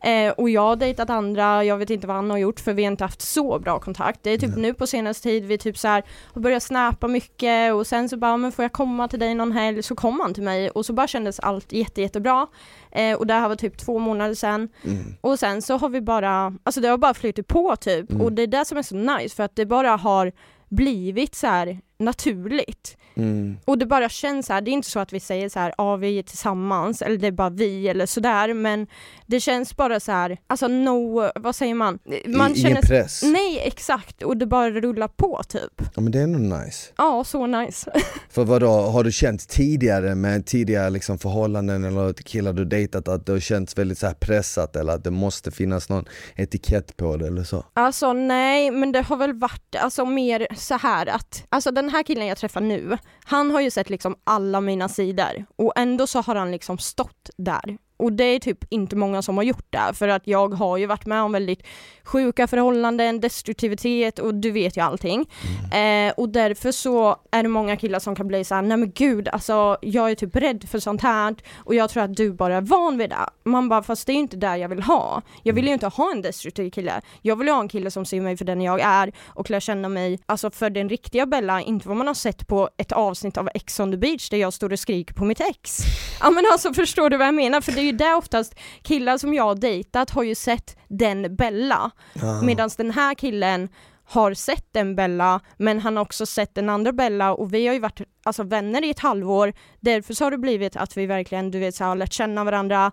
Eh, 0.03 0.31
och 0.31 0.49
jag 0.49 0.61
har 0.61 0.75
dejtat 0.75 1.09
andra, 1.09 1.63
jag 1.63 1.77
vet 1.77 1.89
inte 1.89 2.07
vad 2.07 2.15
han 2.15 2.29
har 2.29 2.37
gjort 2.37 2.59
för 2.59 2.73
vi 2.73 2.83
har 2.83 2.91
inte 2.91 3.03
haft 3.03 3.21
så 3.21 3.59
bra 3.59 3.79
kontakt. 3.79 4.19
Det 4.23 4.29
är 4.29 4.37
typ 4.37 4.49
Nej. 4.49 4.61
nu 4.61 4.73
på 4.73 4.87
senaste 4.87 5.23
tid 5.23 5.45
vi 5.45 5.57
typ 5.57 5.77
så 5.77 5.87
här 5.87 6.03
har 6.33 6.41
börjat 6.41 6.63
snappa 6.63 7.07
mycket 7.07 7.73
och 7.73 7.87
sen 7.87 8.09
så 8.09 8.17
bara, 8.17 8.37
men 8.37 8.51
får 8.51 8.63
jag 8.63 8.71
komma 8.71 9.07
till 9.07 9.19
dig 9.19 9.35
någon 9.35 9.51
helg? 9.51 9.83
Så 9.83 9.95
kom 9.95 10.19
han 10.19 10.33
till 10.33 10.43
mig 10.43 10.69
och 10.69 10.85
så 10.85 10.93
bara 10.93 11.07
kändes 11.07 11.39
allt 11.39 11.71
jätte, 11.71 12.01
jättebra. 12.01 12.47
Eh, 12.91 13.17
och 13.17 13.27
det 13.27 13.33
här 13.33 13.49
var 13.49 13.55
typ 13.55 13.77
två 13.77 13.99
månader 13.99 14.35
sedan. 14.35 14.69
Mm. 14.83 15.15
Och 15.21 15.39
sen 15.39 15.61
så 15.61 15.77
har 15.77 15.89
vi 15.89 16.01
bara, 16.01 16.53
alltså 16.63 16.81
det 16.81 16.87
har 16.87 16.97
bara 16.97 17.13
flutit 17.13 17.47
på 17.47 17.75
typ 17.75 18.11
Mm. 18.11 18.21
och 18.21 18.33
det 18.33 18.41
är 18.41 18.47
det 18.47 18.65
som 18.65 18.77
är 18.77 18.81
så 18.81 18.95
nice 18.95 19.35
för 19.35 19.43
att 19.43 19.55
det 19.55 19.65
bara 19.65 19.95
har 19.95 20.31
blivit 20.69 21.35
så 21.35 21.47
här 21.47 21.79
naturligt. 21.97 22.97
Mm. 23.15 23.57
Och 23.65 23.77
det 23.77 23.85
bara 23.85 24.09
känns 24.09 24.45
så 24.45 24.53
här, 24.53 24.61
det 24.61 24.71
är 24.71 24.73
inte 24.73 24.89
så 24.89 24.99
att 24.99 25.13
vi 25.13 25.19
säger 25.19 25.49
så 25.49 25.59
här, 25.59 25.73
ja 25.77 25.95
vi 25.95 26.19
är 26.19 26.23
tillsammans 26.23 27.01
eller 27.01 27.17
det 27.17 27.27
är 27.27 27.31
bara 27.31 27.49
vi 27.49 27.87
eller 27.87 28.05
sådär 28.05 28.53
men 28.53 28.87
det 29.33 29.39
känns 29.39 29.75
bara 29.75 29.99
så 29.99 30.11
här, 30.11 30.37
alltså 30.47 30.67
no, 30.67 31.31
vad 31.35 31.55
säger 31.55 31.73
man? 31.73 31.99
Man 32.27 32.51
I, 32.51 32.55
känner 32.55 32.69
ingen 32.69 32.81
press? 32.81 33.23
Nej 33.23 33.59
exakt, 33.59 34.23
och 34.23 34.37
det 34.37 34.45
bara 34.45 34.69
rullar 34.69 35.07
på 35.07 35.41
typ. 35.47 35.81
Ja 35.95 36.01
men 36.01 36.11
det 36.11 36.19
är 36.19 36.23
ändå 36.23 36.57
nice. 36.57 36.91
Ja, 36.97 37.23
så 37.23 37.47
nice. 37.47 37.91
För 38.29 38.43
vad 38.43 38.61
då 38.61 38.67
har 38.67 39.03
du 39.03 39.11
känt 39.11 39.49
tidigare 39.49 40.15
med 40.15 40.45
tidigare 40.45 40.89
liksom 40.89 41.19
förhållanden 41.19 41.83
eller 41.83 42.13
killar 42.13 42.53
du 42.53 42.65
dejtat 42.65 43.07
att 43.07 43.25
det 43.25 43.31
har 43.31 43.39
känts 43.39 43.77
väldigt 43.77 43.97
så 43.97 44.13
pressat 44.19 44.75
eller 44.75 44.93
att 44.93 45.03
det 45.03 45.11
måste 45.11 45.51
finnas 45.51 45.89
någon 45.89 46.05
etikett 46.35 46.97
på 46.97 47.17
det 47.17 47.27
eller 47.27 47.43
så? 47.43 47.65
Alltså 47.73 48.13
nej, 48.13 48.71
men 48.71 48.91
det 48.91 49.01
har 49.01 49.17
väl 49.17 49.33
varit 49.33 49.75
alltså 49.75 50.05
mer 50.05 50.47
så 50.55 50.77
här 50.77 51.07
att, 51.07 51.43
alltså 51.49 51.71
den 51.71 51.89
här 51.89 52.03
killen 52.03 52.27
jag 52.27 52.37
träffar 52.37 52.61
nu, 52.61 52.97
han 53.25 53.51
har 53.51 53.61
ju 53.61 53.71
sett 53.71 53.89
liksom 53.89 54.15
alla 54.23 54.61
mina 54.61 54.89
sidor 54.89 55.45
och 55.55 55.73
ändå 55.75 56.07
så 56.07 56.21
har 56.21 56.35
han 56.35 56.51
liksom 56.51 56.77
stått 56.77 57.29
där. 57.37 57.77
Och 58.03 58.13
det 58.13 58.23
är 58.23 58.39
typ 58.39 58.57
inte 58.69 58.95
många 58.95 59.21
som 59.21 59.37
har 59.37 59.43
gjort 59.43 59.67
det, 59.69 59.93
för 59.93 60.07
att 60.07 60.27
jag 60.27 60.53
har 60.53 60.77
ju 60.77 60.85
varit 60.85 61.05
med 61.05 61.21
om 61.21 61.31
väldigt 61.31 61.63
sjuka 62.03 62.47
förhållanden, 62.47 63.19
destruktivitet 63.19 64.19
och 64.19 64.35
du 64.35 64.51
vet 64.51 64.77
ju 64.77 64.81
allting. 64.81 65.29
Eh, 65.73 66.13
och 66.17 66.29
därför 66.29 66.71
så 66.71 67.17
är 67.31 67.43
det 67.43 67.49
många 67.49 67.77
killar 67.77 67.99
som 67.99 68.15
kan 68.15 68.27
bli 68.27 68.43
så 68.43 68.55
här: 68.55 68.61
nej 68.61 68.77
men 68.77 68.91
gud, 68.91 69.27
alltså 69.27 69.77
jag 69.81 70.11
är 70.11 70.15
typ 70.15 70.35
rädd 70.35 70.65
för 70.69 70.79
sånt 70.79 71.01
här 71.01 71.35
och 71.55 71.75
jag 71.75 71.89
tror 71.89 72.03
att 72.03 72.15
du 72.15 72.33
bara 72.33 72.57
är 72.57 72.61
van 72.61 72.97
vid 72.97 73.09
det. 73.09 73.29
Man 73.43 73.69
bara, 73.69 73.83
fast 73.83 74.07
det 74.07 74.13
är 74.13 74.15
inte 74.15 74.37
det 74.37 74.57
jag 74.57 74.69
vill 74.69 74.83
ha. 74.83 75.21
Jag 75.43 75.53
vill 75.53 75.67
ju 75.67 75.73
inte 75.73 75.87
ha 75.87 76.11
en 76.11 76.21
destruktiv 76.21 76.69
kille. 76.69 77.01
Jag 77.21 77.35
vill 77.35 77.49
ha 77.49 77.61
en 77.61 77.67
kille 77.67 77.91
som 77.91 78.05
ser 78.05 78.21
mig 78.21 78.37
för 78.37 78.45
den 78.45 78.61
jag 78.61 78.81
är 78.81 79.11
och 79.27 79.49
lär 79.49 79.59
känna 79.59 79.89
mig, 79.89 80.19
alltså 80.25 80.51
för 80.51 80.69
den 80.69 80.89
riktiga 80.89 81.25
Bella, 81.25 81.61
inte 81.61 81.87
vad 81.87 81.97
man 81.97 82.07
har 82.07 82.13
sett 82.13 82.47
på 82.47 82.69
ett 82.77 82.91
avsnitt 82.91 83.37
av 83.37 83.49
Ex 83.53 83.79
on 83.79 83.91
the 83.91 83.97
beach 83.97 84.29
där 84.29 84.37
jag 84.37 84.53
står 84.53 84.73
och 84.73 84.79
skriker 84.79 85.13
på 85.13 85.25
mitt 85.25 85.41
ex. 85.41 85.79
Ja 86.19 86.31
men 86.31 86.45
alltså 86.51 86.73
förstår 86.73 87.09
du 87.09 87.17
vad 87.17 87.27
jag 87.27 87.33
menar? 87.35 87.61
För 87.61 87.71
det 87.71 87.79
är 87.81 87.83
ju 87.83 87.91
det 87.93 88.13
oftast, 88.13 88.55
killar 88.81 89.17
som 89.17 89.33
jag 89.33 89.43
har 89.43 89.55
dejtat 89.55 90.09
har 90.09 90.23
ju 90.23 90.35
sett 90.35 90.77
den 90.87 91.35
Bella. 91.35 91.91
Ja. 92.13 92.41
Medan 92.41 92.69
den 92.77 92.91
här 92.91 93.15
killen 93.15 93.69
har 94.05 94.33
sett 94.33 94.75
en 94.75 94.95
Bella, 94.95 95.39
men 95.57 95.79
han 95.79 95.97
har 95.97 96.03
också 96.03 96.25
sett 96.25 96.55
den 96.55 96.69
andra 96.69 96.91
Bella 96.91 97.33
och 97.33 97.53
vi 97.53 97.67
har 97.67 97.73
ju 97.73 97.79
varit 97.79 98.01
alltså, 98.23 98.43
vänner 98.43 98.85
i 98.85 98.89
ett 98.89 98.99
halvår. 98.99 99.53
Därför 99.79 100.13
så 100.13 100.23
har 100.23 100.31
det 100.31 100.37
blivit 100.37 100.75
att 100.75 100.97
vi 100.97 101.05
verkligen, 101.05 101.51
du 101.51 101.59
vet, 101.59 101.75
så 101.75 101.83
har 101.83 101.95
lärt 101.95 102.13
känna 102.13 102.43
varandra 102.43 102.91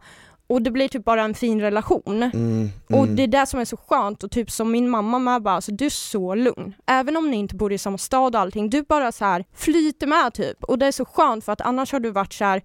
och 0.51 0.63
det 0.63 0.71
blir 0.71 0.89
typ 0.89 1.05
bara 1.05 1.23
en 1.23 1.35
fin 1.35 1.61
relation. 1.61 2.23
Mm, 2.23 2.71
Och 2.89 3.05
mm. 3.05 3.17
det 3.17 3.23
är 3.23 3.27
det 3.27 3.47
som 3.47 3.61
är 3.61 3.65
så 3.65 3.77
skönt 3.77 4.25
och 4.25 4.31
typ 4.31 4.51
som 4.51 4.71
min 4.71 4.91
mamma 4.91 5.19
med 5.19 5.43
bara, 5.43 5.55
alltså 5.55 5.73
du 5.73 5.87
är 5.87 5.91
så 5.91 6.35
lugn. 6.35 6.75
Även 6.87 7.17
om 7.17 7.31
ni 7.31 7.37
inte 7.37 7.55
bor 7.55 7.73
i 7.73 7.79
samma 7.79 7.99
stad 7.99 8.35
och 8.35 8.41
allting, 8.41 8.71
du 8.71 8.83
bara 8.83 9.13
så 9.13 9.25
här 9.25 9.45
flyter 9.55 10.07
med 10.07 10.35
typ. 10.35 10.65
Och 10.65 10.79
det 10.79 10.87
är 10.87 10.93
så 10.93 11.05
skönt 11.05 11.45
för 11.45 11.53
att 11.53 11.61
annars 11.61 11.93
har 11.93 12.01
du 12.01 12.11
varit 12.11 12.33
så 12.33 12.45
här 12.45 12.63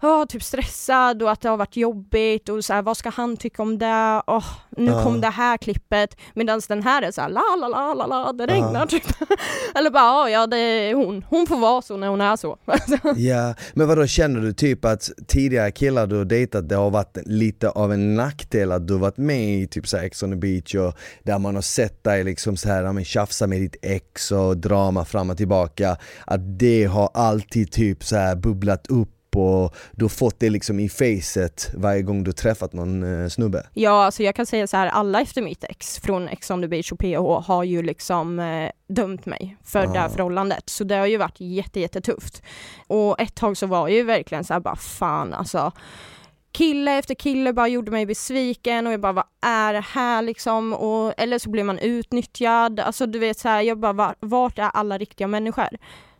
Ja, 0.00 0.26
typ 0.28 0.42
stressad 0.42 1.22
och 1.22 1.30
att 1.30 1.40
det 1.40 1.48
har 1.48 1.56
varit 1.56 1.76
jobbigt 1.76 2.48
och 2.48 2.64
så 2.64 2.72
här, 2.72 2.82
vad 2.82 2.96
ska 2.96 3.10
han 3.10 3.36
tycka 3.36 3.62
om 3.62 3.78
det? 3.78 4.22
Åh, 4.26 4.44
nu 4.76 4.86
Ja. 4.90 5.02
kom 5.04 5.20
det 5.20 5.28
här 5.28 5.56
klippet. 5.56 6.16
Medan 6.34 6.60
den 6.68 6.82
här 6.82 7.02
är 7.02 7.10
så 7.10 7.20
här, 7.20 7.28
la 7.28 7.42
la 7.60 7.68
la 7.68 7.94
la 7.94 8.06
la, 8.06 8.32
det 8.32 8.46
regnar 8.46 8.86
typ. 8.86 9.02
Eller 9.74 9.90
bara, 9.90 10.02
"Ja, 10.02 10.30
ja 10.30 10.46
det 10.46 10.56
är 10.58 10.94
hon. 10.94 11.24
Hon 11.28 11.46
får 11.46 11.56
vara 11.56 11.82
så 11.82 11.96
när 11.96 12.08
hon 12.08 12.20
är 12.20 12.36
så. 12.36 12.58
Ja, 13.16 13.54
men 13.74 13.88
vad 13.88 13.98
då 13.98 14.06
känner 14.06 14.40
du 14.40 14.52
typ 14.52 14.84
att 14.84 15.10
tidigare 15.28 15.70
killar 15.70 16.06
du 16.06 16.16
har 16.16 16.24
dejtat 16.24 16.68
det 16.68 16.74
har 16.76 16.90
varit 16.90 17.16
lite 17.26 17.70
av 17.70 17.92
en 17.92 18.14
nackdel 18.14 18.72
att 18.72 18.86
du 18.88 18.92
har 18.94 19.00
varit 19.00 19.16
med 19.16 19.58
i 19.62 19.66
typ 19.66 19.88
så 19.88 19.96
här 19.96 20.04
Ex 20.04 20.22
on 20.22 20.30
the 20.30 20.36
beach 20.36 20.74
och 20.74 20.94
där 21.22 21.38
man 21.38 21.54
har 21.54 21.62
sett 21.62 22.04
dig 22.04 22.24
liksom 22.24 22.56
så 22.56 22.68
här, 22.68 22.82
ja, 22.82 22.92
men 22.92 23.04
tjafsa 23.04 23.46
med 23.46 23.60
ditt 23.60 23.76
ex 23.82 24.32
och 24.32 24.56
drama 24.56 25.04
fram 25.04 25.30
och 25.30 25.36
tillbaka 25.36 25.96
att 26.26 26.58
det 26.58 26.84
har 26.84 27.10
alltid 27.14 27.72
typ 27.72 28.04
så 28.04 28.16
här 28.16 28.36
bubblat 28.36 28.86
upp 28.86 29.08
och 29.38 29.74
du 29.92 30.04
har 30.04 30.08
fått 30.08 30.40
det 30.40 30.50
liksom 30.50 30.80
i 30.80 30.88
facet 30.88 31.70
varje 31.74 32.02
gång 32.02 32.24
du 32.24 32.32
träffat 32.32 32.72
någon 32.72 33.22
eh, 33.22 33.28
snubbe? 33.28 33.66
Ja, 33.74 34.04
alltså 34.04 34.22
jag 34.22 34.34
kan 34.34 34.46
säga 34.46 34.66
så 34.66 34.76
här, 34.76 34.86
alla 34.86 35.20
efter 35.20 35.42
mitt 35.42 35.64
ex 35.64 35.98
från 35.98 36.28
Ex 36.28 36.50
on 36.50 36.62
the 36.62 36.68
beach 36.68 36.92
och 36.92 36.98
PH 36.98 37.46
har 37.46 37.64
ju 37.64 37.82
liksom 37.82 38.38
eh, 38.38 38.70
dömt 38.88 39.26
mig 39.26 39.56
för 39.64 39.86
det 39.86 39.98
här 39.98 40.06
Ah. 40.06 40.10
förhållandet. 40.10 40.62
Så 40.70 40.84
det 40.84 40.94
har 40.96 41.06
ju 41.06 41.16
varit 41.16 41.40
jätte, 41.40 41.80
jättetufft. 41.80 42.42
Och 42.86 43.20
ett 43.20 43.34
tag 43.34 43.56
så 43.56 43.66
var 43.66 43.88
jag 43.88 43.96
ju 43.96 44.02
verkligen 44.02 44.44
så 44.44 44.52
här, 44.52 44.60
bara 44.60 44.76
fan 44.76 45.34
alltså. 45.34 45.72
Kille 46.52 46.98
efter 46.98 47.14
kille 47.14 47.52
bara 47.52 47.68
gjorde 47.68 47.90
mig 47.90 48.06
besviken 48.06 48.86
och 48.86 48.92
jag 48.92 49.00
bara 49.00 49.12
vad 49.12 49.24
är 49.42 49.72
det 49.72 49.80
här 49.80 50.22
liksom? 50.22 50.72
Och, 50.72 51.14
eller 51.16 51.38
så 51.38 51.50
blir 51.50 51.64
man 51.64 51.78
utnyttjad. 51.78 52.80
Alltså 52.80 53.06
du 53.06 53.18
vet 53.18 53.38
så 53.38 53.48
här, 53.48 53.62
jag 53.62 53.78
bara 53.78 53.92
var, 53.92 54.14
vart 54.20 54.58
är 54.58 54.62
alla 54.74 54.98
riktiga 54.98 55.26
människor? 55.26 55.68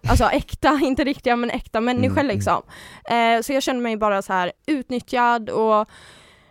Alltså 0.08 0.24
äkta, 0.24 0.80
inte 0.82 1.04
riktiga 1.04 1.36
men 1.36 1.50
äkta 1.50 1.80
människor 1.80 2.12
Mm, 2.20 2.24
mm. 2.26 2.36
liksom. 2.36 2.62
Eh, 3.04 3.40
så 3.42 3.52
jag 3.52 3.62
kände 3.62 3.82
mig 3.82 3.96
bara 3.96 4.22
så 4.22 4.32
här 4.32 4.52
utnyttjad 4.66 5.50
och 5.50 5.88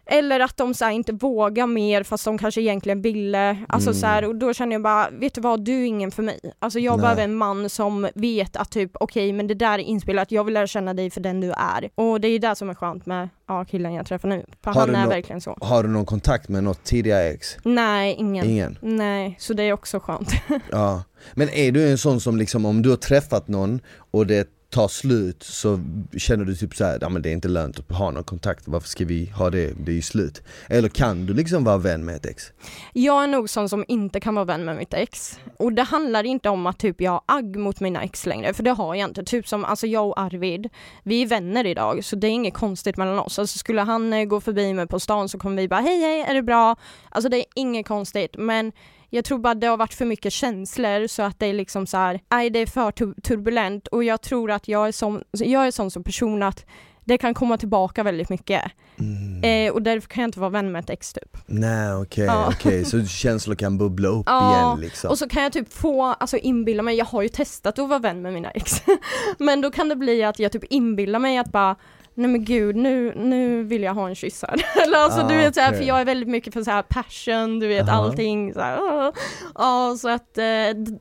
Eller 0.10 0.40
att 0.40 0.58
de 0.58 0.74
så 0.74 0.90
inte 0.90 1.12
vågar 1.14 1.68
mer 1.68 2.04
fast 2.04 2.26
de 2.26 2.38
kanske 2.38 2.62
egentligen 2.62 3.02
ville. 3.02 3.58
Alltså 3.70 3.90
Mm. 3.90 4.00
så 4.00 4.08
här, 4.08 4.26
och 4.26 4.36
då 4.36 4.54
känner 4.54 4.72
jag 4.74 4.82
bara, 4.82 5.10
vet 5.10 5.34
du 5.36 5.42
vad, 5.42 5.66
du 5.66 5.82
är 5.82 5.86
ingen 5.86 6.12
för 6.12 6.24
mig. 6.24 6.40
Alltså 6.60 6.80
jag 6.80 6.98
Nej. 6.98 7.02
behöver 7.02 7.24
en 7.24 7.36
man 7.36 7.70
som 7.70 8.08
vet 8.16 8.56
att 8.56 8.72
typ, 8.72 8.92
okej 8.94 9.34
men 9.34 9.48
det 9.48 9.54
där 9.54 9.74
är 9.80 9.84
inspelat, 9.84 10.32
jag 10.32 10.44
vill 10.44 10.54
lära 10.54 10.68
känna 10.68 10.94
dig 10.94 11.10
för 11.10 11.22
den 11.22 11.42
du 11.42 11.52
är. 11.52 11.90
Och 11.96 12.22
det 12.22 12.28
är 12.28 12.32
ju 12.32 12.38
det 12.38 12.56
som 12.56 12.70
är 12.70 12.74
skönt 12.76 13.06
med 13.06 13.30
ja, 13.48 13.66
killen 13.66 13.94
jag 13.94 14.06
träffar 14.06 14.28
nu. 14.30 14.46
För 14.64 14.72
Har 14.72 14.80
han 14.82 14.90
du 14.90 14.96
är 14.96 15.04
nå- 15.04 15.10
verkligen 15.10 15.42
så. 15.42 15.58
Har 15.62 15.84
du 15.84 15.90
någon 15.90 16.06
kontakt 16.06 16.50
med 16.50 16.64
något 16.64 16.84
tidigare 16.84 17.24
ex? 17.24 17.58
Nej, 17.64 18.16
ingen. 18.20 18.46
Ingen? 18.50 18.78
Nej, 18.82 19.36
så 19.40 19.54
det 19.54 19.64
är 19.64 19.74
också 19.74 20.00
skönt. 20.00 20.30
Ja. 20.72 21.04
Men 21.34 21.50
är 21.50 21.72
du 21.72 21.90
en 21.90 21.98
sån 21.98 22.22
som 22.22 22.38
liksom 22.38 22.66
om 22.66 22.82
du 22.82 22.90
har 22.90 22.98
träffat 22.98 23.48
någon 23.48 23.80
och 24.12 24.28
det 24.28 24.50
tar 24.70 24.88
slut 24.88 25.44
så 25.44 25.80
känner 26.18 26.46
du 26.46 26.56
typ 26.56 26.76
såhär, 26.76 26.98
ja 27.02 27.10
men 27.10 27.22
det 27.22 27.30
är 27.30 27.34
inte 27.34 27.48
lönt 27.48 27.80
att 27.80 27.98
ha 27.98 28.12
någon 28.12 28.24
kontakt, 28.24 28.68
varför 28.68 28.88
ska 28.88 29.06
vi 29.06 29.26
ha 29.26 29.50
det, 29.50 29.74
det 29.86 29.92
är 29.92 29.96
ju 29.96 30.02
slut. 30.02 30.42
Eller 30.70 30.90
kan 30.90 31.26
du 31.26 31.34
liksom 31.34 31.64
vara 31.64 31.78
vän 31.78 32.06
med 32.06 32.16
ett 32.16 32.26
ex? 32.26 32.52
Jag 32.94 33.24
är 33.24 33.28
nog 33.28 33.50
sån 33.50 33.70
som 33.70 33.86
inte 33.88 34.20
kan 34.20 34.36
vara 34.36 34.46
vän 34.46 34.66
med 34.66 34.76
mitt 34.76 34.94
ex. 34.94 35.40
Och 35.58 35.74
det 35.74 35.84
handlar 35.84 36.24
inte 36.24 36.50
om 36.50 36.68
att 36.68 36.80
typ 36.80 37.02
jag 37.02 37.12
har 37.12 37.22
agg 37.26 37.56
mot 37.56 37.80
mina 37.80 38.04
ex 38.04 38.26
längre, 38.26 38.54
för 38.54 38.64
det 38.64 38.72
har 38.72 38.96
jag 38.96 39.10
inte. 39.10 39.24
Typ 39.24 39.48
som 39.48 39.66
alltså 39.66 39.88
jag 39.88 40.08
och 40.08 40.20
Arvid, 40.20 40.70
vi 41.04 41.22
är 41.22 41.28
vänner 41.28 41.66
idag 41.66 42.04
så 42.04 42.16
det 42.16 42.28
är 42.28 42.32
inget 42.32 42.54
konstigt 42.54 42.98
mellan 42.98 43.20
oss. 43.20 43.40
Alltså 43.40 43.58
skulle 43.58 43.82
han 43.82 44.14
eh, 44.14 44.26
gå 44.26 44.42
förbi 44.42 44.74
mig 44.74 44.88
på 44.88 45.00
stan 45.00 45.30
så 45.30 45.38
kommer 45.38 45.62
vi 45.62 45.68
bara 45.68 45.82
hej 45.82 46.02
hej, 46.02 46.22
är 46.22 46.34
det 46.34 46.44
bra? 46.44 46.76
Alltså 47.10 47.30
det 47.30 47.38
är 47.38 47.46
inget 47.56 47.88
konstigt 47.88 48.36
men 48.38 48.72
jag 49.10 49.26
tror 49.26 49.40
bara 49.40 49.54
det 49.56 49.68
har 49.68 49.78
varit 49.78 49.94
för 49.94 50.06
mycket 50.06 50.34
känslor 50.34 51.08
så 51.08 51.24
att 51.24 51.40
det 51.40 51.46
är 51.46 51.54
liksom 51.54 51.88
så 51.88 51.98
här, 51.98 52.20
nej 52.32 52.50
det 52.50 52.60
är 52.60 52.66
för 52.66 52.92
tu- 52.92 53.22
turbulent 53.22 53.88
och 53.88 54.04
jag 54.04 54.22
tror 54.22 54.52
att 54.52 54.68
jag 54.68 54.88
är 54.88 54.92
sån, 54.92 55.24
jag 55.32 55.68
är 55.68 55.72
sån 55.72 55.92
som 55.92 56.04
person 56.04 56.44
att 56.44 56.66
det 57.06 57.18
kan 57.18 57.34
komma 57.34 57.58
tillbaka 57.58 58.04
väldigt 58.04 58.30
mycket. 58.30 58.64
Mm. 59.00 59.44
Eh, 59.68 59.74
och 59.74 59.82
därför 59.82 60.08
kan 60.10 60.22
jag 60.22 60.28
inte 60.28 60.40
vara 60.40 60.50
vän 60.50 60.72
med 60.72 60.80
ett 60.84 60.90
ex 60.90 61.14
typ. 61.14 61.38
Nej 61.46 61.94
okej, 61.94 62.26
Ja. 62.26 62.48
okej, 62.48 62.86
så 62.86 63.06
känslor 63.06 63.56
kan 63.56 63.78
bubbla 63.78 64.08
upp 64.10 64.24
Ja, 64.30 64.58
igen 64.76 64.82
liksom? 64.82 65.10
Och 65.10 65.18
så 65.18 65.30
kan 65.30 65.44
jag 65.44 65.54
typ 65.54 65.74
få, 65.74 66.04
alltså 66.06 66.38
inbilla 66.38 66.84
mig, 66.84 66.96
jag 66.98 67.06
har 67.06 67.22
ju 67.22 67.30
testat 67.30 67.80
att 67.80 67.90
vara 67.90 68.00
vän 68.00 68.22
med 68.22 68.34
mina 68.34 68.52
ex. 68.52 68.72
Men 69.40 69.62
då 69.62 69.72
kan 69.72 69.90
det 69.90 69.96
bli 69.96 70.24
att 70.24 70.40
jag 70.40 70.52
typ 70.52 70.64
inbillar 70.64 71.20
mig 71.20 71.38
att 71.38 71.52
bara 71.52 71.76
Nej 72.18 72.30
men 72.32 72.46
gud, 72.46 72.76
nu, 72.76 73.14
nu 73.16 73.64
vill 73.64 73.84
jag 73.84 73.94
ha 73.94 74.08
en 74.10 74.16
kyss 74.16 74.44
här. 74.48 74.66
Eller 74.84 74.98
alltså 74.98 75.20
Ah, 75.22 75.28
du 75.28 75.36
vet 75.38 75.56
såhär, 75.56 75.74
för 75.74 75.84
jag 75.84 76.02
är 76.02 76.06
väldigt 76.06 76.30
mycket 76.30 76.54
för 76.54 76.64
så 76.64 76.72
här 76.72 76.82
passion, 76.82 77.60
du 77.60 77.68
vet 77.68 77.90
Aha. 77.90 78.04
allting 78.06 78.54
så 78.54 78.60
här, 78.62 78.80
åh. 78.82 79.10
Ja 79.56 79.96
så 80.02 80.10
att, 80.10 80.38
eh, 80.38 80.44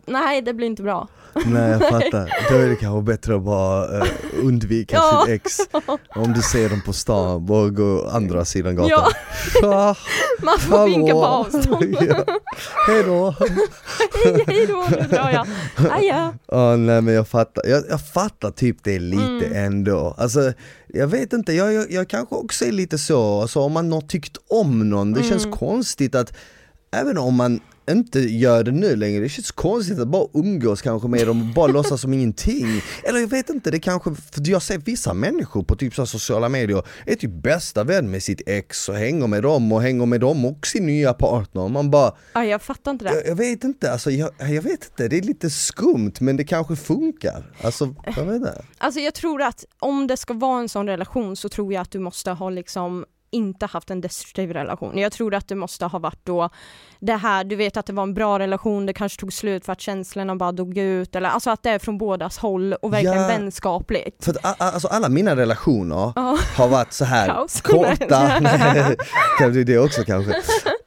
nej 0.07 0.42
det 0.42 0.55
blir 0.55 0.66
inte 0.66 0.83
bra. 0.83 1.09
Nej 1.46 1.70
jag 1.70 1.81
fattar, 1.88 2.31
då 2.50 2.57
är 2.57 2.68
det 2.68 2.76
kanske 2.76 3.02
bättre 3.12 3.35
att 3.37 3.42
bara 3.42 3.98
eh, 3.98 4.05
undvika 4.42 4.96
Ja. 4.96 5.22
sitt 5.26 5.35
ex 5.35 5.59
Om 6.16 6.33
du 6.33 6.42
ser 6.42 6.68
dem 6.68 6.83
på 6.87 6.92
stan, 6.92 7.46
bara 7.46 7.68
gå 7.68 8.09
andra 8.09 8.44
sidan 8.44 8.76
gatan 8.76 9.12
Ja. 9.62 9.94
Man 10.42 10.59
får 10.59 10.87
vinka 10.87 11.12
på 11.12 11.24
avstånd. 11.24 11.96
ja. 12.00 12.24
Hejdå! 12.88 13.35
Hej, 14.25 14.45
hej 14.47 14.66
då, 14.66 14.87
nu 14.90 15.07
drar 15.09 15.31
jag. 15.31 15.47
Adjö. 15.92 16.33
Ja 16.49 16.77
nej 16.77 17.03
men 17.03 17.14
jag 17.14 17.29
fattar, 17.29 17.62
jag, 17.66 17.83
jag 17.88 18.07
fattar 18.07 18.51
typ 18.51 18.77
det 18.85 18.99
lite 18.99 19.47
Mm. 19.47 19.64
ändå 19.66 20.14
Alltså 20.19 20.53
jag 20.87 21.07
vet 21.07 21.33
inte, 21.33 21.53
jag, 21.53 21.73
jag, 21.73 21.90
jag 21.92 22.09
kanske 22.09 22.35
också 22.35 22.64
är 22.64 22.73
lite 22.73 22.99
så, 22.99 23.40
alltså, 23.40 23.61
om 23.61 23.73
man 23.73 23.92
har 23.92 24.01
tyckt 24.01 24.37
om 24.49 24.90
någon, 24.90 25.12
det 25.12 25.23
känns 25.23 25.45
Mm. 25.45 25.57
konstigt 25.59 26.14
att 26.14 26.33
Även 26.92 27.19
om 27.19 27.35
man 27.35 27.61
inte 27.90 28.20
gör 28.20 28.64
det 28.64 28.72
nu 28.72 28.96
längre, 28.96 29.20
det 29.22 29.29
känns 29.29 29.51
konstigt 29.51 29.99
att 29.99 30.09
bara 30.09 30.29
umgås 30.35 30.83
kanske 30.83 31.09
med 31.09 31.27
dem 31.27 31.40
och 31.49 31.55
bara 31.55 31.66
låtsas 31.72 32.01
som 32.01 32.12
ingenting 32.14 32.83
Eller 33.05 33.20
jag 33.20 33.29
vet 33.29 33.51
inte, 33.51 33.70
det 33.70 33.79
kanske, 33.79 34.14
för 34.14 34.51
jag 34.51 34.62
ser 34.62 34.79
vissa 34.79 35.14
människor 35.14 35.62
på 35.62 35.77
typ 35.77 35.94
så 35.94 36.07
sociala 36.07 36.49
medier 36.49 36.83
är 37.07 37.14
typ 37.14 37.42
bästa 37.42 37.85
vän 37.85 38.11
med 38.11 38.22
sitt 38.22 38.42
ex 38.46 38.88
och 38.88 38.94
hänger 38.94 39.27
med 39.27 39.42
dem 39.42 39.72
och 39.72 39.83
hänger 39.83 40.07
med 40.07 40.20
dem 40.20 40.44
och 40.44 40.66
sin 40.66 40.87
nya 40.87 41.12
partner 41.12 41.68
man 41.68 41.90
bara 41.90 42.12
Ja, 42.33 42.44
jag 42.44 42.62
fattar 42.62 42.90
inte 42.90 43.05
det. 43.05 43.14
jag, 43.14 43.27
jag 43.27 43.37
vet 43.37 43.64
inte, 43.64 43.92
alltså 43.92 44.11
jag, 44.11 44.31
jag 44.38 44.62
vet 44.62 44.85
inte, 44.85 45.09
det 45.09 45.18
är 45.18 45.22
lite 45.22 45.51
skumt 45.51 46.12
men 46.20 46.37
det 46.37 46.44
kanske 46.44 46.77
funkar. 46.77 47.53
Alltså, 47.62 47.94
jag 48.16 48.25
vet 48.25 48.35
inte. 48.37 48.64
Alltså 48.79 49.01
jag 49.01 49.14
tror 49.14 49.42
att 49.42 49.64
om 49.79 50.07
det 50.07 50.16
ska 50.16 50.35
vara 50.35 50.61
en 50.61 50.68
sån 50.68 50.87
relation 50.87 51.37
så 51.37 51.49
tror 51.49 51.72
jag 51.72 51.83
att 51.83 51.90
du 51.90 51.99
måste 51.99 52.31
ha 52.31 52.51
liksom 52.51 53.05
inte 53.31 53.67
haft 53.67 53.91
en 53.91 54.01
destruktiv 54.01 54.53
relation. 54.53 54.99
Jag 54.99 55.12
tror 55.12 55.35
att 55.35 55.49
det 55.49 55.55
måste 55.55 55.85
ha 55.87 55.99
varit 55.99 56.21
då 56.25 56.49
det 57.01 57.12
här, 57.17 57.45
du 57.45 57.57
vet 57.57 57.77
att 57.77 57.87
det 57.87 57.93
var 57.93 58.03
en 58.03 58.15
bra 58.15 58.39
relation, 58.39 58.87
det 58.87 58.93
kanske 58.93 59.21
tog 59.21 59.33
slut 59.33 59.65
för 59.65 59.73
att 59.73 59.81
känslorna 59.81 60.37
bara 60.37 60.53
dog 60.53 60.79
ut 60.79 61.17
eller 61.17 61.29
alltså 61.29 61.51
att 61.51 61.62
det 61.62 61.71
är 61.71 61.79
från 61.79 61.99
bådas 61.99 62.39
håll 62.39 62.73
och 62.73 62.93
verkligen 62.93 63.21
Ja. 63.23 63.29
vänskapligt. 63.29 64.25
För 64.25 64.37
att, 64.43 64.61
alltså 64.62 64.89
alla 64.89 65.09
mina 65.09 65.37
relationer 65.37 66.12
Ja. 66.17 66.39
har 66.57 66.69
varit 66.69 66.93
så 66.93 67.05
här 67.05 67.27
Kaos. 67.27 67.61
korta, 67.61 68.41
det 69.67 69.79
också 69.79 70.03
kanske. 70.05 70.33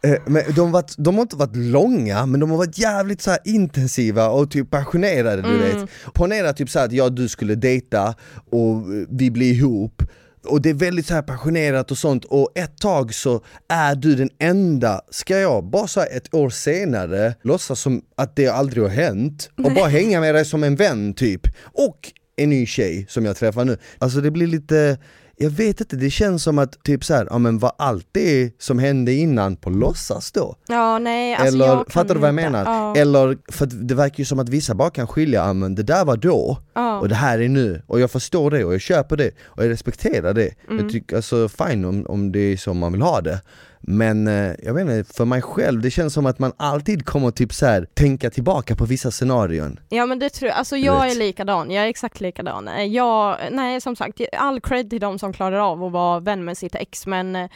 Eh, 0.04 0.16
Men 0.26 0.44
de, 0.56 0.62
har 0.62 0.68
varit, 0.68 0.96
de 0.98 1.16
har 1.16 1.22
inte 1.22 1.36
varit 1.36 1.56
långa 1.56 2.26
men 2.26 2.40
de 2.40 2.50
har 2.52 2.58
varit 2.58 2.78
jävligt 2.78 3.22
så 3.22 3.38
intensiva 3.46 4.30
och 4.30 4.52
typ 4.52 4.72
passionerade 4.72 5.42
du 5.42 5.50
Mm. 5.50 5.60
vet. 5.82 5.90
Ponera 6.14 6.54
typ 6.54 6.70
så 6.70 6.80
att 6.80 6.92
jag 6.92 7.06
och 7.06 7.14
du 7.14 7.30
skulle 7.30 7.56
dejta 7.56 8.16
och 8.52 8.84
vi 9.10 9.32
blir 9.32 9.52
ihop 9.54 10.04
och 10.46 10.62
det 10.62 10.70
är 10.70 10.74
väldigt 10.74 11.06
så 11.06 11.14
här 11.14 11.22
passionerat 11.22 11.92
och 11.92 11.98
sånt 11.98 12.26
och 12.26 12.52
ett 12.56 12.78
tag 12.78 13.14
så 13.14 13.44
är 13.68 13.96
du 13.96 14.16
den 14.16 14.30
enda, 14.40 15.02
ska 15.10 15.40
jag 15.40 15.64
bara 15.64 15.88
så 15.88 16.02
ett 16.02 16.34
år 16.34 16.50
senare 16.50 17.36
låtsas 17.42 17.80
som 17.80 18.02
att 18.16 18.36
det 18.36 18.48
aldrig 18.48 18.84
har 18.84 18.90
hänt 18.90 19.50
och 19.58 19.74
bara 19.74 19.88
hänga 19.88 20.20
med 20.20 20.36
dig 20.36 20.46
som 20.46 20.64
en 20.64 20.76
vän 20.76 21.14
typ. 21.14 21.42
Och 21.64 22.14
en 22.36 22.50
ny 22.50 22.66
tjej 22.66 23.06
som 23.10 23.26
jag 23.26 23.38
träffar 23.38 23.66
nu. 23.66 23.78
Alltså 23.98 24.22
det 24.22 24.32
blir 24.32 24.48
lite, 24.48 24.98
jag 25.42 25.50
vet 25.50 25.82
inte, 25.82 25.96
det 25.96 26.10
känns 26.10 26.44
som 26.44 26.58
att 26.60 26.84
typ 26.84 27.04
så 27.06 27.14
här, 27.14 27.28
ja 27.30 27.38
men 27.38 27.60
var 27.60 27.72
allt 27.78 28.08
det 28.12 28.52
som 28.58 28.80
hände 28.80 29.14
innan 29.14 29.56
på 29.56 29.70
låtsas 29.70 30.32
då? 30.32 30.56
Ja 30.68 31.00
nej, 31.00 31.36
alltså 31.36 31.56
Eller, 31.56 31.66
jag 31.66 31.92
fattar 31.92 32.14
du 32.14 32.20
vad 32.20 32.28
jag 32.28 32.36
menar? 32.36 32.64
Ja, 32.66 32.96
Eller, 32.96 33.38
för 33.48 33.66
det 33.66 33.96
verkar 33.96 34.20
ju 34.20 34.26
som 34.26 34.40
att 34.40 34.50
vissa 34.50 34.76
bara 34.76 34.90
kan 34.90 35.08
skilja, 35.08 35.46
ja 35.46 35.54
men 35.54 35.76
det 35.76 35.84
där 35.84 36.06
var 36.06 36.18
då 36.18 36.58
ja. 36.74 37.00
och 37.00 37.10
det 37.10 37.16
här 37.16 37.40
är 37.40 37.50
nu 37.50 37.82
och 37.88 38.00
jag 38.00 38.12
förstår 38.12 38.52
det 38.52 38.66
och 38.66 38.74
jag 38.74 38.82
köper 38.82 39.18
det 39.18 39.32
och 39.44 39.64
jag 39.64 39.70
respekterar 39.70 40.34
det. 40.34 40.54
Mm. 40.70 40.80
Jag 40.80 40.92
tycker 40.92 41.16
alltså 41.16 41.50
fine 41.50 41.86
om, 41.86 42.06
om 42.06 42.32
det 42.32 42.40
är 42.40 42.58
så 42.58 42.74
man 42.74 42.92
vill 42.92 43.02
ha 43.02 43.22
det. 43.22 43.42
Men 43.82 44.28
eh, 44.28 44.54
jag 44.64 44.74
vet 44.74 44.82
inte, 44.82 45.14
för 45.14 45.26
mig 45.26 45.42
själv, 45.42 45.82
det 45.82 45.92
känns 45.92 46.14
som 46.14 46.26
att 46.26 46.40
man 46.40 46.52
alltid 46.58 47.06
kommer 47.06 47.32
typ 47.32 47.54
så 47.54 47.66
här 47.66 47.88
tänka 47.94 48.30
tillbaka 48.30 48.76
på 48.76 48.86
vissa 48.86 49.12
scenarion. 49.12 49.80
Ja 49.90 50.06
men 50.06 50.20
det 50.20 50.30
tror 50.30 50.50
jag, 50.50 50.58
alltså 50.58 50.78
jag 50.78 51.02
vet. 51.04 51.16
är 51.16 51.20
likadan, 51.20 51.72
jag 51.72 51.86
är 51.86 51.90
exakt 51.90 52.22
likadan. 52.22 52.68
Eh, 52.68 52.84
Jag, 52.84 53.38
nej 53.52 53.82
som 53.82 53.96
sagt, 53.96 54.22
all 54.38 54.62
cred 54.62 54.90
till 54.90 55.00
de 55.00 55.20
som 55.20 55.34
klarar 55.34 55.60
av 55.60 55.84
att 55.84 55.92
vara 55.92 56.20
vän 56.20 56.46
med 56.46 56.58
sitt 56.58 56.76
ex 56.76 57.08
men 57.08 57.36
eh, 57.36 57.50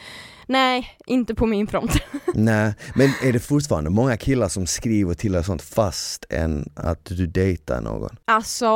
nej, 0.46 0.96
inte 1.06 1.34
på 1.34 1.46
min 1.46 1.66
front. 1.66 1.92
Nej, 2.34 2.74
men 2.94 3.08
är 3.24 3.32
det 3.32 3.40
fortfarande 3.40 3.90
många 3.90 4.16
killar 4.16 4.48
som 4.48 4.66
skriver 4.66 5.14
till 5.14 5.36
och 5.36 5.44
sånt 5.44 5.62
fast 5.62 6.26
än 6.30 6.68
att 6.74 7.04
du 7.04 7.26
dejtar 7.26 7.80
någon? 7.80 8.16
Alltså 8.24 8.66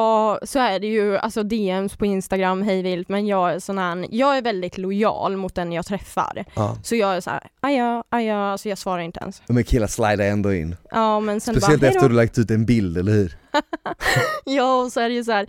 så 0.43 0.59
är 0.59 0.81
det 0.81 0.87
ju, 0.87 1.19
alltså 1.19 1.43
DMs 1.43 1.97
på 1.97 2.07
Instagram 2.07 2.63
hej 2.63 2.83
vilt 2.83 3.09
men 3.09 3.27
jag 3.27 3.53
är 3.53 3.59
sån 3.59 3.79
här, 3.79 4.07
jag 4.11 4.37
är 4.37 4.43
väldigt 4.43 4.79
lojal 4.79 5.37
mot 5.37 5.55
den 5.55 5.73
jag 5.73 5.87
träffar. 5.87 6.45
Ja. 6.57 6.77
Så 6.83 6.97
jag 6.97 7.17
är 7.17 7.21
så 7.21 7.31
här, 7.31 7.38
aja, 7.61 8.05
aja, 8.11 8.39
alltså 8.39 8.69
jag 8.69 8.79
svarar 8.79 9.03
inte 9.03 9.21
ens. 9.21 9.43
Men 9.47 9.65
killar 9.65 9.87
slidar 9.87 10.25
ändå 10.25 10.53
in. 10.55 10.77
Ja 10.91 11.21
men 11.21 11.41
sen 11.41 11.55
Speciellt 11.55 11.81
bara, 11.81 11.87
efter 11.87 12.01
hejdå. 12.01 12.09
du 12.15 12.17
lagt 12.17 12.39
ut 12.39 12.51
en 12.51 12.67
bild, 12.67 12.99
eller 12.99 13.13
hur? 13.13 13.37
Ja 14.45 14.83
och 14.83 14.93
så 14.93 15.01
är 15.01 15.09
det 15.09 15.15
ju 15.15 15.25
så 15.25 15.33
här 15.33 15.47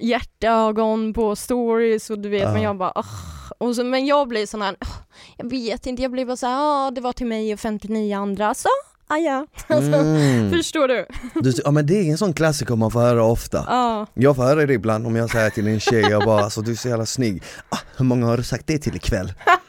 hjärtögon 0.00 1.12
på 1.14 1.36
stories 1.36 2.10
och 2.10 2.18
du 2.18 2.28
vet 2.28 2.42
Ja. 2.42 2.52
men 2.52 2.62
jag 2.62 2.76
bara 2.76 2.92
"Ugh." 2.96 3.52
och 3.58 3.76
så, 3.76 3.84
Men 3.84 4.06
jag 4.06 4.28
blir 4.28 4.46
sån 4.46 4.62
här, 4.62 4.70
"Ugh, 4.80 4.90
jag 5.36 5.50
vet 5.50 5.86
inte, 5.86 6.02
jag 6.02 6.10
blir 6.12 6.24
bara 6.26 6.36
så 6.36 6.46
här, 6.46 6.54
ja 6.54 6.90
det 6.94 7.00
var 7.00 7.12
till 7.12 7.26
mig 7.26 7.52
och 7.52 7.60
59 7.60 8.16
andra, 8.16 8.54
så 8.54 8.68
aja. 9.08 9.46
Alltså, 9.68 9.92
Mm. 10.00 10.50
Förstår 10.50 10.88
du? 10.88 11.06
Du, 11.34 11.52
ja 11.64 11.70
men 11.70 11.86
det 11.86 11.94
är 11.94 12.10
en 12.10 12.18
sån 12.18 12.32
klassiker 12.34 12.76
man 12.76 12.90
får 12.90 13.00
höra 13.00 13.24
ofta. 13.24 13.64
Ja. 13.68 14.06
Jag 14.14 14.36
får 14.36 14.42
höra 14.42 14.66
det 14.66 14.74
ibland 14.74 15.06
om 15.06 15.16
jag 15.16 15.30
säger 15.30 15.50
till 15.50 15.66
en 15.68 15.80
tjej, 15.80 16.00
jag 16.00 16.24
bara 16.24 16.44
alltså 16.44 16.60
du 16.60 16.70
är 16.70 16.74
så 16.76 16.88
jävla 16.88 17.06
snygg. 17.06 17.42
Ah, 17.68 17.78
hur 17.96 18.04
många 18.04 18.26
har 18.26 18.36
du 18.36 18.42
sagt 18.42 18.66
det 18.66 18.78
till 18.78 18.96
ikväll? 18.96 19.32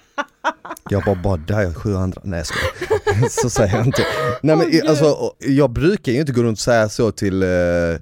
Jag 0.89 1.03
bara, 1.03 1.15
bara 1.15 1.38
där 1.38 1.60
är 1.60 1.73
sju 1.73 1.95
andra, 1.95 2.21
nej 2.23 2.39
jag 2.39 2.47
skojar. 2.47 3.29
Så 3.41 3.49
säger 3.49 3.75
jag 3.77 3.86
inte. 3.86 4.05
Nej 4.41 4.55
men 4.55 4.71
Gud. 4.71 4.88
alltså, 4.88 5.33
jag 5.39 5.69
brukar 5.69 6.12
ju 6.12 6.19
inte 6.19 6.31
gå 6.31 6.43
runt 6.43 6.55
och 6.57 6.60
säga 6.60 6.89
så 6.89 7.12
till, 7.12 7.43
eh, 7.43 7.49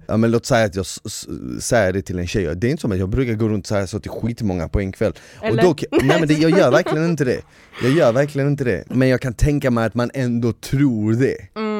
ja 0.07 0.17
men 0.17 0.31
låt 0.31 0.45
säga 0.45 0.65
att 0.65 0.75
jag 0.75 0.85
säger 1.59 1.93
det 1.93 2.01
till 2.01 2.19
en 2.19 2.27
tjej, 2.27 2.55
det 2.55 2.67
är 2.67 2.71
inte 2.71 2.81
som 2.81 2.91
att 2.91 2.97
jag 2.97 3.09
brukar 3.09 3.33
gå 3.33 3.47
runt 3.47 3.65
och 3.65 3.67
säga 3.67 3.87
så 3.87 3.99
till 3.99 4.11
skitmånga 4.11 4.67
på 4.67 4.79
en 4.79 4.91
kväll. 4.91 5.13
Eller? 5.41 5.67
Och 5.67 5.75
då, 5.75 5.97
nej 6.03 6.19
men 6.19 6.27
det, 6.27 6.33
jag 6.33 6.51
gör 6.51 6.71
verkligen 6.71 7.05
inte 7.05 7.25
det. 7.25 7.41
Jag 7.83 7.91
gör 7.91 8.11
verkligen 8.11 8.47
inte 8.47 8.63
det. 8.63 8.83
Men 8.87 9.07
jag 9.07 9.21
kan 9.21 9.33
tänka 9.33 9.71
mig 9.71 9.85
att 9.85 9.95
man 9.95 10.11
ändå 10.13 10.53
tror 10.53 11.13
det. 11.13 11.37
Mm. 11.55 11.74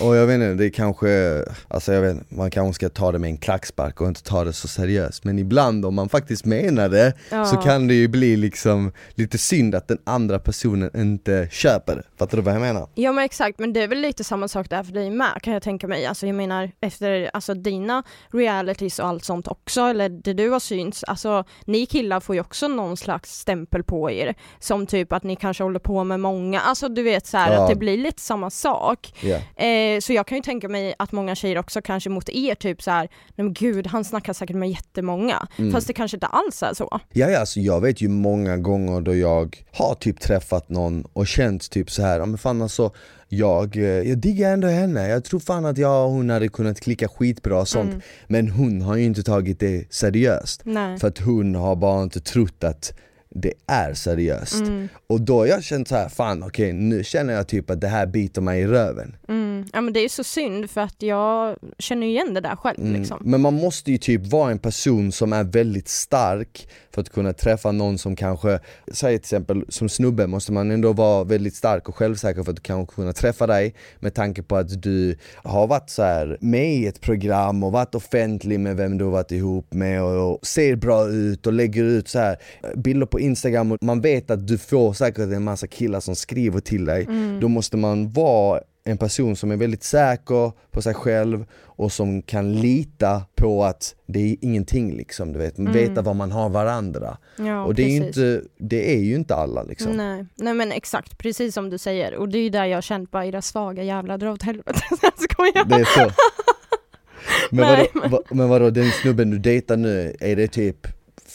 Och 0.00 0.16
jag 0.16 0.26
vet 0.26 0.34
inte, 0.34 0.54
det 0.54 0.64
är 0.64 0.70
kanske, 0.70 1.42
alltså 1.68 1.92
jag 1.92 2.00
vet 2.02 2.30
man 2.30 2.50
kanske 2.50 2.74
ska 2.74 2.88
ta 2.88 3.12
det 3.12 3.18
med 3.18 3.30
en 3.30 3.36
klackspark 3.36 4.00
och 4.00 4.08
inte 4.08 4.22
ta 4.22 4.44
det 4.44 4.52
så 4.52 4.68
seriöst 4.68 5.24
Men 5.24 5.38
ibland 5.38 5.84
om 5.84 5.94
man 5.94 6.08
faktiskt 6.08 6.44
menar 6.44 6.88
det 6.88 7.12
Ja. 7.30 7.44
så 7.44 7.56
kan 7.56 7.86
det 7.88 7.94
ju 7.94 8.08
bli 8.08 8.36
liksom 8.36 8.92
lite 9.14 9.38
synd 9.38 9.74
att 9.74 9.88
den 9.88 9.98
andra 10.04 10.38
personen 10.38 10.90
inte 10.96 11.48
köper 11.50 11.96
det, 11.96 12.02
fattar 12.18 12.36
du 12.36 12.42
vad 12.42 12.54
jag 12.54 12.60
menar? 12.60 12.88
Ja 12.94 13.12
men 13.12 13.24
exakt, 13.24 13.58
men 13.58 13.72
det 13.72 13.82
är 13.82 13.88
väl 13.88 13.98
lite 14.00 14.24
samma 14.24 14.48
sak 14.48 14.70
där 14.70 14.82
för 14.82 14.92
dig 14.92 15.10
med 15.10 15.42
kan 15.42 15.52
jag 15.52 15.62
tänka 15.62 15.86
mig. 15.88 16.06
Alltså 16.06 16.26
jag 16.26 16.36
menar 16.36 16.70
efter 16.80 17.30
alltså, 17.32 17.54
dina 17.54 18.02
realities 18.32 18.98
och 18.98 19.06
allt 19.06 19.24
sånt 19.24 19.48
också, 19.48 19.80
eller 19.80 20.08
det 20.08 20.32
du 20.32 20.50
har 20.50 20.60
synts, 20.60 21.04
alltså 21.04 21.44
ni 21.64 21.86
killar 21.86 22.20
får 22.20 22.34
ju 22.34 22.40
också 22.40 22.68
någon 22.68 22.96
slags 22.96 23.38
stämpel 23.38 23.82
på 23.82 24.10
er. 24.10 24.34
Som 24.60 24.86
typ 24.86 25.12
att 25.12 25.22
ni 25.22 25.36
kanske 25.36 25.62
håller 25.62 25.78
på 25.80 26.04
med 26.04 26.20
många, 26.20 26.60
alltså 26.60 26.88
du 26.88 27.02
vet 27.02 27.26
så 27.26 27.36
här 27.36 27.52
Ja. 27.52 27.62
att 27.62 27.68
det 27.70 27.76
blir 27.76 27.96
lite 27.96 28.22
samma 28.22 28.50
sak. 28.50 29.14
Ja. 29.20 29.36
Eh, 29.56 29.77
så 30.00 30.12
jag 30.12 30.26
kan 30.26 30.38
ju 30.38 30.42
tänka 30.42 30.68
mig 30.68 30.94
att 30.98 31.12
många 31.12 31.34
tjejer 31.34 31.58
också 31.58 31.82
kanske 31.82 32.10
mot 32.10 32.28
er 32.28 32.54
typ 32.54 32.82
så 32.82 32.90
här, 32.90 33.08
nej 33.36 33.44
men 33.44 33.52
gud 33.52 33.86
han 33.86 34.04
snackar 34.04 34.32
säkert 34.32 34.56
med 34.56 34.70
jättemånga. 34.70 35.48
Mm. 35.56 35.72
Fast 35.72 35.86
det 35.86 35.92
kanske 35.92 36.16
inte 36.16 36.26
alls 36.26 36.62
är 36.62 36.74
så. 36.74 36.88
Ja, 36.90 37.30
ja 37.30 37.40
alltså 37.40 37.60
jag 37.60 37.80
vet 37.80 38.00
ju 38.00 38.08
många 38.08 38.56
gånger 38.56 39.00
då 39.00 39.14
jag 39.14 39.64
har 39.72 39.94
typ 39.94 40.20
träffat 40.20 40.68
någon 40.68 41.04
och 41.12 41.26
känt 41.26 41.70
typ 41.70 41.90
så 41.90 42.02
här, 42.02 42.26
men 42.26 42.38
fan 42.38 42.62
alltså 42.62 42.90
jag, 43.28 43.76
eh, 43.76 43.82
jag 43.82 44.18
diggar 44.18 44.52
ändå 44.52 44.68
henne, 44.68 45.08
jag 45.08 45.24
tror 45.24 45.40
fan 45.40 45.64
att 45.64 45.78
jag 45.78 46.06
och 46.06 46.10
hon 46.10 46.30
hade 46.30 46.48
kunnat 46.48 46.80
klicka 46.80 47.08
skitbra 47.08 47.60
och 47.60 47.68
sånt 47.68 47.88
Mm. 47.88 48.00
Men 48.26 48.48
hon 48.48 48.82
har 48.82 48.96
ju 48.96 49.04
inte 49.04 49.22
tagit 49.22 49.60
det 49.60 49.92
seriöst 49.94 50.60
Nej. 50.64 50.98
För 50.98 51.08
att 51.08 51.18
hon 51.18 51.54
har 51.54 51.76
bara 51.76 52.02
inte 52.02 52.20
trott 52.20 52.64
att 52.64 52.92
det 53.40 53.52
är 53.66 53.94
seriöst 53.94 54.54
Mm, 54.60 54.88
Och 55.06 55.20
då 55.20 55.38
har 55.38 55.46
jag 55.46 55.64
känt 55.64 55.88
så 55.88 55.96
här, 55.96 56.08
fan 56.08 56.42
okej 56.42 56.72
nu 56.72 57.04
känner 57.04 57.34
jag 57.34 57.48
typ 57.48 57.70
att 57.70 57.80
det 57.80 57.88
här 57.88 58.06
biter 58.06 58.40
mig 58.40 58.60
i 58.62 58.66
röven 58.66 59.16
mm. 59.28 59.64
Ja 59.72 59.80
men 59.80 59.92
det 59.92 60.00
är 60.00 60.08
så 60.08 60.24
synd 60.24 60.70
för 60.70 60.80
att 60.80 61.02
jag 61.02 61.56
känner 61.78 62.06
ju 62.06 62.12
igen 62.12 62.34
det 62.34 62.40
där 62.40 62.56
själv 62.56 62.78
Mm. 62.80 62.92
liksom. 63.00 63.18
Men 63.24 63.40
man 63.40 63.54
måste 63.54 63.90
ju 63.92 63.98
typ 63.98 64.26
vara 64.26 64.50
en 64.50 64.58
person 64.58 65.12
som 65.12 65.32
är 65.32 65.44
väldigt 65.44 65.88
stark 65.88 66.68
för 66.94 67.00
att 67.00 67.10
kunna 67.12 67.32
träffa 67.32 67.72
någon 67.72 67.98
som 67.98 68.16
kanske, 68.16 68.60
säg 68.92 69.18
till 69.18 69.24
exempel 69.24 69.64
som 69.68 69.88
snubbe 69.88 70.26
måste 70.26 70.52
man 70.52 70.70
ändå 70.70 70.92
vara 70.92 71.24
väldigt 71.24 71.54
stark 71.54 71.88
och 71.88 71.96
självsäker 71.96 72.42
för 72.42 72.52
att 72.52 72.62
kanske 72.62 72.94
kunna 72.94 73.12
träffa 73.12 73.46
dig 73.46 73.74
med 74.00 74.14
tanke 74.14 74.42
på 74.42 74.56
att 74.56 74.82
du 74.82 75.16
har 75.34 75.66
varit 75.66 75.90
så 75.90 76.02
här 76.02 76.38
med 76.40 76.74
i 76.74 76.86
ett 76.86 77.00
program 77.00 77.62
och 77.64 77.72
varit 77.72 77.94
offentlig 77.94 78.60
med 78.60 78.76
vem 78.76 78.98
du 78.98 79.04
har 79.04 79.12
varit 79.12 79.32
ihop 79.32 79.72
med 79.74 80.02
och, 80.02 80.32
och 80.32 80.46
ser 80.46 80.76
bra 80.76 81.08
ut 81.08 81.46
och 81.46 81.52
lägger 81.52 81.84
ut 81.84 82.08
så 82.08 82.18
här 82.18 82.36
bilder 82.76 83.06
på 83.06 83.20
instagram 83.28 83.72
och 83.72 83.78
man 83.82 84.00
vet 84.00 84.30
att 84.30 84.46
du 84.46 84.58
får 84.58 84.92
säkert 84.92 85.18
en 85.32 85.44
massa 85.44 85.66
killar 85.66 86.00
som 86.00 86.16
skriver 86.16 86.60
till 86.60 86.84
dig 86.84 87.04
Mm. 87.04 87.40
då 87.40 87.48
måste 87.48 87.76
man 87.76 88.12
vara 88.12 88.60
en 88.84 88.98
person 88.98 89.36
som 89.36 89.50
är 89.50 89.56
väldigt 89.56 89.82
säker 89.84 90.52
på 90.70 90.82
sig 90.82 90.94
själv 90.94 91.44
och 91.64 91.92
som 91.92 92.22
kan 92.22 92.52
lita 92.60 93.22
på 93.34 93.64
att 93.64 93.94
det 94.06 94.18
är 94.32 94.36
ingenting 94.40 94.96
liksom, 94.96 95.32
du 95.32 95.38
vet, 95.38 95.58
Mm. 95.58 95.72
veta 95.72 96.02
vad 96.02 96.16
man 96.16 96.32
har 96.32 96.48
varandra. 96.48 97.16
Ja, 97.36 97.64
och 97.64 97.74
det 97.74 97.82
är, 97.82 97.88
ju 97.88 98.00
precis. 98.00 98.16
inte, 98.16 98.42
det 98.58 98.94
är 98.94 98.98
ju 99.00 99.14
inte 99.14 99.34
alla 99.34 99.62
liksom. 99.62 99.92
Nej. 99.92 100.26
Nej 100.34 100.54
men 100.54 100.72
exakt, 100.72 101.18
precis 101.18 101.54
som 101.54 101.70
du 101.70 101.78
säger. 101.78 102.14
Och 102.14 102.28
det 102.28 102.38
är 102.38 102.42
ju 102.42 102.48
där 102.50 102.64
jag 102.64 102.82
känt 102.82 103.10
bara 103.10 103.26
era 103.26 103.42
svaga 103.42 103.82
jävlar 103.82 104.18
dra 104.18 104.32
åt 104.32 104.42
helvete. 104.42 104.80
jag 105.02 105.12
skojar. 105.30 105.64
Det 105.64 105.74
är 105.74 105.84
så. 105.84 106.10
Men, 107.50 107.60
Nej, 107.66 107.90
vadå, 107.94 108.08
va, 108.08 108.22
men 108.30 108.48
vadå, 108.48 108.70
den 108.70 108.90
snubben 108.90 109.30
du 109.30 109.38
dejtar 109.38 109.76
nu, 109.76 110.16
är 110.20 110.36
det 110.36 110.48
typ 110.48 110.86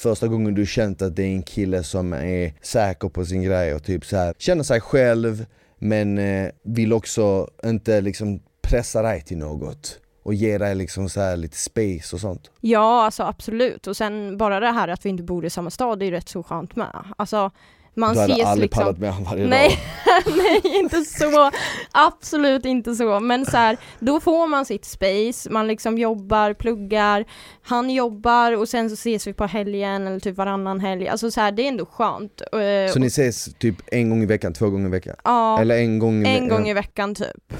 första 0.03 0.27
gången 0.27 0.53
du 0.53 0.65
känt 0.65 1.01
att 1.01 1.15
det 1.15 1.23
är 1.23 1.27
en 1.27 1.43
kille 1.43 1.83
som 1.83 2.13
är 2.13 2.53
säker 2.61 3.09
på 3.09 3.25
sin 3.25 3.43
grej 3.43 3.73
och 3.73 3.83
typ 3.83 4.05
så 4.05 4.17
här 4.17 4.33
känner 4.37 4.63
sig 4.63 4.81
själv 4.81 5.45
men 5.79 6.17
eh, 6.17 6.49
vill 6.63 6.93
också 6.93 7.47
inte 7.65 8.01
liksom 8.01 8.39
pressa 8.61 9.01
dig 9.01 9.21
till 9.21 9.37
något 9.37 9.99
och 10.23 10.33
ge 10.33 10.57
dig 10.57 10.75
liksom 10.75 11.09
så 11.09 11.21
här 11.21 11.37
lite 11.37 11.57
space 11.57 12.15
och 12.15 12.19
sånt. 12.19 12.51
Ja 12.59 13.05
alltså 13.05 13.23
absolut. 13.23 13.87
Och 13.87 13.97
sen 13.97 14.37
bara 14.37 14.59
det 14.59 14.71
här 14.71 14.87
att 14.87 15.05
vi 15.05 15.09
inte 15.09 15.23
bor 15.23 15.45
i 15.45 15.49
samma 15.49 15.69
stad 15.69 15.99
det 15.99 16.05
är 16.05 16.07
ju 16.07 16.11
rätt 16.11 16.29
så 16.29 16.43
skönt 16.43 16.75
med. 16.75 17.03
Alltså 17.17 17.51
man 17.95 18.13
du 18.13 18.19
hade 18.21 18.33
ses 18.33 18.45
aldrig 18.47 18.63
liksom 18.69 18.83
pallat 18.83 18.97
med 18.97 19.13
honom 19.13 19.31
varje 19.31 19.47
Nej, 19.47 19.79
dag. 20.05 20.33
nej 20.37 20.61
inte 20.79 21.01
så, 21.01 21.51
absolut 21.91 22.65
inte 22.65 22.95
så, 22.95 23.19
men 23.19 23.45
så 23.45 23.57
här, 23.57 23.77
då 23.99 24.19
får 24.19 24.47
man 24.47 24.65
sitt 24.65 24.85
space, 24.85 25.49
man 25.49 25.67
liksom 25.67 25.97
jobbar, 25.97 26.53
pluggar, 26.53 27.25
han 27.61 27.89
jobbar 27.89 28.57
och 28.57 28.69
sen 28.69 28.89
så 28.89 28.93
ses 28.93 29.27
vi 29.27 29.33
på 29.33 29.45
helgen 29.45 30.07
eller 30.07 30.19
typ 30.19 30.37
varannan 30.37 30.79
helg, 30.79 31.07
alltså 31.07 31.31
så 31.31 31.41
här, 31.41 31.51
det 31.51 31.63
är 31.63 31.67
ändå 31.67 31.85
skönt. 31.85 32.41
Eh, 32.51 32.93
Så 32.93 32.99
ni 32.99 33.07
ses 33.07 33.53
typ 33.53 33.75
en 33.91 34.09
gång 34.09 34.23
i 34.23 34.25
veckan, 34.25 34.53
två 34.53 34.69
gånger 34.69 34.87
i 34.87 34.91
veckan? 34.91 35.15
ja, 35.23 35.61
Eller 35.61 35.77
en 35.77 35.99
gång 35.99 36.25
i 36.25 36.37
en 36.37 36.47
gång 36.49 36.67
i 36.67 36.73
veckan 36.73 37.15
typ. 37.15 37.53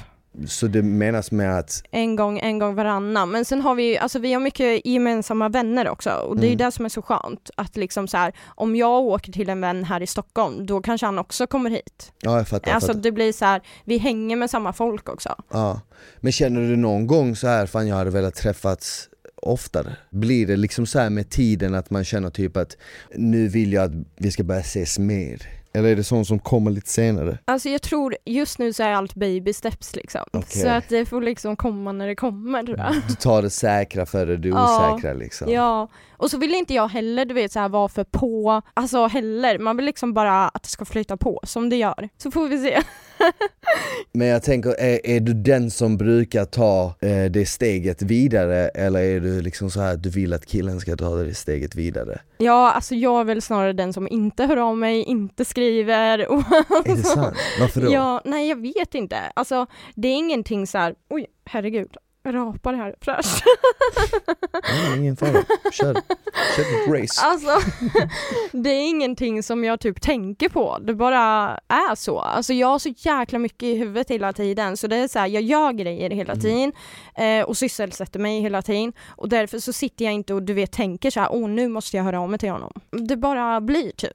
Så 0.48 0.68
det 0.68 0.82
menas 0.82 1.32
med 1.32 1.60
att, 1.60 1.84
En 1.92 2.16
gång, 2.16 2.40
en 2.40 2.60
gång 2.60 2.76
varannan. 2.76 3.30
Men 3.32 3.46
sen 3.46 3.62
har 3.62 3.76
vi, 3.76 3.98
alltså 3.98 4.20
vi 4.20 4.34
har 4.34 4.40
mycket 4.40 4.86
gemensamma 4.86 5.50
vänner 5.50 5.90
också 5.90 6.10
och 6.10 6.36
det 6.38 6.46
är 6.48 6.54
Mm. 6.54 6.58
det 6.58 6.72
som 6.72 6.86
är 6.86 6.90
så 6.90 7.02
skönt. 7.02 7.50
Att 7.58 7.78
liksom 7.78 8.08
så 8.08 8.18
här, 8.18 8.34
om 8.56 8.76
jag 8.76 9.04
åker 9.04 9.32
till 9.32 9.50
en 9.50 9.62
vän 9.62 9.84
här 9.84 10.02
i 10.02 10.08
Stockholm, 10.08 10.66
då 10.66 10.82
kanske 10.82 11.06
han 11.06 11.20
också 11.20 11.48
kommer 11.48 11.70
hit. 11.70 12.12
ja 12.22 12.38
jag 12.38 12.48
fattar, 12.48 12.68
jag 12.70 12.76
Alltså 12.76 12.88
fattar. 12.88 13.02
det 13.02 13.12
blir 13.12 13.32
så 13.34 13.46
här, 13.46 13.62
vi 13.86 13.98
hänger 13.98 14.36
med 14.36 14.50
samma 14.50 14.74
folk 14.74 15.10
också. 15.10 15.36
Ja. 15.52 15.82
Men 16.20 16.32
känner 16.32 16.62
du 16.62 16.76
någon 16.76 17.08
gång 17.08 17.36
så 17.36 17.48
här, 17.48 17.66
fan 17.66 17.88
jag 17.88 17.96
hade 17.96 18.10
velat 18.10 18.36
träffats 18.36 19.10
oftare? 19.36 19.96
Blir 20.10 20.48
det 20.48 20.56
liksom 20.56 20.86
så 20.86 21.10
med 21.10 21.30
tiden 21.30 21.76
att 21.76 21.90
man 21.90 22.04
känner 22.04 22.30
typ 22.30 22.58
att 22.58 22.78
nu 23.16 23.48
vill 23.48 23.74
jag 23.74 23.84
att 23.86 23.92
vi 24.18 24.32
ska 24.32 24.44
börja 24.44 24.62
ses 24.62 25.00
mer? 25.00 25.42
Eller 25.76 25.90
är 25.90 25.96
det 25.96 26.04
sånt 26.04 26.28
som 26.28 26.40
kommer 26.40 26.72
lite 26.72 26.90
senare? 26.90 27.38
Alltså 27.46 27.70
jag 27.70 27.82
tror, 27.82 28.16
just 28.26 28.60
nu 28.60 28.74
så 28.74 28.84
är 28.84 28.92
allt 28.92 29.16
baby 29.16 29.54
steps 29.54 29.96
liksom. 29.96 30.22
Okej. 30.34 30.62
Så 30.62 30.68
att 30.68 30.90
det 30.90 31.06
får 31.06 31.22
liksom 31.22 31.56
komma 31.56 31.92
när 31.92 32.08
det 32.08 32.16
kommer 32.16 32.64
tror 32.64 32.78
jag. 32.78 32.94
Du 33.08 33.14
tar 33.16 33.42
det 33.42 33.50
säkra 33.50 34.06
före 34.06 34.38
det 34.38 34.48
Ja. 34.48 34.94
osäkra 34.94 35.14
liksom? 35.14 35.52
Ja, 35.52 35.88
och 36.24 36.32
så 36.32 36.38
vill 36.38 36.54
inte 36.54 36.74
jag 36.74 36.88
heller 36.88 37.26
du 37.26 37.34
vet 37.34 37.52
så 37.52 37.60
här 37.60 37.70
vara 37.70 37.88
för 37.88 38.04
på, 38.04 38.62
alltså 38.74 39.08
heller, 39.08 39.60
man 39.60 39.78
vill 39.78 39.86
liksom 39.86 40.14
bara 40.14 40.48
att 40.48 40.64
det 40.64 40.70
ska 40.70 40.86
flyta 40.86 41.18
på 41.18 41.40
som 41.44 41.70
det 41.70 41.76
gör. 41.76 42.10
Så 42.18 42.32
får 42.32 42.48
vi 42.48 42.58
se. 42.58 42.82
Men 44.12 44.28
jag 44.28 44.44
tänker, 44.44 44.70
är, 44.70 45.08
är 45.08 45.20
du 45.20 45.34
den 45.34 45.72
som 45.72 45.98
brukar 45.98 46.46
ta 46.46 46.96
eh, 47.02 47.32
det 47.32 47.46
steget 47.46 48.02
vidare 48.02 48.70
eller 48.70 49.00
är 49.00 49.20
du 49.20 49.42
liksom 49.42 49.72
så 49.72 49.82
här 49.82 49.94
att 49.94 50.04
du 50.04 50.10
vill 50.10 50.34
att 50.34 50.46
killen 50.46 50.80
ska 50.80 50.96
ta 50.96 51.16
det 51.16 51.36
steget 51.36 51.76
vidare? 51.76 52.20
Ja, 52.38 52.72
alltså 52.72 52.96
jag 52.96 53.20
är 53.20 53.24
väl 53.24 53.42
snarare 53.42 53.74
den 53.74 53.94
som 53.94 54.08
inte 54.08 54.46
hör 54.46 54.58
av 54.58 54.78
mig, 54.78 55.04
inte 55.04 55.46
skriver 55.46 56.28
och 56.32 56.38
Är 56.86 56.96
det 56.96 57.04
sant? 57.04 57.38
Varför 57.60 57.82
då? 57.82 57.94
Ja, 57.94 58.22
nej 58.26 58.50
jag 58.50 58.62
vet 58.62 58.96
inte. 58.96 59.18
Alltså 59.36 59.66
det 59.96 60.08
är 60.08 60.16
ingenting 60.16 60.68
så 60.68 60.78
här, 60.78 60.96
oj 61.10 61.26
herregud, 61.46 61.98
jag 62.24 62.36
rapar 62.36 62.74
här 62.74 62.96
fräscht. 63.02 63.44
Nej, 64.70 64.98
ingen 65.00 65.16
fara, 65.18 65.44
kör, 65.72 65.94
kör 66.56 67.02
race 67.02 67.22
Alltså, 67.26 67.70
det 68.52 68.70
är 68.70 68.90
ingenting 68.90 69.44
som 69.44 69.64
jag 69.64 69.80
typ 69.80 70.02
tänker 70.02 70.50
på, 70.50 70.78
det 70.82 70.94
bara 70.96 71.24
är 71.68 71.96
så. 71.96 72.20
Alltså 72.20 72.54
jag 72.54 72.68
har 72.68 72.80
så 72.80 72.90
jäkla 72.98 73.40
mycket 73.40 73.64
i 73.64 73.76
huvudet 73.76 74.10
hela 74.12 74.34
tiden, 74.34 74.78
så 74.78 74.88
det 74.88 74.96
är 74.96 75.08
så 75.08 75.20
här, 75.20 75.28
jag 75.28 75.44
gör 75.44 75.72
grejer 75.72 76.10
hela 76.10 76.34
Mm. 76.34 76.42
tiden 76.42 76.74
eh, 77.16 77.46
och 77.46 77.58
sysselsätter 77.58 78.20
mig 78.20 78.40
hela 78.42 78.62
tiden 78.62 78.94
och 79.08 79.30
därför 79.30 79.60
så 79.60 79.74
sitter 79.74 80.06
jag 80.06 80.14
inte 80.14 80.34
och 80.34 80.44
du 80.44 80.54
vet 80.54 80.72
tänker 80.72 81.12
så 81.12 81.20
här, 81.20 81.28
åh 81.32 81.50
nu 81.50 81.68
måste 81.68 81.98
jag 81.98 82.04
höra 82.04 82.20
av 82.22 82.30
mig 82.30 82.40
till 82.40 82.50
honom. 82.52 82.74
Det 82.92 83.18
bara 83.18 83.62
blir 83.62 83.92
typ. 83.92 84.12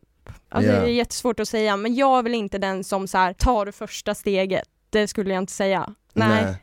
Alltså 0.48 0.72
Ja. 0.72 0.80
det 0.80 0.86
är 0.86 0.90
jättesvårt 0.92 1.40
att 1.40 1.48
säga, 1.48 1.76
men 1.76 1.94
jag 1.94 2.18
är 2.18 2.22
väl 2.22 2.34
inte 2.34 2.58
den 2.58 2.84
som 2.84 3.08
så 3.08 3.18
här, 3.18 3.32
tar 3.32 3.66
det 3.66 3.72
första 3.72 4.14
steget. 4.14 4.64
Det 4.90 5.08
skulle 5.08 5.34
jag 5.34 5.42
inte 5.42 5.52
säga. 5.52 5.94
Nej. 6.14 6.54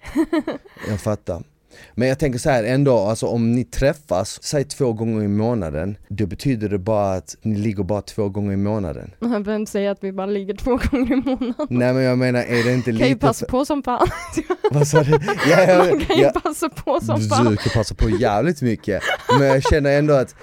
jag 0.89 1.01
fattar. 1.01 1.43
Men 1.93 2.07
jag 2.07 2.19
tänker 2.19 2.39
så 2.39 2.49
här 2.49 2.63
ändå, 2.63 2.97
alltså 2.97 3.25
om 3.27 3.51
ni 3.51 3.63
träffas, 3.63 4.43
säg 4.43 4.63
två 4.63 4.93
gånger 4.93 5.23
i 5.23 5.27
månaden, 5.27 5.97
då 6.07 6.25
betyder 6.25 6.69
det 6.69 6.77
bara 6.79 7.13
att 7.13 7.35
ni 7.41 7.57
ligger 7.57 7.83
bara 7.83 8.01
två 8.01 8.29
gånger 8.29 8.53
i 8.53 8.57
månaden. 8.57 9.11
Behöver 9.19 9.55
inte 9.55 9.71
säga 9.71 9.91
att 9.91 10.03
vi 10.03 10.11
bara 10.11 10.25
ligger 10.25 10.53
två 10.53 10.79
gånger 10.91 11.13
i 11.13 11.15
månaden. 11.15 11.67
Nej 11.69 11.93
men 11.93 12.03
jag 12.03 12.17
menar, 12.17 12.39
är 12.39 12.63
det 12.63 12.73
inte 12.73 12.91
Kan 12.91 12.99
ju 12.99 13.05
lite... 13.05 13.27
passa 13.27 13.45
på 13.45 13.65
som 13.65 13.83
fan. 13.83 14.07
Vad 14.71 14.87
sa 14.87 15.03
du? 15.03 15.11
Ja, 15.49 15.63
ja, 15.67 15.77
Man 15.77 15.99
kan 15.99 16.17
ju 16.17 16.23
ja, 16.23 16.31
passa 16.43 16.69
på 16.69 16.99
som 17.01 17.21
fan. 17.21 17.45
du 17.45 17.57
kan 17.57 17.71
passa 17.73 17.95
på 17.95 18.09
jävligt 18.09 18.61
mycket, 18.61 19.03
men 19.39 19.47
jag 19.47 19.63
känner 19.63 19.97
ändå 19.97 20.13
att 20.13 20.35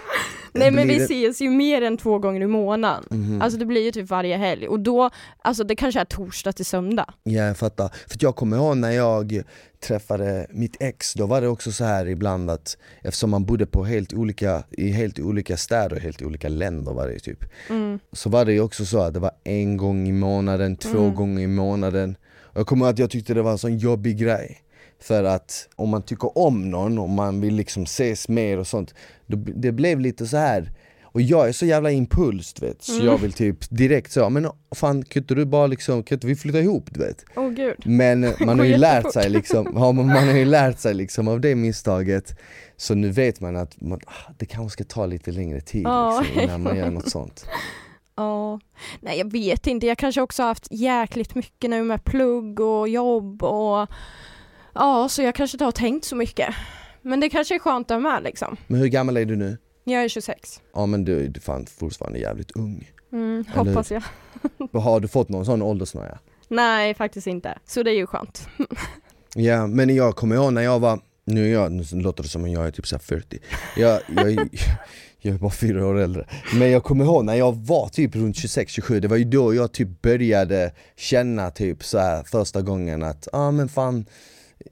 Nej 0.52 0.70
men 0.70 0.88
vi 0.88 0.96
ses 0.96 1.40
ju 1.40 1.50
mer 1.50 1.82
än 1.82 1.96
två 1.96 2.18
gånger 2.18 2.40
i 2.40 2.46
månaden. 2.46 3.04
Mhm. 3.10 3.42
Alltså 3.42 3.58
det 3.58 3.64
blir 3.66 3.84
ju 3.84 3.90
typ 3.90 4.10
varje 4.10 4.36
helg 4.36 4.68
och 4.68 4.80
då, 4.80 5.10
alltså 5.42 5.64
det 5.64 5.76
kanske 5.76 6.00
är 6.00 6.04
torsdag 6.04 6.52
till 6.52 6.64
söndag. 6.66 7.14
Ja 7.22 7.32
jag 7.42 7.56
fattar, 7.58 7.88
för 8.08 8.18
jag 8.20 8.36
kommer 8.36 8.56
ihåg 8.56 8.76
när 8.76 8.90
jag 8.90 9.42
träffade 9.86 10.46
mitt 10.50 10.76
ex, 10.80 11.14
då 11.14 11.26
var 11.26 11.40
det 11.40 11.48
också 11.48 11.72
så 11.72 11.84
här 11.84 12.06
ibland 12.08 12.50
att 12.50 12.76
eftersom 13.02 13.30
man 13.30 13.44
bodde 13.44 13.66
på 13.66 13.84
helt 13.84 14.12
olika, 14.14 14.62
i 14.70 14.88
helt 14.90 15.18
olika 15.18 15.56
städer 15.56 15.96
och 15.96 16.02
helt 16.02 16.22
olika 16.22 16.48
länder 16.48 16.92
var 16.92 17.08
det 17.08 17.18
typ 17.18 17.44
Mm. 17.70 17.98
Så 18.12 18.28
var 18.30 18.44
det 18.44 18.52
ju 18.52 18.60
också 18.60 18.84
så 18.84 19.00
att 19.00 19.14
det 19.14 19.20
var 19.20 19.32
en 19.44 19.76
gång 19.76 20.08
i 20.08 20.12
månaden, 20.12 20.76
två 20.76 20.98
Mm. 20.98 21.14
gånger 21.14 21.42
i 21.42 21.46
månaden 21.46 22.16
och 22.40 22.60
Jag 22.60 22.66
kommer 22.66 22.84
ihåg 22.86 22.92
att 22.92 22.98
jag 22.98 23.10
tyckte 23.10 23.34
det 23.34 23.42
var 23.42 23.52
en 23.52 23.58
sån 23.58 23.78
jobbig 23.78 24.18
grej 24.18 24.58
För 25.02 25.24
att 25.24 25.68
om 25.76 25.88
man 25.88 26.02
tycker 26.02 26.38
om 26.38 26.70
någon 26.70 26.98
och 26.98 27.08
man 27.08 27.40
vill 27.40 27.54
liksom 27.54 27.82
ses 27.82 28.28
mer 28.28 28.58
och 28.58 28.66
sånt 28.66 28.94
då, 29.26 29.36
Det 29.36 29.72
blev 29.72 30.00
lite 30.00 30.26
så 30.26 30.36
här 30.36 30.70
Och 31.14 31.20
jag 31.20 31.48
är 31.48 31.52
så 31.52 31.66
jävla 31.66 31.90
impuls 31.90 32.52
du 32.52 32.66
vet, 32.66 32.82
så 32.82 32.92
Mm. 32.94 33.06
jag 33.06 33.18
vill 33.18 33.32
typ 33.32 33.56
direkt 33.70 34.12
så, 34.12 34.30
men 34.30 34.48
fan 34.74 35.04
kan 35.04 35.22
inte 35.22 35.34
du 35.34 35.44
bara 35.44 35.66
liksom, 35.66 36.02
kan 36.02 36.16
inte 36.16 36.26
vi 36.26 36.36
flytta 36.36 36.60
ihop 36.60 36.88
du 36.90 37.00
vet? 37.00 37.24
Åh 37.36 37.48
gud. 37.50 37.76
Men 37.84 38.24
eh, 38.24 38.30
man 38.46 38.58
har 38.58 38.66
ju 38.66 38.76
lärt 38.90 39.12
sig 39.12 39.30
liksom, 39.30 39.72
ja, 39.74 39.92
man 39.92 40.10
har 40.10 40.32
ju 40.36 40.44
lärt 40.44 40.78
sig 40.78 40.94
liksom 40.94 41.28
av 41.28 41.40
det 41.40 41.54
misstaget 41.54 42.38
Så 42.76 42.94
nu 42.94 43.10
vet 43.10 43.40
man 43.40 43.56
att 43.56 43.80
man, 43.80 44.00
ah, 44.06 44.32
det 44.38 44.46
kanske 44.46 44.72
ska 44.72 44.84
ta 44.94 45.06
lite 45.06 45.30
längre 45.32 45.60
tid 45.60 45.82
Ja. 45.84 46.20
liksom, 46.24 46.42
innan 46.42 46.62
man 46.62 46.76
gör 46.76 46.90
något 46.90 47.08
sånt 47.10 47.46
Ja, 48.16 48.60
nej 49.00 49.18
jag 49.18 49.32
vet 49.32 49.66
inte. 49.66 49.86
Jag 49.86 49.98
kanske 49.98 50.20
också 50.22 50.42
haft 50.42 50.68
jäkligt 50.70 51.34
mycket 51.34 51.70
nu 51.70 51.82
med 51.82 52.04
plugg 52.04 52.60
och 52.60 52.88
jobb 52.88 53.42
och 53.42 53.86
ja, 54.72 55.08
så 55.08 55.22
jag 55.22 55.34
kanske 55.34 55.54
inte 55.54 55.64
har 55.64 55.72
tänkt 55.72 56.04
så 56.04 56.16
mycket. 56.16 56.54
Men 57.02 57.20
det 57.20 57.28
kanske 57.28 57.54
är 57.54 57.58
skönt 57.58 57.90
att 57.90 57.94
ha 57.94 58.00
med 58.00 58.22
liksom. 58.22 58.56
Men 58.66 58.80
hur 58.80 58.88
gammal 58.88 59.16
är 59.16 59.24
du 59.24 59.36
nu? 59.36 59.58
Jag 59.84 60.04
är 60.04 60.08
26. 60.08 60.60
Ja 60.74 60.86
men 60.86 61.04
du 61.04 61.24
är 61.24 61.40
fan 61.40 61.66
fortfarande 61.66 62.18
jävligt 62.18 62.50
ung 62.50 62.92
Mm, 63.12 63.44
hoppas 63.54 63.90
jag. 63.90 64.02
Har 64.80 65.00
du 65.00 65.08
fått 65.08 65.28
någon 65.28 65.44
sån 65.44 65.62
åldersnoja? 65.62 66.18
Nej, 66.48 66.94
faktiskt 66.94 67.26
inte. 67.26 67.58
Så 67.66 67.82
det 67.82 67.90
är 67.90 67.94
ju 67.94 68.06
skönt. 68.06 68.48
Ja 69.34 69.66
men 69.66 69.94
jag 69.94 70.16
kommer 70.16 70.36
ihåg 70.36 70.52
när 70.52 70.62
jag 70.62 70.80
var, 70.80 71.00
nu, 71.24 71.48
är 71.48 71.52
jag, 71.52 71.72
nu 71.72 71.84
låter 71.92 72.22
det 72.22 72.28
som 72.28 72.44
att 72.44 72.50
jag 72.50 72.66
är 72.66 72.70
typ 72.70 72.86
så 72.86 72.96
här 72.96 73.00
40 73.00 73.38
jag, 73.76 74.00
jag, 74.16 74.32
jag 75.18 75.34
är 75.34 75.38
bara 75.38 75.50
fyra 75.50 75.86
år 75.86 75.98
äldre 75.98 76.26
Men 76.54 76.70
jag 76.70 76.84
kommer 76.84 77.04
ihåg 77.04 77.24
när 77.24 77.34
jag 77.34 77.52
var 77.52 77.88
typ 77.88 78.16
runt 78.16 78.36
26-27, 78.36 79.00
det 79.00 79.08
var 79.08 79.16
ju 79.16 79.24
då 79.24 79.54
jag 79.54 79.72
typ 79.72 80.02
började 80.02 80.72
känna 80.96 81.50
typ 81.50 81.84
så 81.84 81.98
här 81.98 82.22
första 82.22 82.62
gången 82.62 83.02
att, 83.02 83.28
ja 83.32 83.38
ah, 83.38 83.50
men 83.50 83.68
fan 83.68 84.06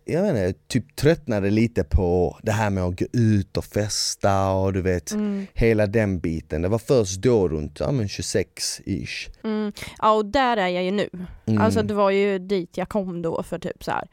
jag 0.05 0.22
vet 0.22 0.31
inte, 0.48 0.61
typ 0.68 0.96
tröttnade 0.96 1.50
lite 1.50 1.85
på 1.85 2.38
det 2.42 2.53
här 2.53 2.70
med 2.70 2.85
att 2.85 2.98
gå 2.98 3.07
ut 3.12 3.57
och 3.57 3.64
festa 3.64 4.50
och 4.50 4.72
du 4.72 4.83
vet 4.83 5.12
Mm. 5.12 5.46
hela 5.55 5.87
den 5.87 6.20
biten. 6.20 6.62
Det 6.62 6.68
var 6.68 6.79
först 6.79 7.22
då 7.22 7.48
runt, 7.48 7.81
ja 7.81 7.92
men 7.92 8.07
26-ish. 8.07 9.31
Mm. 9.44 9.72
Ja, 9.98 10.12
och 10.12 10.26
där 10.26 10.57
är 10.57 10.68
jag 10.68 10.85
ju 10.85 10.90
nu. 10.90 11.09
Mm. 11.46 11.62
Alltså 11.62 11.83
det 11.83 11.94
var 11.94 12.11
ju 12.11 12.38
dit 12.38 12.76
jag 12.76 12.88
kom 12.88 13.22
då 13.22 13.42
för 13.42 13.59
typ 13.59 13.85
så 13.85 13.90
här, 13.90 14.09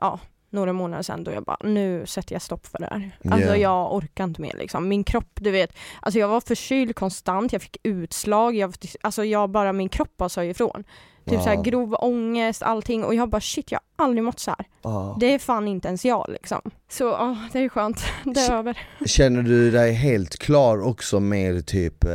ja, 0.00 0.20
några 0.50 0.72
månader 0.72 1.02
sedan 1.02 1.24
då 1.24 1.30
jag 1.32 1.44
bara, 1.44 1.56
nu 1.64 2.06
sätter 2.06 2.34
jag 2.34 2.42
stopp 2.42 2.66
för 2.66 2.78
det 2.78 2.86
här. 2.90 3.18
Alltså 3.34 3.48
Ja. 3.50 3.56
jag 3.56 3.94
orkar 3.94 4.24
inte 4.24 4.40
mer 4.40 4.54
liksom. 4.58 4.88
Min 4.88 5.04
kropp, 5.04 5.30
du 5.34 5.50
vet, 5.50 5.70
alltså 6.02 6.18
jag 6.18 6.28
var 6.28 6.40
förkyld 6.40 6.96
konstant, 6.96 7.52
jag 7.52 7.62
fick 7.62 7.76
utslag, 7.82 8.54
jag, 8.56 8.74
alltså 9.00 9.24
jag 9.24 9.50
bara, 9.50 9.72
min 9.72 9.88
kropp 9.88 10.16
bara 10.16 10.28
sa 10.28 10.44
ifrån. 10.44 10.84
Typ 11.30 11.42
så 11.42 11.48
här 11.48 11.62
grov 11.62 11.94
ångest, 11.98 12.62
allting 12.62 13.04
och 13.04 13.14
jag 13.14 13.28
bara 13.28 13.40
shit 13.40 13.72
jag 13.72 13.80
har 13.96 14.04
aldrig 14.04 14.24
mått 14.24 14.40
så 14.40 14.50
här. 14.50 14.66
Ja. 14.82 15.16
Det 15.20 15.34
är 15.34 15.38
fan 15.38 15.68
inte 15.68 15.88
ens 15.88 16.04
jag 16.04 16.26
liksom. 16.28 16.60
Så 16.88 17.04
ja, 17.04 17.36
det 17.52 17.58
är 17.58 17.68
skönt, 17.68 18.00
det 18.24 18.40
är 18.40 18.52
över. 18.52 18.78
Känner 19.06 19.42
du 19.42 19.70
dig 19.70 19.92
helt 19.92 20.38
klar 20.38 20.80
också 20.86 21.20
med 21.20 21.66
typ, 21.66 22.04
eh, 22.04 22.10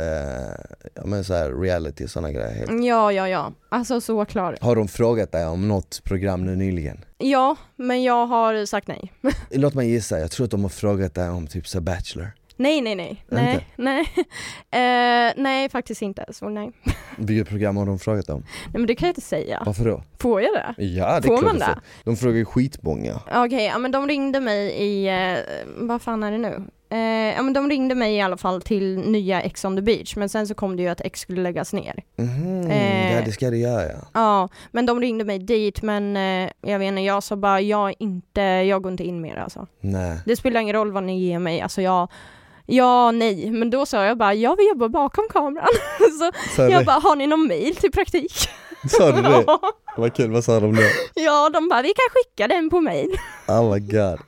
ja 0.94 1.02
men 1.04 1.24
så 1.24 1.34
här 1.34 1.50
reality 1.50 2.04
och 2.04 2.10
sådana 2.10 2.32
grejer? 2.32 2.54
Helt. 2.54 2.84
Ja, 2.84 3.12
ja, 3.12 3.28
ja. 3.28 3.52
Alltså 3.68 4.00
så 4.00 4.24
klar. 4.24 4.56
Har 4.60 4.76
de 4.76 4.88
frågat 4.88 5.32
dig 5.32 5.46
om 5.46 5.68
något 5.68 6.00
program 6.04 6.44
nu 6.44 6.56
nyligen? 6.56 7.04
Ja, 7.18 7.56
men 7.76 8.02
jag 8.02 8.26
har 8.26 8.66
sagt 8.66 8.88
nej. 8.88 9.12
Låt 9.50 9.74
mig 9.74 9.90
gissa, 9.90 10.18
jag 10.18 10.30
tror 10.30 10.44
att 10.44 10.50
de 10.50 10.62
har 10.62 10.68
frågat 10.68 11.14
dig 11.14 11.28
om 11.28 11.46
typ 11.46 11.68
så 11.68 11.80
Bachelor. 11.80 12.32
Nej, 12.56 12.80
nej, 12.80 12.94
nej. 12.94 13.24
Nej, 13.28 13.66
nej. 13.76 14.08
Eh, 14.74 15.32
nej, 15.36 15.68
faktiskt 15.68 16.02
inte. 16.02 16.24
Så 16.30 16.48
nej. 16.48 16.70
Vilket 17.18 17.48
program 17.48 17.76
har 17.76 17.86
de 17.86 17.98
frågat 17.98 18.28
om? 18.28 18.40
Nej 18.40 18.72
men 18.72 18.86
det 18.86 18.94
kan 18.94 19.06
jag 19.06 19.10
inte 19.10 19.20
säga. 19.20 19.62
Varför 19.66 19.84
då? 19.84 20.02
Får 20.18 20.42
jag 20.42 20.52
det? 20.54 20.84
Ja 20.84 21.06
det 21.20 21.26
är 21.26 21.28
Får 21.28 21.38
klart 21.38 21.42
man 21.52 21.58
det? 21.58 21.78
De 22.04 22.16
frågar 22.16 22.36
ju 22.36 22.44
skitmånga. 22.44 23.20
Okej, 23.34 23.64
ja 23.64 23.78
men 23.78 23.90
de 23.92 24.08
ringde 24.08 24.40
mig 24.40 24.68
i, 24.70 25.08
eh, 25.08 25.38
vad 25.76 26.02
fan 26.02 26.22
är 26.22 26.32
det 26.32 26.38
nu? 26.38 26.62
Eh, 26.90 27.34
ja 27.36 27.42
men 27.42 27.52
de 27.52 27.68
ringde 27.70 27.94
mig 27.94 28.14
i 28.16 28.20
alla 28.20 28.36
fall 28.36 28.62
till 28.62 28.98
nya 28.98 29.42
Ex 29.42 29.64
on 29.64 29.76
the 29.76 29.82
beach 29.82 30.16
men 30.16 30.28
sen 30.28 30.46
så 30.46 30.54
kom 30.54 30.76
det 30.76 30.82
ju 30.82 30.88
att 30.88 31.00
Ex 31.00 31.20
skulle 31.20 31.42
läggas 31.42 31.72
ner. 31.72 32.02
Mhm, 32.16 32.70
Eh. 32.70 33.14
ja 33.14 33.22
det 33.24 33.32
ska 33.32 33.50
det 33.50 33.56
göra 33.56 33.82
ja. 33.86 33.98
Ja, 34.12 34.48
men 34.70 34.86
de 34.86 35.00
ringde 35.00 35.24
mig 35.24 35.38
dit 35.38 35.82
men 35.82 36.16
jag 36.60 36.78
vet 36.78 36.88
inte, 36.88 37.00
jag 37.00 37.22
sa 37.22 37.36
bara 37.36 37.60
jag 37.60 37.88
är 37.88 37.94
inte, 37.98 38.40
jag 38.40 38.82
går 38.82 38.92
inte 38.92 39.04
in 39.04 39.20
mer 39.20 39.36
alltså. 39.36 39.66
Nej. 39.80 40.18
Det 40.26 40.36
spelar 40.36 40.60
ingen 40.60 40.74
roll 40.76 40.92
vad 40.92 41.02
ni 41.02 41.18
ger 41.20 41.38
mig, 41.38 41.60
alltså 41.60 41.82
jag 41.82 42.08
Ja, 42.72 43.10
nej, 43.10 43.50
men 43.50 43.70
då 43.70 43.86
sa 43.86 44.04
jag 44.04 44.18
bara, 44.18 44.34
jag 44.34 44.56
vill 44.56 44.66
jobba 44.66 44.88
bakom 44.88 45.24
kameran. 45.30 45.68
så 46.18 46.32
Sa 46.56 46.68
jag 46.68 46.84
bara, 46.84 46.98
har 46.98 47.16
ni 47.16 47.26
någon 47.26 47.46
mail 47.46 47.76
till 47.76 47.92
praktik? 47.92 48.48
sa 48.88 49.12
du 49.12 49.22
det? 49.22 49.44
Vad 49.96 50.14
kul, 50.14 50.30
vad 50.30 50.44
sa 50.44 50.60
de 50.60 50.76
då? 50.76 50.82
ja, 51.14 51.50
de 51.52 51.68
bara, 51.68 51.82
vi 51.82 51.88
kan 51.88 52.04
skicka 52.10 52.48
den 52.48 52.70
på 52.70 52.80
mail. 52.80 53.08
Oh 53.48 53.74
my 53.74 53.80
god. 53.80 54.18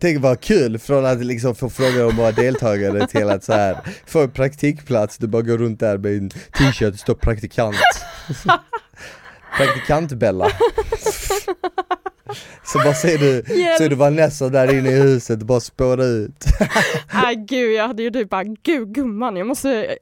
Tänk 0.00 0.22
vad 0.22 0.40
kul 0.40 0.78
från 0.78 1.06
att 1.06 1.24
liksom 1.24 1.54
få 1.54 1.70
fråga 1.70 2.06
om 2.06 2.16
våra 2.16 2.32
deltagare 2.32 3.06
till 3.06 3.30
att 3.30 3.44
så 3.44 3.52
här 3.52 3.78
få 4.06 4.20
en 4.20 4.30
praktikplats, 4.30 5.18
du 5.18 5.26
bara 5.26 5.42
går 5.42 5.58
runt 5.58 5.80
där 5.80 5.98
med 5.98 6.16
en 6.16 6.30
t-shirt, 6.30 6.92
det 6.92 6.98
står 6.98 7.14
praktikant. 7.14 7.76
Praktikant-Bella. 9.56 10.50
Så 12.64 12.78
bara 12.78 12.94
ser 12.94 13.18
du, 13.18 13.54
Hjälp. 13.54 13.78
ser 13.78 13.88
du 13.88 13.96
Vanessa 13.96 14.48
där 14.48 14.78
inne 14.78 14.90
i 14.90 15.00
huset, 15.00 15.38
bara 15.38 15.60
spåra 15.60 16.04
ut. 16.04 16.44
Nej 17.14 17.36
gud, 17.48 17.72
jag 17.72 17.86
hade 17.88 18.02
ju 18.02 18.10
typ 18.10 18.30
bara, 18.30 18.44
gud 18.44 18.94
gumman, 18.94 19.36
jag 19.36 19.46
måste 19.46 19.96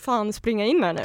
fan 0.00 0.32
springa 0.32 0.64
in 0.64 0.82
här 0.84 0.92
nu. 0.92 1.00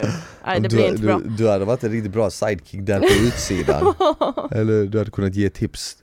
Nej 0.45 0.59
det 0.59 0.67
du, 0.67 0.75
blir 0.75 0.87
inte 0.87 1.01
du, 1.01 1.07
bra. 1.07 1.19
du 1.37 1.49
hade 1.49 1.65
varit 1.65 1.83
en 1.83 1.91
riktigt 1.91 2.11
bra 2.11 2.29
sidekick 2.29 2.81
där 2.81 2.99
på 2.99 3.25
utsidan. 3.27 3.93
Eller 4.51 4.85
du 4.85 4.97
hade 4.97 5.11
kunnat 5.11 5.35
ge 5.35 5.49
tips. 5.49 5.97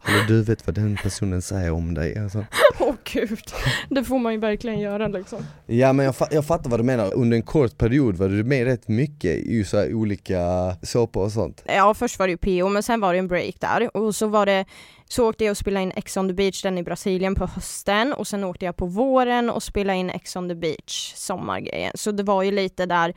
Hallå 0.00 0.18
du 0.28 0.42
vet 0.42 0.66
vad 0.66 0.74
den 0.74 0.96
personen 1.02 1.42
säger 1.42 1.70
om 1.72 1.94
dig 1.94 2.18
alltså. 2.18 2.44
Gud, 3.12 3.38
det 3.90 4.04
får 4.04 4.18
man 4.18 4.32
ju 4.32 4.38
verkligen 4.38 4.80
göra 4.80 5.08
liksom. 5.08 5.38
Ja 5.66 5.92
men 5.92 6.06
jag, 6.06 6.14
fa- 6.14 6.28
jag 6.30 6.44
fattar 6.46 6.70
vad 6.70 6.80
du 6.80 6.84
menar, 6.84 7.14
under 7.14 7.36
en 7.36 7.42
kort 7.42 7.78
period 7.78 8.16
var 8.16 8.28
du 8.28 8.44
med 8.44 8.64
rätt 8.64 8.88
mycket 8.88 9.36
i 9.36 9.64
så 9.64 9.76
här 9.78 9.94
olika 9.94 10.40
såpor 10.82 11.24
och 11.24 11.32
sånt. 11.32 11.62
Ja 11.66 11.94
först 11.94 12.18
var 12.18 12.26
det 12.26 12.30
ju 12.30 12.36
PO 12.62 12.68
men 12.68 12.82
sen 12.82 13.00
var 13.00 13.12
det 13.12 13.18
en 13.18 13.28
break 13.28 13.54
där. 13.60 13.96
Och 13.96 14.14
så 14.14 14.26
var 14.26 14.46
det 14.46 14.64
så 15.08 15.28
åkte 15.28 15.44
jag 15.44 15.50
och 15.50 15.56
spelade 15.56 15.82
in 15.82 15.92
Ex 15.96 16.16
on 16.16 16.28
the 16.28 16.34
beach 16.34 16.62
den 16.62 16.78
i 16.78 16.82
Brasilien 16.82 17.34
på 17.34 17.46
hösten. 17.46 18.12
Och 18.12 18.26
sen 18.26 18.44
åkte 18.44 18.64
jag 18.64 18.76
på 18.76 18.86
våren 18.86 19.50
och 19.50 19.62
spelade 19.62 19.98
in 19.98 20.10
Ex 20.10 20.36
on 20.36 20.48
the 20.48 20.54
beach 20.54 21.12
sommargrejen. 21.14 21.92
Så 21.94 22.10
det 22.12 22.22
var 22.22 22.42
ju 22.42 22.50
lite 22.50 22.86
där 22.86 23.14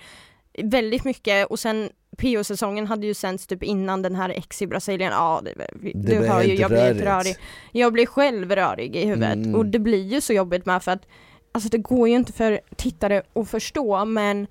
väldigt 0.63 1.03
mycket. 1.03 1.47
Och 1.47 1.59
sen 1.59 1.89
PO-säsongen 2.19 2.87
hade 2.87 3.05
ju 3.07 3.13
sänts 3.13 3.47
typ 3.47 3.63
innan 3.63 4.01
den 4.01 4.15
här 4.15 4.29
Ex 4.29 4.61
i 4.61 4.67
Brasilien. 4.67 5.11
Ja, 5.11 5.41
det, 5.43 5.53
Det 5.81 5.91
du 5.93 6.27
hör 6.27 6.41
ju, 6.43 6.55
jag 6.55 6.69
blir 6.71 6.93
rörig. 6.93 7.35
Jag 7.71 7.93
blir 7.93 8.05
själv 8.05 8.55
rörig 8.55 8.95
i 8.95 9.05
huvudet 9.05 9.33
Mm. 9.35 9.55
och 9.55 9.65
det 9.65 9.79
blir 9.79 10.03
ju 10.03 10.21
så 10.21 10.33
jobbigt 10.33 10.65
med 10.65 10.83
för 10.83 10.91
att 10.91 11.07
alltså 11.51 11.69
det 11.69 11.77
går 11.77 12.09
ju 12.09 12.15
inte 12.15 12.33
för 12.33 12.59
tittare 12.75 13.21
att 13.35 13.49
förstå 13.49 14.05
men 14.05 14.47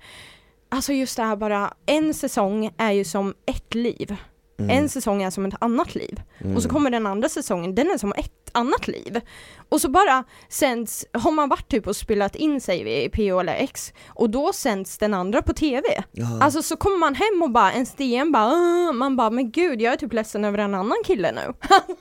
alltså 0.69 0.93
just 0.93 1.17
det 1.17 1.23
här 1.23 1.35
bara 1.35 1.73
en 1.85 2.13
säsong 2.13 2.71
är 2.77 2.91
ju 2.91 3.03
som 3.03 3.33
ett 3.45 3.75
liv. 3.75 4.15
Mm. 4.59 4.69
En 4.69 4.89
säsong 4.89 5.23
är 5.23 5.29
som 5.29 5.45
ett 5.45 5.53
annat 5.59 5.95
liv. 5.95 6.21
Mm. 6.39 6.55
Och 6.55 6.63
så 6.63 6.69
kommer 6.69 6.89
den 6.89 7.07
andra 7.07 7.29
säsongen, 7.29 7.75
den 7.75 7.87
är 7.87 7.97
som 7.97 8.13
ett 8.17 8.31
annat 8.51 8.87
liv. 8.87 9.21
Och 9.69 9.81
så 9.81 9.89
bara 9.89 10.23
sänds, 10.49 11.05
har 11.13 11.31
man 11.31 11.49
varit 11.49 11.67
typ 11.71 11.87
och 11.87 11.95
spelat 11.95 12.35
in 12.35 12.61
vi 12.67 13.03
i 13.03 13.09
PO 13.09 13.39
eller 13.39 13.53
X 13.53 13.93
och 14.07 14.29
då 14.29 14.53
sänds 14.53 14.97
den 14.97 15.13
andra 15.13 15.41
på 15.41 15.53
TV. 15.53 15.83
ja. 16.11 16.27
Alltså 16.41 16.61
så 16.61 16.77
kommer 16.77 16.97
man 16.97 17.15
hem 17.15 17.43
och 17.43 17.51
bara, 17.51 17.73
ens 17.73 17.93
DM 17.93 18.31
bara, 18.31 18.45
"Åh", 18.53 18.93
man 18.93 19.15
bara 19.15 19.29
men 19.29 19.51
gud 19.51 19.81
jag 19.81 19.93
är 19.93 19.97
typ 19.97 20.13
ledsen 20.13 20.45
över 20.45 20.57
en 20.57 20.75
annan 20.75 20.97
kille 21.05 21.31
nu. 21.31 21.53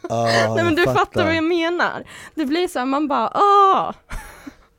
Ja, 0.08 0.24
Nej 0.54 0.64
men 0.64 0.74
du 0.74 0.84
fattar. 0.84 1.24
vad 1.24 1.36
jag 1.36 1.44
menar. 1.44 2.04
Det 2.34 2.44
blir 2.46 2.68
så 2.68 2.78
här, 2.78 2.86
man 2.86 3.08
bara 3.08 3.32
åh, 3.34 3.92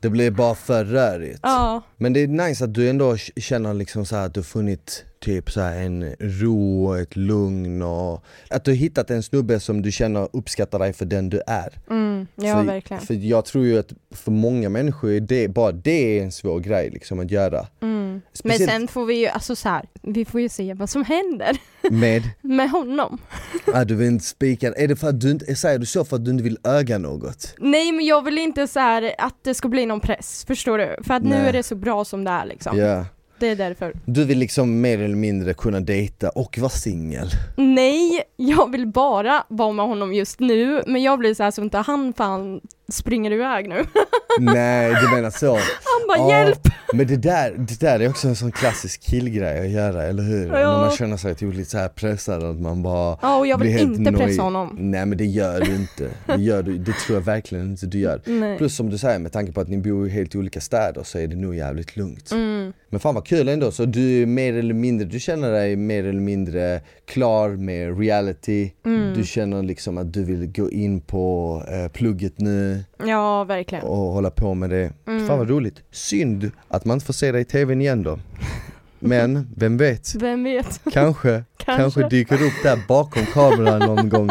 Det 0.00 0.08
blir 0.10 0.30
bara 0.30 0.54
för 0.54 0.84
rörigt 0.84 1.40
ja. 1.42 1.82
Men 1.96 2.12
det 2.12 2.20
är 2.20 2.28
nice 2.28 2.64
att 2.64 2.74
du 2.74 2.90
ändå 2.90 3.16
känner 3.16 3.74
liksom 3.74 4.06
så 4.06 4.16
här 4.16 4.26
att 4.26 4.34
du 4.34 4.42
funnit 4.42 5.04
typ 5.20 5.50
så 5.50 5.60
en 5.60 6.14
ro 6.18 6.86
och 6.86 6.98
ett 6.98 7.16
lugn 7.16 7.82
och 7.82 8.24
att 8.50 8.64
du 8.64 8.72
hittat 8.72 9.10
en 9.10 9.22
snubbe 9.22 9.60
som 9.60 9.82
du 9.82 9.92
känner 9.92 10.28
uppskattar 10.32 10.78
dig 10.78 10.92
för 10.92 11.04
den 11.04 11.28
du 11.28 11.42
är 11.46 11.78
Mm, 11.90 12.26
ja 12.34 12.54
för, 12.56 12.62
verkligen. 12.62 13.02
För 13.02 13.14
jag 13.14 13.44
tror 13.44 13.64
ju 13.64 13.78
att 13.78 13.92
för 14.14 14.30
många 14.30 14.68
människor 14.68 15.10
är 15.10 15.20
det, 15.20 15.48
bara 15.48 15.72
det 15.72 16.18
är 16.18 16.22
en 16.22 16.32
svår 16.32 16.60
grej 16.60 16.90
liksom 16.90 17.20
att 17.20 17.30
göra 17.30 17.66
Mm. 17.80 18.20
Men 18.44 18.58
sen 18.58 18.88
får 18.88 19.06
vi 19.06 19.14
ju, 19.14 19.26
alltså 19.26 19.56
så 19.56 19.68
här, 19.68 19.86
vi 20.02 20.24
får 20.24 20.40
ju 20.40 20.48
se 20.48 20.74
vad 20.74 20.90
som 20.90 21.04
händer 21.04 21.58
med, 21.90 22.22
med 22.40 22.70
honom. 22.70 23.18
att 23.74 23.88
du 23.88 23.94
vill 23.94 24.06
inte 24.06 24.24
spika, 24.24 24.72
är 24.72 24.88
det 24.88 24.96
för 24.96 25.08
att 25.08 25.20
du 25.20 25.30
inte, 25.30 25.54
säger 25.56 25.78
du 25.78 25.86
så 25.86 26.04
för 26.04 26.16
att 26.16 26.24
du 26.24 26.30
inte 26.30 26.44
vill 26.44 26.58
öga 26.64 26.98
något? 26.98 27.54
Nej 27.58 27.92
men 27.92 28.06
jag 28.06 28.24
vill 28.24 28.38
inte 28.38 28.66
så 28.66 28.80
här 28.80 29.14
att 29.18 29.34
det 29.42 29.54
ska 29.54 29.68
bli 29.68 29.86
någon 29.86 30.00
press, 30.00 30.44
förstår 30.46 30.78
du? 30.78 30.96
För 31.02 31.14
att 31.14 31.22
nu 31.22 31.28
Nej. 31.30 31.48
är 31.48 31.52
det 31.52 31.62
så 31.62 31.74
bra 31.74 32.04
som 32.04 32.24
det 32.24 32.30
är 32.30 32.46
liksom. 32.46 32.78
Ja, 32.78 33.04
Det 33.40 33.48
är 33.48 33.56
därför. 33.56 33.92
du 34.04 34.24
vill 34.24 34.38
liksom 34.38 34.80
mer 34.80 34.98
eller 34.98 35.16
mindre 35.16 35.54
kunna 35.54 35.80
dejta 35.80 36.28
och 36.28 36.58
vara 36.58 36.70
singel 36.70 37.28
Nej, 37.56 38.22
jag 38.36 38.70
vill 38.72 38.86
bara 38.86 39.44
vara 39.48 39.72
med 39.72 39.86
honom 39.86 40.14
just 40.14 40.40
nu, 40.40 40.82
men 40.86 41.02
jag 41.02 41.18
blir 41.18 41.34
så 41.34 41.42
här 41.42 41.50
så 41.50 41.62
inte 41.62 41.78
han 41.78 42.12
fan 42.12 42.60
springer 42.90 43.30
iväg 43.32 43.68
nu. 43.68 43.84
Nej 44.40 44.94
du 45.02 45.16
menar 45.16 45.30
så. 45.30 45.52
Han 45.54 46.08
bara 46.08 46.18
Ja, 46.18 46.30
hjälp! 46.30 46.58
Men 46.92 47.06
det 47.06 47.16
där, 47.16 47.54
det 47.58 47.80
där 47.80 48.00
är 48.00 48.08
också 48.08 48.28
en 48.28 48.36
sån 48.36 48.52
klassisk 48.52 49.00
killgrej 49.02 49.60
att 49.60 49.70
göra, 49.70 50.02
eller 50.02 50.22
hur? 50.22 50.46
Ja. 50.46 50.72
När 50.72 50.78
man 50.78 50.90
känner 50.90 51.16
sig 51.16 51.34
typ 51.34 51.54
lite 51.54 51.70
så 51.70 51.78
här 51.78 51.88
pressad 51.88 52.42
att 52.44 52.60
man 52.60 52.82
bara 52.82 53.18
Ja 53.22 53.38
och 53.38 53.46
jag 53.46 53.58
vill 53.58 53.78
inte 53.78 54.12
pressa 54.12 54.24
nojig. 54.24 54.38
honom. 54.38 54.76
Nej 54.78 55.06
men 55.06 55.18
det 55.18 55.26
gör 55.26 55.60
du 55.60 55.74
inte, 55.74 56.08
det, 56.26 56.42
gör 56.42 56.62
du, 56.62 56.78
det 56.78 56.92
tror 56.92 57.18
jag 57.18 57.24
verkligen 57.24 57.70
inte 57.70 57.86
du 57.86 57.98
gör. 57.98 58.20
Nej. 58.24 58.58
Plus 58.58 58.76
som 58.76 58.90
du 58.90 58.98
säger, 58.98 59.18
med 59.18 59.32
tanke 59.32 59.52
på 59.52 59.60
att 59.60 59.68
ni 59.68 59.78
bor 59.78 60.06
i 60.06 60.10
helt 60.10 60.34
olika 60.34 60.60
städer 60.60 61.02
så 61.02 61.18
är 61.18 61.26
det 61.26 61.36
nog 61.36 61.54
jävligt 61.54 61.96
lugnt. 61.96 62.30
Mm. 62.32 62.72
Men 62.88 63.00
fan 63.00 63.14
vad 63.14 63.26
kul 63.26 63.48
ändå, 63.48 63.70
så 63.70 63.84
du 63.84 64.22
är 64.22 64.26
mer 64.26 64.54
eller 64.54 64.74
mindre, 64.74 65.06
du 65.08 65.20
känner 65.20 65.52
dig 65.52 65.76
mer 65.76 66.04
eller 66.04 66.20
mindre 66.20 66.80
klar 67.04 67.48
med 67.48 67.98
reality 67.98 68.70
Mm. 68.84 69.14
Du 69.14 69.24
känner 69.24 69.62
liksom 69.62 69.98
att 69.98 70.12
du 70.12 70.24
vill 70.24 70.46
gå 70.46 70.70
in 70.70 71.00
på 71.00 71.62
eh, 71.68 71.88
plugget 71.92 72.32
nu 72.40 72.79
Ja 73.06 73.44
verkligen. 73.44 73.84
och 73.84 73.96
hålla 74.12 74.30
på 74.30 74.54
med 74.54 74.70
det 74.70 74.92
Mm. 75.06 75.26
Fan 75.26 75.38
vad 75.38 75.50
roligt, 75.50 75.82
synd 75.90 76.50
att 76.68 76.84
man 76.84 76.94
inte 76.96 77.06
får 77.06 77.12
se 77.12 77.32
dig 77.32 77.40
i 77.40 77.44
tvn 77.44 77.80
igen 77.80 78.02
då 78.02 78.18
Men 78.98 79.48
vem 79.56 79.76
vet, 79.76 80.14
Vem 80.14 80.44
vet? 80.44 80.80
kanske, 80.92 81.44
kanske, 81.56 81.82
Kanske. 81.82 82.08
dyker 82.08 82.34
upp 82.42 82.62
där 82.62 82.78
bakom 82.88 83.26
kameran 83.26 83.78
någon 83.78 84.08
gång 84.08 84.30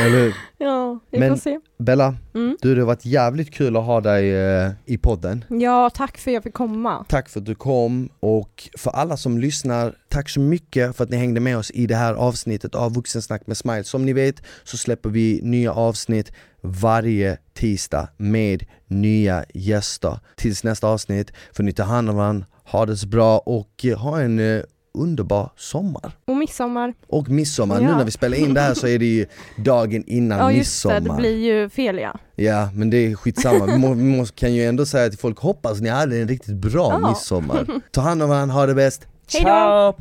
Eller 0.00 0.18
hur? 0.18 0.34
Ja, 0.58 0.98
vi 1.10 1.18
Men- 1.18 1.30
får 1.30 1.36
se. 1.40 1.60
Bella, 1.78 2.14
Mm. 2.34 2.56
du 2.60 2.74
det 2.74 2.80
har 2.80 2.86
varit 2.86 3.04
jävligt 3.04 3.54
kul 3.54 3.76
att 3.76 3.84
ha 3.84 4.00
dig 4.00 4.34
eh, 4.34 4.70
i 4.86 4.98
podden 4.98 5.44
Ja, 5.48 5.90
tack 5.94 6.18
för 6.18 6.30
att 6.30 6.34
jag 6.34 6.42
fick 6.42 6.54
komma. 6.54 7.04
Tack 7.08 7.28
för 7.28 7.40
att 7.40 7.46
du 7.46 7.54
kom 7.54 8.08
och 8.20 8.68
för 8.78 8.90
alla 8.90 9.16
som 9.16 9.38
lyssnar, 9.38 9.94
tack 10.08 10.28
så 10.28 10.40
mycket 10.40 10.96
för 10.96 11.04
att 11.04 11.10
ni 11.10 11.16
hängde 11.16 11.40
med 11.40 11.58
oss 11.58 11.70
i 11.70 11.86
det 11.86 11.96
här 11.96 12.14
avsnittet 12.14 12.74
av 12.74 12.94
Vuxensnack 12.94 13.46
med 13.46 13.56
Smile. 13.56 13.84
Som 13.84 14.06
ni 14.06 14.12
vet 14.12 14.42
så 14.64 14.76
släpper 14.76 15.08
vi 15.10 15.40
nya 15.42 15.72
avsnitt 15.72 16.32
varje 16.62 17.38
tisdag 17.54 18.08
med 18.16 18.64
nya 18.86 19.44
gäster. 19.54 20.18
Tills 20.36 20.64
nästa 20.64 20.86
avsnitt 20.88 21.32
får 21.52 21.62
ni 21.62 21.72
ta 21.72 21.82
hand 21.82 22.10
om 22.10 22.16
varandra, 22.16 22.46
ha 22.64 22.86
det 22.86 22.96
så 22.96 23.06
bra 23.06 23.38
och 23.38 23.84
eh, 23.84 23.98
ha 23.98 24.20
en 24.20 24.38
eh, 24.56 24.62
underbar 24.94 25.50
sommar. 25.56 26.12
Och 26.26 26.36
midsommar. 26.36 26.94
Och 27.08 27.28
midsommar, 27.28 27.80
nu 27.80 27.86
Ja. 27.88 27.96
när 27.96 28.04
vi 28.04 28.10
spelar 28.10 28.36
in 28.38 28.54
det 28.54 28.60
här 28.60 28.74
så 28.74 28.86
är 28.86 28.98
det 28.98 29.04
ju 29.06 29.26
dagen 29.56 30.04
innan 30.06 30.38
Ja 30.52 30.52
just 30.52 30.82
det, 30.82 30.88
midsommar. 30.94 31.16
det 31.16 31.20
blir 31.22 31.36
ju 31.38 31.68
fel 31.68 31.98
ja. 31.98 32.18
Ja 32.36 32.70
men 32.74 32.90
det 32.90 32.96
är 32.96 33.14
skitsamma, 33.14 33.66
vi 33.66 33.78
må, 33.78 33.94
vi 33.94 34.02
må, 34.02 34.26
kan 34.26 34.54
ju 34.54 34.64
ändå 34.66 34.86
säga 34.86 35.08
till 35.10 35.18
folk 35.18 35.38
hoppas 35.38 35.80
ni 35.80 35.88
hade 35.88 36.18
en 36.20 36.28
riktigt 36.28 36.54
bra 36.56 36.98
Ja. 37.02 37.08
midsommar. 37.08 37.66
Ta 37.92 38.00
hand 38.00 38.22
om 38.22 38.28
varandra, 38.28 38.54
ha 38.54 38.66
det 38.66 38.74
bäst. 38.74 39.06
Hej 39.32 39.44
då. 39.44 39.96